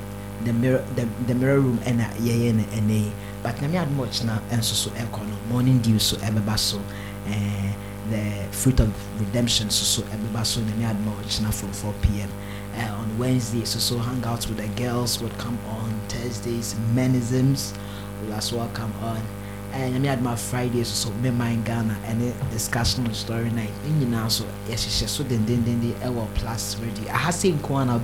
the 0.45 0.53
mirror 0.53 0.83
the, 0.95 1.05
the 1.27 1.35
mirror 1.35 1.59
room 1.59 1.77
ɛna 1.79 2.05
yɛyɛ 2.19 2.55
no 2.55 2.63
ɛnɛ 2.63 2.89
yi 3.05 3.11
but 3.43 3.55
nyame 3.57 3.77
adom 3.77 3.97
ɔkyena 3.97 4.39
nso 4.51 4.73
so 4.73 4.89
ɛkɔ 4.91 5.21
eh, 5.21 5.25
no 5.29 5.53
morning 5.53 5.79
dew 5.79 5.99
so 5.99 6.17
eh, 6.17 6.29
ɛbɛba 6.29 6.57
so 6.57 6.81
eh, 7.27 7.73
the 8.09 8.45
fruit 8.51 8.79
of 8.79 8.91
redemption 9.19 9.69
so 9.69 9.83
so 9.83 10.07
eh, 10.11 10.15
ɛbɛba 10.15 10.45
so 10.45 10.61
ne 10.61 10.85
adoma 10.85 11.13
ɔkyena 11.21 11.53
from 11.53 11.71
4 11.73 11.93
p.m. 12.01 12.29
Uh, 12.73 12.83
on 12.99 13.17
Wednesday, 13.17 13.65
so 13.65 13.79
so 13.79 13.97
hang 13.97 14.23
out 14.23 14.47
with 14.47 14.55
the 14.55 14.67
girls 14.81 15.21
would 15.21 15.37
come 15.37 15.59
on 15.67 15.91
Thursdays, 16.07 16.73
menisms 16.95 17.73
will 18.21 18.33
as 18.33 18.53
well 18.53 18.69
come 18.73 18.93
on. 19.03 19.21
And 19.73 19.95
I 19.95 19.99
mean, 19.99 20.09
at 20.09 20.21
my 20.21 20.35
Fridays, 20.37 20.87
so 20.87 21.09
so 21.09 21.15
me 21.15 21.31
my 21.31 21.55
Ghana 21.55 21.97
and 22.05 22.49
discussion 22.49 23.05
on 23.07 23.13
story 23.13 23.49
night. 23.51 23.71
And 23.85 24.01
you 24.01 24.07
know, 24.07 24.27
so 24.29 24.45
yes, 24.69 24.85
so 25.11 25.23
then 25.23 25.45
then 25.45 25.65
then 25.65 25.81
the 25.81 25.95
Ewa 26.05 26.27
Plus 26.35 26.77
ready. 26.79 27.09
I 27.09 27.17
have 27.17 27.33
seen 27.33 27.57
Kwana 27.59 27.99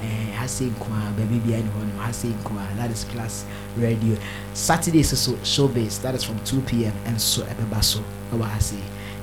I 0.00 0.04
have 0.04 0.50
seen 0.50 0.70
Kwana 0.72 1.16
baby 1.16 1.38
behind 1.38 1.68
one. 1.74 2.12
Seen 2.12 2.34
Kwana 2.44 2.76
that 2.76 2.90
is 2.90 3.04
Plus 3.04 3.44
Radio. 3.76 4.16
Saturday, 4.54 5.02
so 5.02 5.16
so 5.16 5.32
showbase 5.38 6.00
that 6.02 6.14
is 6.14 6.24
from 6.24 6.38
2 6.44 6.60
p.m. 6.62 6.94
and 7.06 7.20
so 7.20 7.42
Ebebaso. 7.42 8.02
I 8.42 8.58
say. 8.58 8.80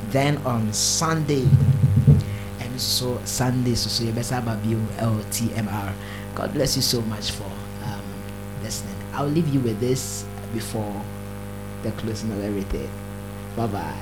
Then 0.10 0.38
on 0.46 0.72
Sunday, 0.74 1.48
and 2.60 2.82
so 2.82 3.20
Sunday, 3.26 3.76
so 3.76 3.90
so 3.90 4.12
better 4.12 4.36
have 4.36 4.66
you 4.66 4.78
LTMR. 4.98 5.94
God 6.36 6.54
bless 6.54 6.76
you 6.76 6.82
so 6.82 7.02
much 7.02 7.32
for 7.32 7.50
um, 7.86 8.02
listening. 8.64 8.96
I'll 9.14 9.28
leave 9.28 9.48
you 9.54 9.60
with 9.60 9.80
this 9.80 10.26
before 10.54 11.02
the 11.84 11.92
closing 11.92 12.32
of 12.32 12.42
everything. 12.42 12.90
Bye 13.56 13.68
bye. 13.68 14.00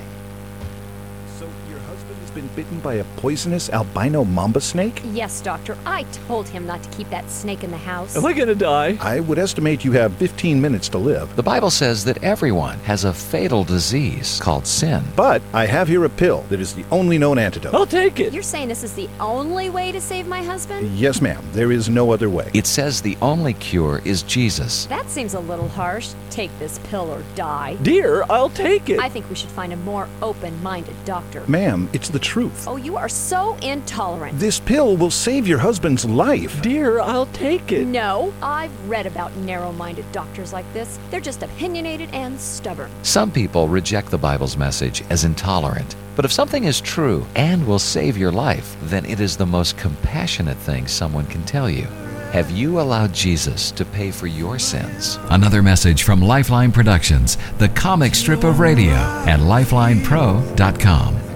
So 1.37 1.49
your 1.69 1.79
husband 1.79 2.17
has 2.19 2.20
been 2.33 2.47
bitten 2.55 2.79
by 2.79 2.95
a 2.95 3.03
poisonous 3.17 3.69
albino 3.69 4.23
mamba 4.23 4.61
snake? 4.61 5.01
Yes, 5.11 5.41
Doctor. 5.41 5.77
I 5.85 6.03
told 6.27 6.47
him 6.47 6.65
not 6.65 6.81
to 6.83 6.89
keep 6.89 7.09
that 7.09 7.29
snake 7.29 7.63
in 7.63 7.71
the 7.71 7.77
house. 7.77 8.15
Am 8.15 8.25
I 8.25 8.33
gonna 8.33 8.55
die? 8.55 8.97
I 9.01 9.19
would 9.19 9.37
estimate 9.39 9.83
you 9.83 9.91
have 9.93 10.13
15 10.15 10.59
minutes 10.61 10.89
to 10.89 10.97
live. 10.97 11.35
The 11.35 11.43
Bible 11.43 11.69
says 11.69 12.03
that 12.05 12.23
everyone 12.23 12.77
has 12.79 13.03
a 13.03 13.13
fatal 13.13 13.63
disease 13.63 14.39
called 14.39 14.65
sin. 14.65 15.03
But 15.15 15.41
I 15.53 15.65
have 15.65 15.87
here 15.87 16.05
a 16.05 16.09
pill 16.09 16.41
that 16.49 16.59
is 16.59 16.73
the 16.73 16.85
only 16.91 17.17
known 17.17 17.37
antidote. 17.37 17.73
I'll 17.73 17.85
take 17.85 18.19
it. 18.19 18.33
You're 18.33 18.43
saying 18.43 18.67
this 18.67 18.83
is 18.83 18.93
the 18.93 19.09
only 19.19 19.69
way 19.69 19.91
to 19.91 19.99
save 19.99 20.27
my 20.27 20.41
husband? 20.41 20.89
Yes, 20.97 21.21
ma'am. 21.21 21.43
There 21.51 21.71
is 21.71 21.89
no 21.89 22.11
other 22.11 22.29
way. 22.29 22.49
It 22.53 22.65
says 22.65 23.01
the 23.01 23.17
only 23.21 23.53
cure 23.55 24.01
is 24.05 24.23
Jesus. 24.23 24.85
That 24.85 25.09
seems 25.09 25.33
a 25.33 25.39
little 25.39 25.67
harsh. 25.67 26.13
Take 26.29 26.51
this 26.59 26.79
pill 26.85 27.09
or 27.11 27.23
die. 27.35 27.75
Dear, 27.81 28.23
I'll 28.29 28.49
take 28.49 28.89
it. 28.89 28.99
I 28.99 29.09
think 29.09 29.29
we 29.29 29.35
should 29.35 29.49
find 29.49 29.73
a 29.73 29.77
more 29.77 30.07
open 30.21 30.61
minded 30.63 30.95
doctor. 31.03 31.43
Ma'am, 31.47 31.89
it's 31.91 32.07
the 32.09 32.20
truth. 32.21 32.67
Oh, 32.67 32.77
you 32.77 32.95
are 32.97 33.09
so 33.09 33.55
intolerant. 33.55 34.39
This 34.39 34.59
pill 34.59 34.95
will 34.95 35.11
save 35.11 35.47
your 35.47 35.57
husband's 35.57 36.05
life. 36.05 36.61
Dear, 36.61 36.99
I'll 36.99 37.25
take 37.27 37.71
it. 37.71 37.85
No, 37.85 38.33
I've 38.41 38.89
read 38.89 39.05
about 39.05 39.35
narrow 39.37 39.71
minded 39.71 40.09
doctors 40.11 40.53
like 40.53 40.71
this. 40.73 40.99
They're 41.09 41.19
just 41.19 41.43
opinionated 41.43 42.09
and 42.13 42.39
stubborn. 42.39 42.91
Some 43.03 43.31
people 43.31 43.67
reject 43.67 44.11
the 44.11 44.17
Bible's 44.17 44.57
message 44.57 45.03
as 45.09 45.23
intolerant. 45.25 45.95
But 46.15 46.25
if 46.25 46.31
something 46.31 46.65
is 46.65 46.81
true 46.81 47.25
and 47.35 47.65
will 47.65 47.79
save 47.79 48.17
your 48.17 48.31
life, 48.31 48.75
then 48.83 49.05
it 49.05 49.19
is 49.19 49.37
the 49.37 49.45
most 49.45 49.77
compassionate 49.77 50.57
thing 50.57 50.87
someone 50.87 51.25
can 51.25 51.43
tell 51.43 51.69
you. 51.69 51.87
Have 52.31 52.49
you 52.49 52.79
allowed 52.79 53.13
Jesus 53.13 53.71
to 53.71 53.83
pay 53.83 54.09
for 54.09 54.27
your 54.27 54.57
sins? 54.57 55.19
Another 55.29 55.61
message 55.61 56.03
from 56.03 56.21
Lifeline 56.21 56.71
Productions, 56.71 57.37
the 57.57 57.67
comic 57.69 58.15
strip 58.15 58.45
of 58.45 58.59
radio, 58.59 58.93
at 58.93 59.41
lifelinepro.com. 59.41 61.30